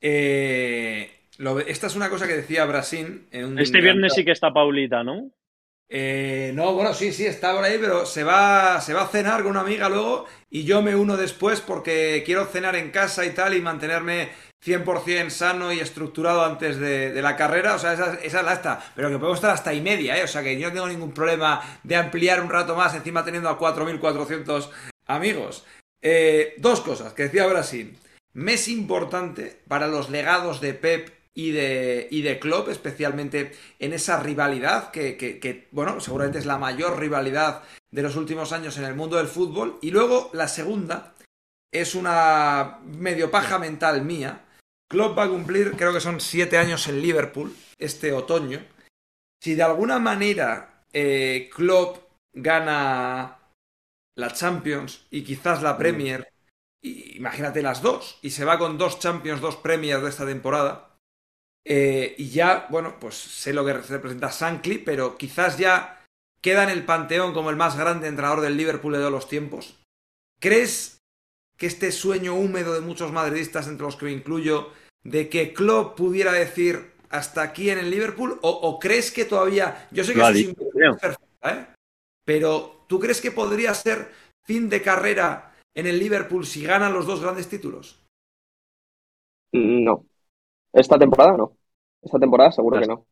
[0.00, 1.10] Eh,
[1.66, 3.26] esta es una cosa que decía Brasil.
[3.30, 5.30] En este viernes sí que está Paulita, ¿no?
[5.88, 9.42] Eh, no, bueno, sí, sí, está por ahí, pero se va, se va a cenar
[9.42, 13.34] con una amiga luego y yo me uno después porque quiero cenar en casa y
[13.34, 14.30] tal y mantenerme
[14.64, 19.10] 100% sano y estructurado antes de, la carrera, o sea, esa, es la esta, pero
[19.10, 20.24] que puedo estar hasta y media, ¿eh?
[20.24, 23.48] o sea que yo no tengo ningún problema de ampliar un rato más, encima teniendo
[23.48, 24.70] a 4.400
[25.06, 25.64] amigos.
[26.00, 27.96] Eh, dos cosas que decía Brasil.
[28.34, 34.20] Mes importante para los legados de Pep y de, y de Klopp, especialmente en esa
[34.20, 39.16] rivalidad, que, bueno, seguramente es la mayor rivalidad de los últimos años en el mundo
[39.16, 39.78] del fútbol.
[39.82, 41.14] Y luego la segunda
[41.72, 44.44] es una medio paja mental mía,
[44.92, 48.60] Klopp va a cumplir, creo que son siete años en Liverpool este otoño.
[49.42, 53.38] Si de alguna manera eh, Klopp gana
[54.14, 55.78] la Champions y quizás la.
[55.78, 56.28] Premier,
[56.82, 60.98] imagínate las dos, y se va con dos Champions, dos Premiers de esta temporada,
[61.64, 66.04] eh, y ya, bueno, pues sé lo que representa Sankli, pero quizás ya
[66.42, 69.74] queda en el panteón como el más grande entrenador del Liverpool de todos los tiempos.
[70.38, 70.98] ¿Crees
[71.56, 74.70] que este sueño húmedo de muchos madridistas, entre los que me incluyo,
[75.04, 78.38] de que Klopp pudiera decir hasta aquí en el Liverpool?
[78.42, 79.88] ¿O, crees que todavía.?
[79.90, 81.66] Yo sé que eso es perfecta, ¿eh?
[82.24, 84.08] Pero ¿tú crees que podría ser
[84.44, 88.02] fin de carrera en el Liverpool si ganan los dos grandes títulos?
[89.52, 90.06] No.
[90.72, 91.56] Esta temporada no.
[92.02, 93.06] Esta temporada seguro que no.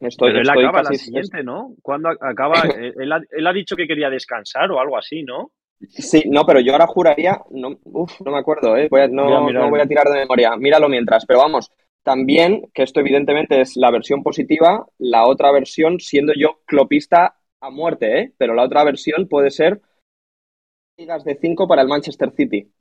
[0.00, 1.74] Estoy, Pero él acaba la siguiente, ¿no?
[1.82, 3.12] Cuando acaba, él,
[3.46, 5.52] ha, dicho que quería descansar o algo así, ¿no?
[5.80, 8.88] Sí, no, pero yo ahora juraría, no, uf, no me acuerdo, ¿eh?
[9.10, 11.70] no, voy a tirar de memoria, míralo mientras, pero vamos,
[12.02, 17.70] también, que esto evidentemente es la versión positiva, la otra versión siendo yo clopista a
[17.70, 18.32] muerte, ¿eh?
[18.38, 19.80] pero la otra versión puede ser
[20.96, 22.72] ligas de 5 para el Manchester City.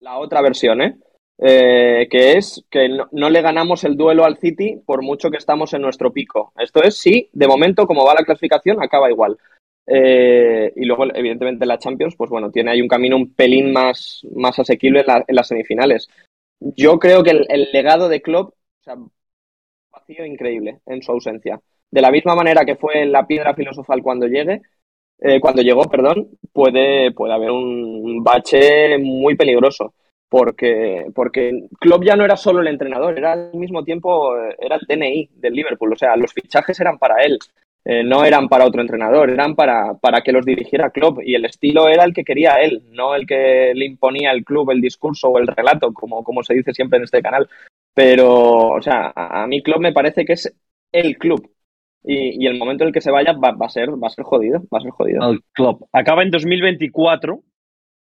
[0.00, 0.98] La otra versión, ¿eh?
[1.38, 5.38] eh que es que no, no, le ganamos el duelo al City por mucho que
[5.38, 6.52] estamos en nuestro pico.
[6.56, 9.38] Esto es, sí, de momento, como va la clasificación, acaba igual.
[9.86, 14.26] Eh, y luego, evidentemente, la Champions, pues bueno, tiene ahí un camino un pelín más,
[14.34, 16.08] más asequible en, las semifinales.
[16.60, 18.96] Yo creo que el, legado de Klopp, o sea,
[19.92, 21.60] vacío increíble en su ausencia.
[21.90, 24.62] de la misma manera que fue la piedra filosofal cuando llegue,
[25.20, 29.94] eh, cuando llegó, perdón, puede, puede haber un bache muy peligroso.
[30.28, 34.86] Porque, porque Klopp ya no era solo el entrenador, era al mismo tiempo era el
[34.88, 35.92] DNI del Liverpool.
[35.92, 37.38] O sea, los fichajes eran para él,
[37.86, 41.18] eh, no eran para otro entrenador, eran para, para que los dirigiera Klopp.
[41.22, 44.70] Y el estilo era el que quería él, no el que le imponía el club,
[44.70, 47.48] el discurso o el relato, como, como se dice siempre en este canal.
[47.92, 50.52] Pero, o sea, a, mí Klopp me parece que es
[50.92, 51.50] el club.
[52.02, 54.62] Y, el momento en el que se vaya va, a ser, va a ser jodido,
[54.72, 55.30] va a ser jodido.
[55.30, 55.86] El club.
[55.92, 57.42] Acaba en 2024,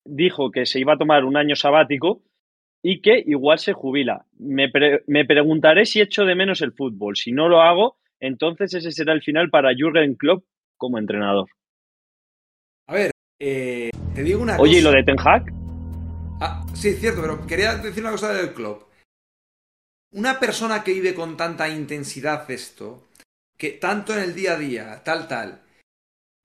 [0.04, 2.22] dijo que se iba a tomar un año sabático
[2.82, 4.26] y que igual se jubila.
[4.38, 4.70] Me,
[5.06, 7.16] me preguntaré si echo de menos el fútbol.
[7.16, 10.44] Si no lo hago, entonces ese será el final para Jürgen Klopp
[10.78, 11.48] como entrenador.
[12.86, 14.62] A ver, eh, te digo una cosa.
[14.62, 15.52] Oye, ¿y lo de Ten Hag?
[16.40, 18.84] Ah, sí, cierto, pero quería decir una cosa del Klopp.
[20.12, 23.08] Una persona que vive con tanta intensidad esto,
[23.58, 25.62] que tanto en el día a día, tal, tal,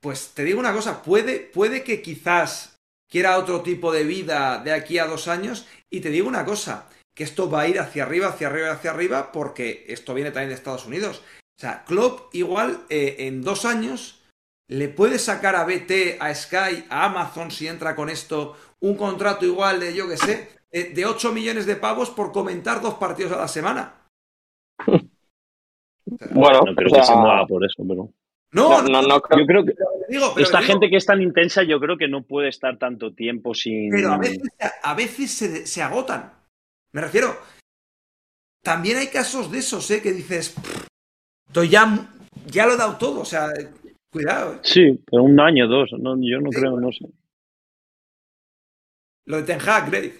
[0.01, 4.71] pues te digo una cosa, puede, puede que quizás quiera otro tipo de vida de
[4.71, 8.03] aquí a dos años, y te digo una cosa, que esto va a ir hacia
[8.03, 11.23] arriba, hacia arriba, hacia arriba, porque esto viene también de Estados Unidos.
[11.57, 14.23] O sea, Klopp igual eh, en dos años
[14.69, 19.43] le puede sacar a BT, a Sky, a Amazon, si entra con esto, un contrato
[19.43, 23.31] igual de, yo qué sé, eh, de 8 millones de pavos por comentar dos partidos
[23.31, 23.95] a la semana.
[24.85, 28.09] bueno, no creo que se mueva por eso, pero...
[28.51, 29.73] No, no, no, yo creo que
[30.37, 33.89] esta gente que es tan intensa, yo creo que no puede estar tanto tiempo sin.
[33.91, 34.41] Pero a veces,
[34.83, 36.31] a veces se, se agotan.
[36.93, 37.35] Me refiero.
[38.63, 40.01] También hay casos de esos, ¿eh?
[40.01, 40.55] Que dices.
[41.47, 41.85] Estoy ya,
[42.45, 43.49] ya lo he dado todo, o sea,
[44.11, 44.55] cuidado.
[44.55, 44.59] ¿eh?
[44.63, 47.05] Sí, pero un año, dos, no, yo no creo, no sé.
[49.25, 50.13] Lo de Ten Hag, Grave.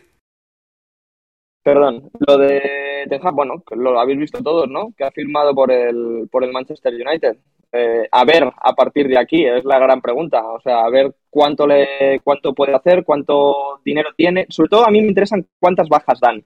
[1.64, 4.94] Perdón, lo de Ten Hag, bueno, lo habéis visto todos, ¿no?
[4.98, 7.38] Que ha firmado por el, por el Manchester United.
[7.74, 10.42] Eh, a ver a partir de aquí, es la gran pregunta.
[10.46, 14.46] O sea, a ver cuánto, le, cuánto puede hacer, cuánto dinero tiene.
[14.50, 16.44] Sobre todo a mí me interesan cuántas bajas dan.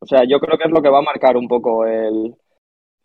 [0.00, 2.34] O sea, yo creo que es lo que va a marcar un poco el,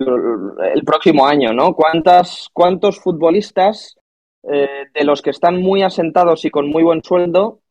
[0.01, 1.73] el próximo año, ¿no?
[1.73, 3.97] ¿Cuántas, ¿Cuántos futbolistas
[4.43, 7.61] eh, de los que están muy asentados y con muy buen sueldo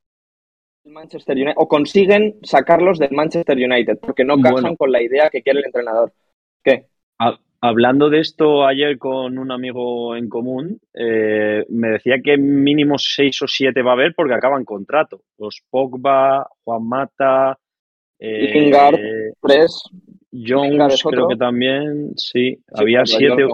[0.85, 5.43] Manchester United o consiguen sacarlos del Manchester United porque no casan con la idea que
[5.43, 6.13] quiere el entrenador?
[6.63, 6.87] ¿Qué?
[7.63, 13.43] Hablando de esto ayer con un amigo en común, eh, me decía que mínimo seis
[13.43, 15.21] o siete va a haber porque acaban contrato.
[15.37, 17.59] Los Pogba, Juan Mata,
[18.19, 18.99] eh, Lingard,
[19.43, 19.83] tres.
[20.33, 22.59] Jones creo que también, sí.
[22.73, 23.47] había siete.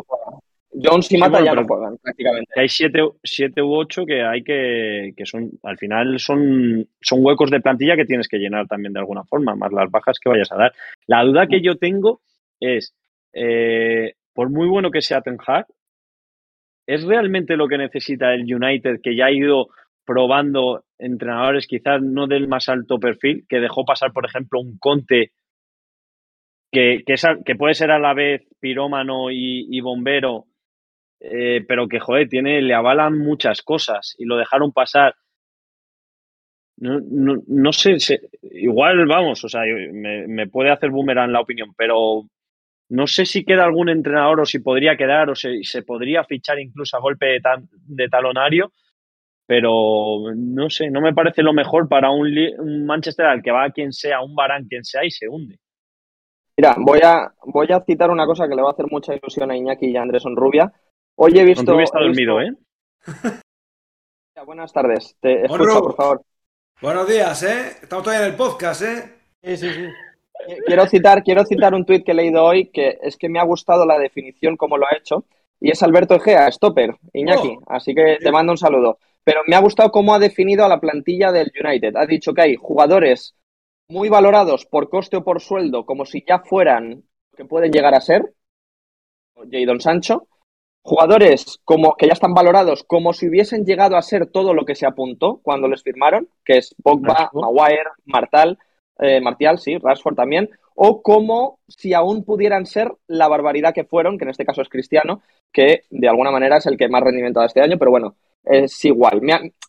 [0.79, 2.53] Jones y Mata ya no juegan prácticamente.
[2.55, 7.51] Hay siete, siete u ocho que hay que, que son, al final son, son huecos
[7.51, 10.53] de plantilla que tienes que llenar también de alguna forma, más las bajas que vayas
[10.53, 10.75] a dar.
[11.07, 12.21] La duda que yo tengo
[12.61, 12.95] es,
[13.33, 15.67] eh, por muy bueno que sea Ten Hag,
[16.87, 19.69] ¿es realmente lo que necesita el United que ya ha ido
[20.05, 25.33] probando entrenadores quizás no del más alto perfil, que dejó pasar, por ejemplo, un Conte
[26.77, 30.45] que, que, puede ser a la vez pirómano y, bombero,
[31.21, 35.15] eh, pero que, joder, tiene, le avalan muchas cosas y lo dejaron pasar.
[36.79, 37.01] No,
[37.47, 37.97] no, sé,
[38.43, 42.25] igual vamos, o sea, me, puede hacer boomerang la opinión, pero
[42.91, 46.61] no sé si queda algún entrenador o si podría quedar o si se podría fichar
[46.61, 47.41] incluso a golpe de,
[47.87, 48.73] de talonario,
[49.47, 53.95] pero no sé, no me parece lo mejor para un, Manchester al que va quien
[53.95, 55.59] sea, un Barán quien sea y se hunde.
[56.57, 59.51] Mira, voy a, voy a citar una cosa que le va a hacer mucha ilusión
[59.51, 60.73] a Iñaki y a Andrés Rubia.
[61.17, 61.71] Hoy he visto...
[61.71, 62.53] Rubia está dormido, ¿eh?
[64.47, 66.23] Buenas tardes, te escucho, por favor.
[66.81, 67.79] Buenos días, ¿eh?
[67.83, 69.15] Estamos todavía en el podcast, ¿eh?
[69.43, 69.87] Sí, sí, sí.
[70.67, 73.45] Quiero citar, quiero citar un tuit que he leído hoy que es que me ha
[73.45, 75.25] gustado la definición como lo ha hecho
[75.59, 77.63] y es Alberto Egea, stopper, Iñaki, oh.
[77.67, 78.99] así que te mando un saludo.
[79.25, 81.97] Pero me ha gustado cómo ha definido a la plantilla del United.
[81.97, 83.35] Ha dicho que hay jugadores
[83.89, 87.05] muy valorados por coste o por sueldo, como si ya fueran
[87.37, 88.35] que pueden llegar a ser,
[89.51, 90.29] Jadon Sancho,
[90.83, 94.75] jugadores como que ya están valorados como si hubiesen llegado a ser todo lo que
[94.75, 98.59] se apuntó cuando les firmaron, que es Pogba, Maguire, Martal,
[98.99, 104.17] eh, Martial, sí, Rashford también, o como si aún pudieran ser la barbaridad que fueron,
[104.17, 105.23] que en este caso es Cristiano,
[105.53, 108.85] que de alguna manera es el que más rendimiento da este año, pero bueno, es
[108.85, 109.21] igual.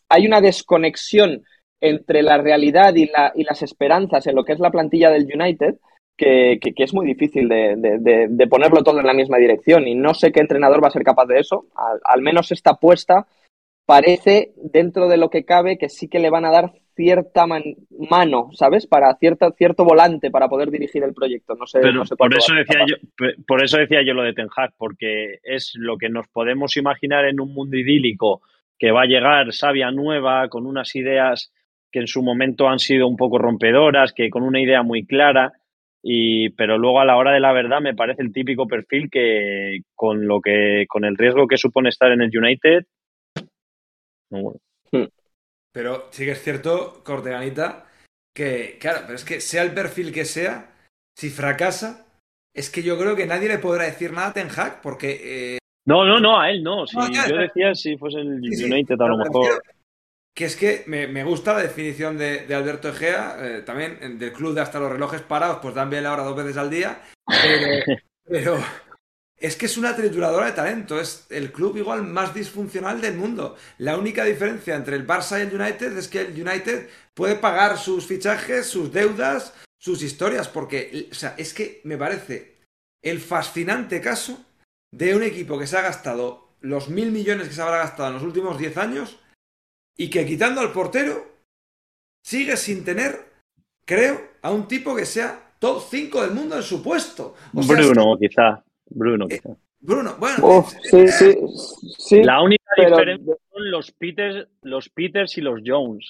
[0.08, 1.44] hay una desconexión
[1.80, 5.28] entre la realidad y, la, y, las esperanzas en lo que es la plantilla del
[5.32, 5.76] United
[6.16, 10.14] que, que, es muy difícil de, de, ponerlo todo en la misma dirección y no
[10.14, 11.66] sé qué entrenador va a ser capaz de eso.
[11.76, 13.28] Al, al menos esta apuesta
[13.86, 18.50] parece, dentro de lo que cabe, que sí que le van a dar cierta mano,
[18.52, 18.88] ¿sabes?
[18.88, 21.54] Para cierta, cierto volante para poder dirigir el proyecto.
[21.54, 22.96] No sé, Pero no sé por eso decía yo,
[23.46, 27.24] por eso decía yo lo de Ten Hag, porque es lo que nos podemos imaginar
[27.26, 28.42] en un mundo idílico
[28.76, 31.52] que va a llegar sabia nueva con unas ideas
[31.90, 35.52] que en su momento han sido un poco rompedoras, que con una idea muy clara,
[36.02, 39.80] y pero luego a la hora de la verdad me parece el típico perfil que
[39.94, 42.84] con lo que con el riesgo que supone estar en el United
[44.30, 44.60] no, bueno.
[45.72, 47.86] Pero sí que es cierto, Corteganita,
[48.34, 50.74] que, claro, pero es que sea el perfil que sea,
[51.16, 52.06] si fracasa,
[52.54, 55.20] es que yo creo que nadie le podrá decir nada a Ten Hag, porque...
[55.54, 56.86] eh, no, no, no, a él no.
[56.86, 59.46] Si No, yo decía si fuese el sí, sí, United a lo me mejor.
[59.46, 59.77] refiero
[60.38, 64.32] Que es que me, me gusta la definición de, de Alberto Egea, eh, también del
[64.32, 67.02] club de hasta los relojes parados, pues dan bien la hora dos veces al día,
[67.26, 67.82] pero,
[68.24, 68.64] pero
[69.36, 73.56] es que es una trituradora de talento, es el club igual más disfuncional del mundo.
[73.78, 77.76] La única diferencia entre el Barça y el United es que el United puede pagar
[77.76, 82.60] sus fichajes, sus deudas, sus historias, porque, o sea, es que me parece
[83.02, 84.44] el fascinante caso
[84.92, 88.14] de un equipo que se ha gastado los mil millones que se habrá gastado en
[88.14, 89.18] los últimos 10 años
[89.98, 91.26] y que quitando al portero
[92.24, 93.18] sigue sin tener,
[93.84, 97.34] creo, a un tipo que sea top 5 del mundo en su puesto.
[97.54, 98.64] O sea, Bruno, quizá.
[98.90, 99.56] Bruno, Eh, quizá.
[99.80, 101.38] Bruno, bueno, eh, sí, sí,
[101.98, 102.22] sí.
[102.24, 106.06] La única pero- diferencia son los Peters, los Peters y los Jones.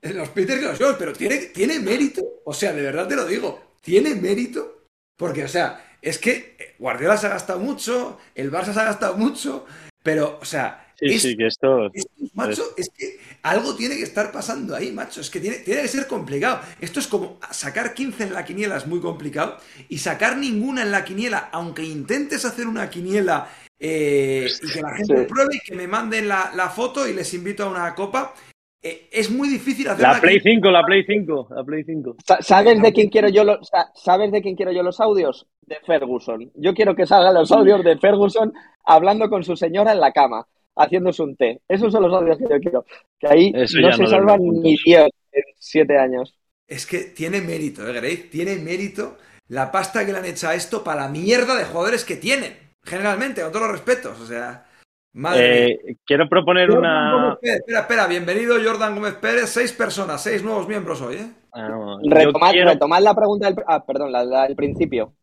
[0.00, 3.16] eh, los Peters y los Jones, pero tiene, tiene mérito, o sea, de verdad te
[3.16, 4.84] lo digo, tiene mérito,
[5.18, 8.84] porque, o sea, es que eh, Guardiola se ha gastado mucho, el Barça se ha
[8.84, 9.66] gastado mucho,
[10.02, 11.86] pero, o sea, Sí, es- sí, que esto.
[11.92, 15.20] Estos, macho, es que algo tiene que estar pasando ahí, macho.
[15.20, 16.60] Es que tiene, tiene que ser complicado.
[16.80, 19.56] Esto es como sacar 15 en la quiniela es muy complicado
[19.88, 23.48] y sacar ninguna en la quiniela, aunque intentes hacer una quiniela
[23.80, 25.24] eh, y que la gente Sí.
[25.28, 28.34] pruebe y que me manden la, la foto y les invito a una copa,
[28.82, 30.60] eh, es muy difícil hacer La Play quiniela.
[30.62, 32.16] 5, la Play 5, la Play 5.
[32.26, 35.46] Sa- ¿Sabes de quién quiero yo los, sa- ¿Sabes de quién quiero yo los audios?
[35.62, 36.50] De Ferguson.
[36.56, 38.52] Yo quiero que salgan los audios de Ferguson
[38.84, 40.46] hablando con su señora en la cama,
[40.78, 41.60] haciéndose un té.
[41.68, 42.86] Esos son los audios que yo quiero.
[43.18, 46.34] Que ahí Eso no se no salva los veo ni Dios en siete años.
[46.66, 48.28] Es que tiene mérito, ¿eh, Grace?
[48.30, 49.16] Tiene mérito
[49.48, 52.56] la pasta que le han hecho a esto para la mierda de jugadores que tienen.
[52.82, 54.20] Generalmente, con todos los respetos.
[54.20, 54.66] O sea,
[55.14, 55.66] madre.
[55.66, 57.12] Eh, quiero proponer Jordan una.
[57.12, 61.30] Gómez Pérez, espera, espera, bienvenido Jordan Gómez Pérez, seis personas, seis nuevos miembros hoy, ¿eh?
[61.52, 63.64] Ah, no, Retomad, quiero retomad la pregunta del...
[63.66, 65.14] Ah, perdón, la, la del principio.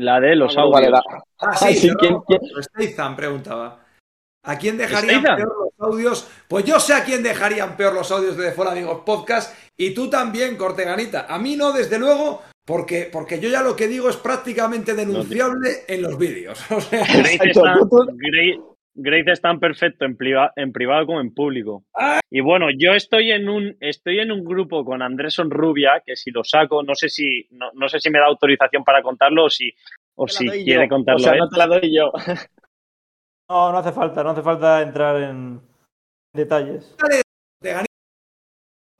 [0.00, 1.02] La de los Ah, bueno, vale, audios.
[1.08, 1.24] va.
[1.38, 2.24] Ah, Ah, sí, sí, cerrado.
[2.26, 2.62] ¿quién- quién?
[2.90, 3.80] Statham preguntaba.
[4.42, 5.36] ¿A quién dejarían ¿Statham?
[5.36, 6.28] peor los audios?
[6.48, 9.92] Pues yo sé a quién dejarían peor los audios de The Full Amigos Podcast y
[9.94, 11.26] tú también, Corteganita.
[11.28, 15.84] A mí no, desde luego, porque, porque yo ya lo que digo es prácticamente denunciable
[15.86, 16.58] en los vídeos.
[16.70, 17.04] O sea,
[19.02, 21.84] Grace- es tan perfecto en, priva- en privado como en público.
[21.94, 22.20] Ah.
[22.30, 26.30] Y bueno, yo estoy en un estoy en un grupo con Andrés Rubia, que si
[26.30, 29.50] lo saco, no sé si no, no sé si me da autorización para contarlo o
[29.50, 29.72] si
[30.16, 30.88] o si quiere yo.
[30.88, 31.38] contarlo O sea, él.
[31.38, 32.12] no te la doy yo.
[33.48, 35.60] No, no hace falta, no hace falta entrar en
[36.32, 36.94] detalles.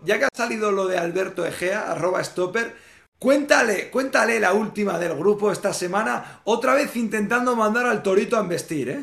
[0.05, 2.73] Ya que ha salido lo de Alberto Egea, arroba stopper,
[3.19, 8.41] cuéntale, cuéntale la última del grupo esta semana, otra vez intentando mandar al torito a
[8.41, 9.01] embestir, ¿eh?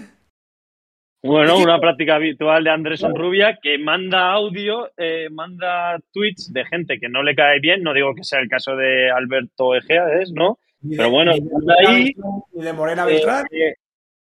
[1.23, 6.99] Bueno, una práctica habitual de Andrés Rubia que manda audio, eh, manda tweets de gente
[6.99, 7.81] que no le cae bien.
[7.84, 10.31] No digo que sea el caso de Alberto Egea, ¿es?
[10.31, 10.60] ¿No?
[10.95, 12.15] Pero bueno, de ahí,
[12.53, 13.45] ni de Morena Eh, Beltrán.
[13.52, 13.73] eh,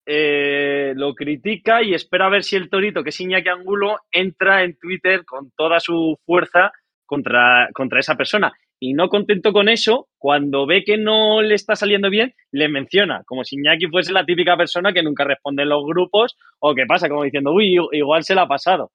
[0.04, 4.64] eh, lo critica y espera a ver si el Torito, que es Iñaki Angulo, entra
[4.64, 6.72] en Twitter con toda su fuerza
[7.06, 8.52] contra, contra esa persona.
[8.80, 13.22] Y no contento con eso, cuando ve que no le está saliendo bien, le menciona,
[13.26, 16.86] como si Iñaki fuese la típica persona que nunca responde en los grupos o que
[16.86, 18.90] pasa, como diciendo, uy, igual se la ha pasado.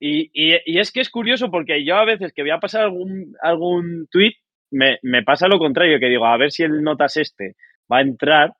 [0.00, 3.34] Y, y- es que es curioso porque yo a veces que voy a pasar algún,
[3.42, 4.32] algún tweet,
[4.70, 7.54] me, me pasa lo contrario, que digo, a ver si el notas este
[7.90, 8.52] va a entrar.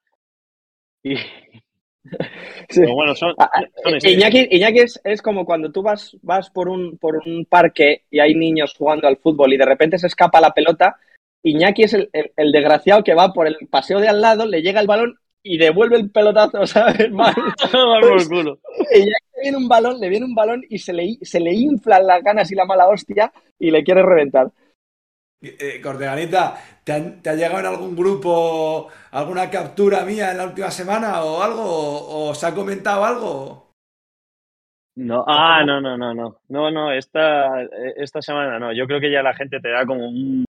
[1.05, 1.15] Y,
[2.69, 2.81] Sí.
[2.81, 4.17] pero bueno, son, Ah, ah, son estilos.
[4.19, 8.19] Iñaki, Iñaki es, es como cuando tú vas, vas por, un, por un parque y
[8.21, 10.97] hay niños jugando al fútbol y de repente se escapa la pelota.
[11.45, 14.63] Iñaki es el, el- el desgraciado que va por el paseo de al lado, le
[14.63, 17.11] llega el balón y devuelve el pelotazo, ¿sabes?
[17.11, 17.35] Mal.
[18.95, 22.07] Iñaki le viene un balón, le viene un balón y se le, se le inflan
[22.07, 24.49] las ganas y la mala hostia y le quiere reventar.
[25.43, 30.45] Eh, Corteganita, ¿te, han- te ha llegado en algún grupo alguna captura mía en la
[30.47, 31.63] última semana o algo?
[31.65, 33.73] ¿O, o se ha comentado algo?
[34.97, 36.39] No, ah, no, no, no, no.
[36.49, 37.63] No, no, esta,
[37.97, 38.73] esta semana no.
[38.73, 40.45] Yo creo que ya la gente te da como un-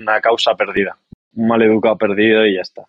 [0.00, 0.98] una causa perdida.
[1.34, 2.86] Un maleducado perdido y ya está.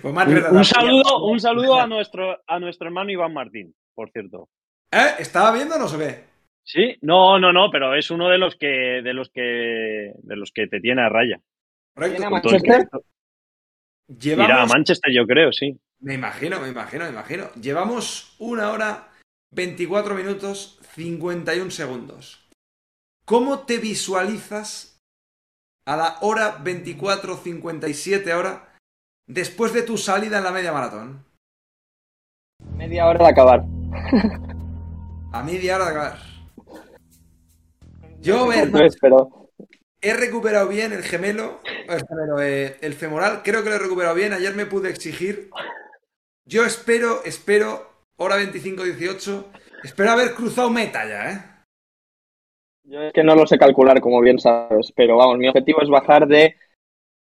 [0.00, 4.48] Pues más Un, saludo, un saludo a nuestro, a nuestro hermano Iván Martín, por cierto.
[4.92, 5.14] ¿Eh?
[5.18, 6.24] ¿Estaba viendo o no se ve?
[6.68, 10.52] Sí, no, no, no, pero es uno de los que, de los que, de los
[10.52, 11.40] que te tiene a raya.
[11.94, 12.18] Correcto.
[12.18, 12.88] ¿Viene a Manchester?
[14.06, 14.48] Llevamos...
[14.50, 15.80] Irá a Manchester, yo creo, sí.
[16.00, 17.50] Me imagino, me imagino, me imagino.
[17.54, 19.08] Llevamos una hora,
[19.52, 22.46] 24 minutos, 51 segundos.
[23.24, 25.00] ¿Cómo te visualizas
[25.86, 28.74] a la hora 24.57 ahora
[29.26, 31.24] después de tu salida en la media maratón?
[32.76, 33.64] Media hora de acabar.
[35.32, 36.37] A media hora de acabar.
[38.20, 39.50] Yo, ver, Entonces, pero
[40.00, 44.14] he recuperado bien el gemelo, el, gemelo, eh, el femoral, creo que lo he recuperado
[44.14, 44.32] bien.
[44.32, 45.50] Ayer me pude exigir.
[46.44, 49.44] Yo espero, espero, hora 25.18,
[49.84, 51.58] espero haber cruzado meta ya, ¿eh?
[52.84, 54.92] yo es que no lo sé calcular, como bien sabes.
[54.96, 56.56] Pero vamos, mi objetivo es bajar de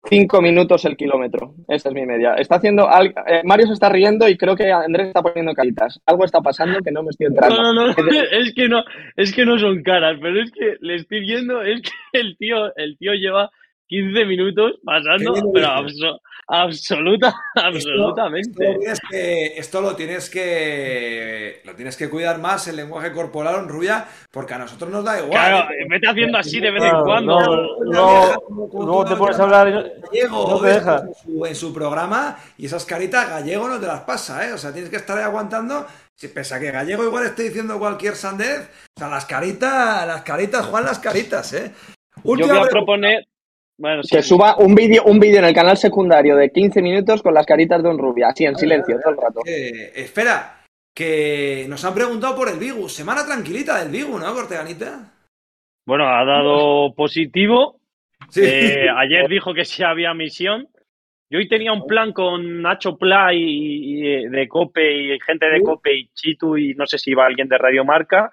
[0.05, 1.55] 5 minutos el kilómetro.
[1.69, 2.35] Esa es mi media.
[2.35, 2.89] Está haciendo.
[2.89, 6.01] al- eh, Mario se está riendo y creo que Andrés está poniendo caritas.
[6.07, 7.57] Algo está pasando que no me estoy entrando.
[7.63, 7.91] No, no, no,
[8.33, 8.83] es que no,
[9.17, 12.75] es que no son caras, pero es que le estoy viendo, es que el tío,
[12.77, 13.51] el tío lleva
[13.89, 16.21] 15 minutos pasando, pero abso-
[16.51, 18.51] absoluta, Esto- absolutamente.
[18.51, 23.13] Esto, lo, tienes que, esto lo tienes que lo tienes que cuidar más el lenguaje
[23.13, 25.31] corporal, Rubia, porque a nosotros nos da igual.
[25.31, 25.87] Claro, ¿eh?
[25.89, 27.39] vete haciendo así de vez en cuando.
[27.85, 29.71] no, te pones a hablar
[30.03, 31.03] gallego no te ves, deja.
[31.07, 34.53] En su, en su programa y esas caritas gallego no te las pasa, ¿eh?
[34.53, 35.87] O sea, tienes que estar ahí aguantando.
[36.15, 40.23] Si pese a que gallego igual esté diciendo cualquier sandez, o sea, las caritas, las
[40.23, 41.73] caritas, Juan, las caritas, ¿eh?
[42.17, 42.71] Yo voy Última a pregunta.
[42.71, 43.27] proponer,
[43.81, 47.23] bueno, sí, Que suba un vídeo un vídeo en el canal secundario de 15 minutos
[47.23, 49.41] con las caritas de un rubia, así en silencio todo el rato.
[49.47, 50.61] Eh, espera,
[50.95, 52.91] que nos han preguntado por el Bigu.
[52.91, 55.15] Semana tranquilita del Bigu, ¿no, Corteganita?
[55.87, 57.81] bueno, ha dado positivo.
[58.29, 58.43] Sí.
[58.45, 60.69] Eh, ayer dijo que sí había misión.
[61.31, 65.63] Yo hoy tenía un plan con Nacho Pla y, y, de Cope y gente de.
[65.63, 68.31] Cope y Chitu y no sé si iba alguien de Radio Marca.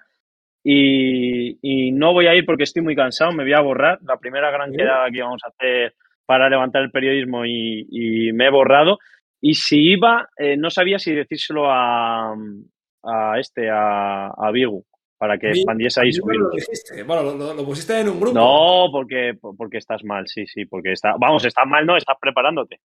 [0.70, 3.98] Y, y no voy a ir porque estoy muy cansado, me voy a borrar.
[4.02, 5.94] La primera gran quedada que íbamos a hacer
[6.26, 8.98] para levantar el periodismo y, y me he borrado.
[9.40, 12.34] Y si iba, eh, no sabía si decírselo a,
[13.02, 14.84] a este, a, a Vigu,
[15.16, 16.66] para que expandiese ahí su no lo virus.
[16.66, 17.02] dijiste.
[17.02, 18.38] Bueno, lo, lo- lo pusiste en un grupo.
[18.38, 22.80] No, porque, porque estás mal, sí, sí, porque está, vamos, estás mal, no, estás preparándote.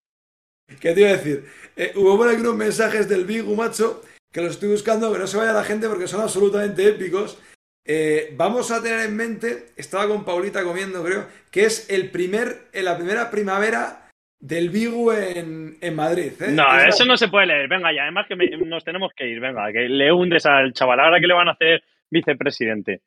[0.79, 1.43] ¿Qué te iba a decir?
[1.75, 4.01] Eh, hubo por aquí unos mensajes del Bigu, macho,
[4.31, 7.37] que los estoy buscando, que no se vaya la gente porque son absolutamente épicos.
[7.85, 12.67] Eh, vamos a tener en mente, estaba con Paulita comiendo, creo, que es el primer,
[12.71, 16.31] en la primera primavera del Bigu en, en Madrid.
[16.41, 16.51] ¿eh?
[16.51, 17.67] No, Es eso no se puede leer.
[17.67, 19.39] Venga, ya, además que me- nos tenemos que ir.
[19.39, 20.99] Venga, que le hundes al chaval.
[20.99, 23.01] Ahora que le van a hacer vicepresidente.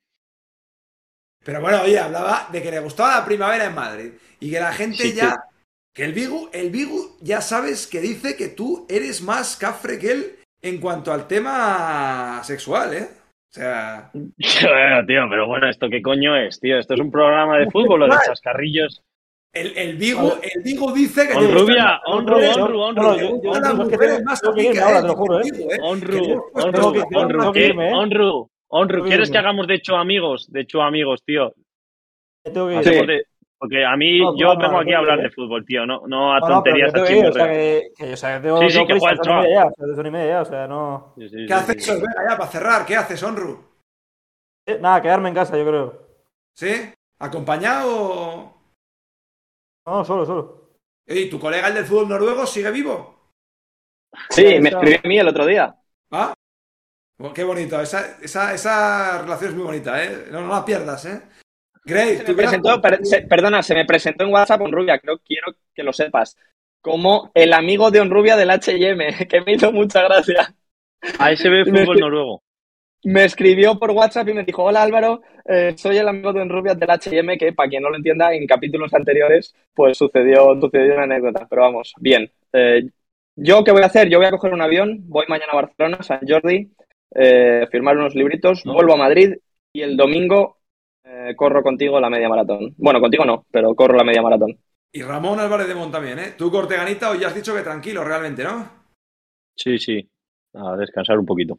[1.45, 4.73] Pero bueno, oye, hablaba de que le gustaba la primavera en Madrid y que la
[4.73, 5.37] gente Sí, ya.
[5.95, 10.11] Que el Bigu, el Bigu ya sabes que dice que tú eres más cafre que
[10.11, 13.09] él en cuanto al tema sexual, ¿eh?
[13.51, 14.11] O sea.
[14.15, 16.79] Bueno, tío, pero bueno, ¿esto qué coño es, tío?
[16.79, 19.03] ¿Esto es un programa de fútbol o de chascarrillos?
[19.53, 21.67] El, el Bigu, el Bigu dice que honru,
[27.53, 27.67] que ¿qué?
[27.69, 27.93] irme, ¿eh?
[27.95, 30.53] Honru, honru, Tengo que ¿quieres que hagamos de hecho amigos?
[30.53, 31.55] De hecho amigos, tío.
[32.43, 33.27] Tengo que ir.
[33.59, 35.65] Porque a mí, No, yo no, no, vengo no, aquí a no, hablar de fútbol,
[35.65, 38.17] tío, no, no a No, no, pero tonterías a que o sea, que, que, o
[38.17, 39.53] sea, que tengo, Sí, sí, que prisa, juega el son y media chaval.
[39.55, 41.15] ya, o sea, son y media ya, o sea, no...
[41.17, 41.91] Sí, sí, ¿Qué sí, haces, sí.
[41.93, 43.65] Venga, ya, para cerrar, ¿qué haces, Honru?
[44.67, 46.07] Eh, Nada, quedarme en casa, yo creo.
[46.55, 46.93] ¿Sí?
[47.19, 48.57] ¿Acompañado o.?
[49.87, 50.71] No, solo, solo.
[51.07, 53.31] ¿Y tu colega, el del fútbol noruego, sigue vivo?
[54.31, 55.75] Sí, me escribió a mí el otro día.
[56.11, 56.35] ¿Ah?
[57.35, 57.81] Qué bonito.
[57.81, 60.27] Esa, esa, esa relación es muy bonita, ¿eh?
[60.31, 61.23] No, no la pierdas, ¿eh?
[61.87, 65.19] Grace, Se tú me presentó, per- se- perdona, se me presentó en WhatsApp Onrubia, creo,
[65.25, 66.37] quiero que lo sepas,
[66.81, 70.55] como el amigo de Onrubia del H&M, que me hizo mucha gracia.
[71.19, 72.43] Ahí se ve fútbol noruego.
[73.05, 76.75] Me escribió por WhatsApp y me dijo, hola Álvaro, eh, soy el amigo de Onrubia
[76.75, 81.05] del H&M, que para quien no lo entienda, en capítulos anteriores, pues sucedió, sucedió una
[81.05, 82.29] anécdota, pero vamos, bien.
[82.53, 82.83] Eh,
[83.37, 84.09] ¿Yo qué voy a hacer?
[84.09, 86.73] Yo voy a coger un avión, voy mañana a Barcelona, San Jordi,
[87.15, 88.73] eh, firmar unos libritos, No.
[88.73, 89.35] vuelvo a Madrid
[89.73, 90.56] y el domingo
[91.07, 92.75] eh, corro contigo la media maratón.
[92.77, 94.59] Bueno, contigo no, pero corro la media maratón.
[94.93, 96.35] Y Ramón Álvarez de Mont también, ¿eh?
[96.37, 98.69] Tú, Corteganita, hoy ya has dicho que tranquilo, realmente, ¿no?
[99.57, 100.09] Sí, sí.
[100.55, 101.59] A descansar un poquito.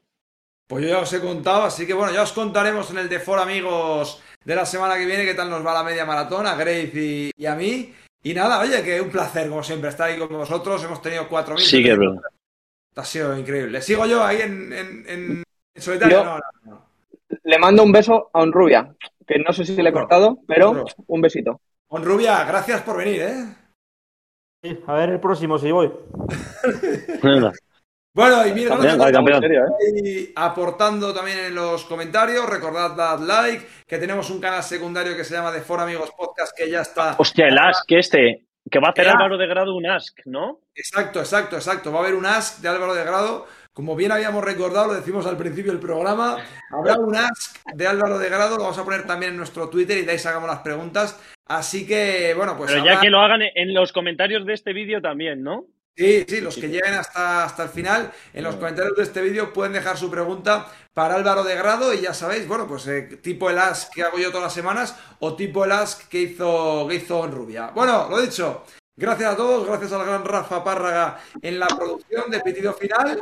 [0.68, 3.20] Pues yo ya os he contado, así que bueno, ya os contaremos en el de
[3.20, 6.56] For Amigos de la semana que viene qué tal nos va la media maratón, a
[6.56, 7.94] Grace y, y a mí.
[8.24, 10.84] Y nada, oye, que un placer, como siempre, estar ahí con vosotros.
[10.84, 11.58] Hemos tenido 4.000.
[11.60, 12.22] Sí que es verdad.
[12.96, 13.82] Ha sido increíble.
[13.82, 15.44] ¿Sigo yo ahí en, en, en-
[15.76, 16.18] solitario?
[16.18, 16.88] Yo- No, no, no.
[17.44, 18.94] Le mando un beso a Onrubia,
[19.28, 21.62] que no sé si le he cortado, pero un besito.
[21.90, 23.46] Onrubia, gracias por venir, ¿eh?
[24.64, 25.92] Sí, a ver el próximo si voy.
[28.14, 29.44] Bueno, y mira, Campeón, gracias a campeón.
[29.80, 32.50] ahí aportando también en los comentarios.
[32.50, 36.58] Recordad, dad like, que tenemos un canal secundario que se llama The For Amigos Podcast,
[36.58, 37.14] que ya está.
[37.20, 39.08] Hostia, el Ask este, que va a hacer.
[39.08, 40.62] Álvaro de Grado un Ask, ¿no?
[40.74, 41.92] Exacto, exacto, exacto.
[41.92, 43.46] Va a haber un ask de Álvaro de Grado.
[43.78, 46.38] Como bien habíamos recordado, lo decimos al principio del programa,
[46.72, 50.00] habrá un ask de Álvaro de Grado, lo vamos a poner también en nuestro Twitter
[50.00, 51.20] y de ahí sacamos las preguntas.
[51.46, 54.74] Así que, bueno, pues Pero habrá- ya que lo hagan en los comentarios de este
[54.74, 55.66] vídeo también, ¿no?
[55.96, 59.54] Sí, sí, los que lleguen hasta, hasta el final, en los comentarios de este vídeo
[59.54, 63.48] pueden dejar su pregunta para Álvaro de Grado y ya sabéis, bueno, pues eh, tipo
[63.52, 66.96] el ask que hago yo todas las semanas o tipo el ask que hizo, que
[66.96, 67.68] hizo en Rubia.
[67.76, 68.64] Bueno, lo dicho,
[68.96, 73.22] gracias a todos, gracias al gran Rafa Párraga en la producción de Pitido Final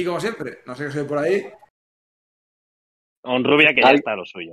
[0.00, 1.42] y como siempre, no sé qué soy por ahí.
[3.24, 4.52] Rubia que ya Al- está lo suyo.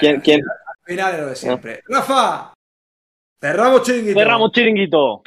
[0.00, 0.42] ¿Quién, quién?
[0.84, 1.82] Final es lo de siempre.
[1.88, 2.52] Rafa,
[3.40, 4.18] cerramos chiringuito.
[4.18, 5.22] Cerramos chiringuito.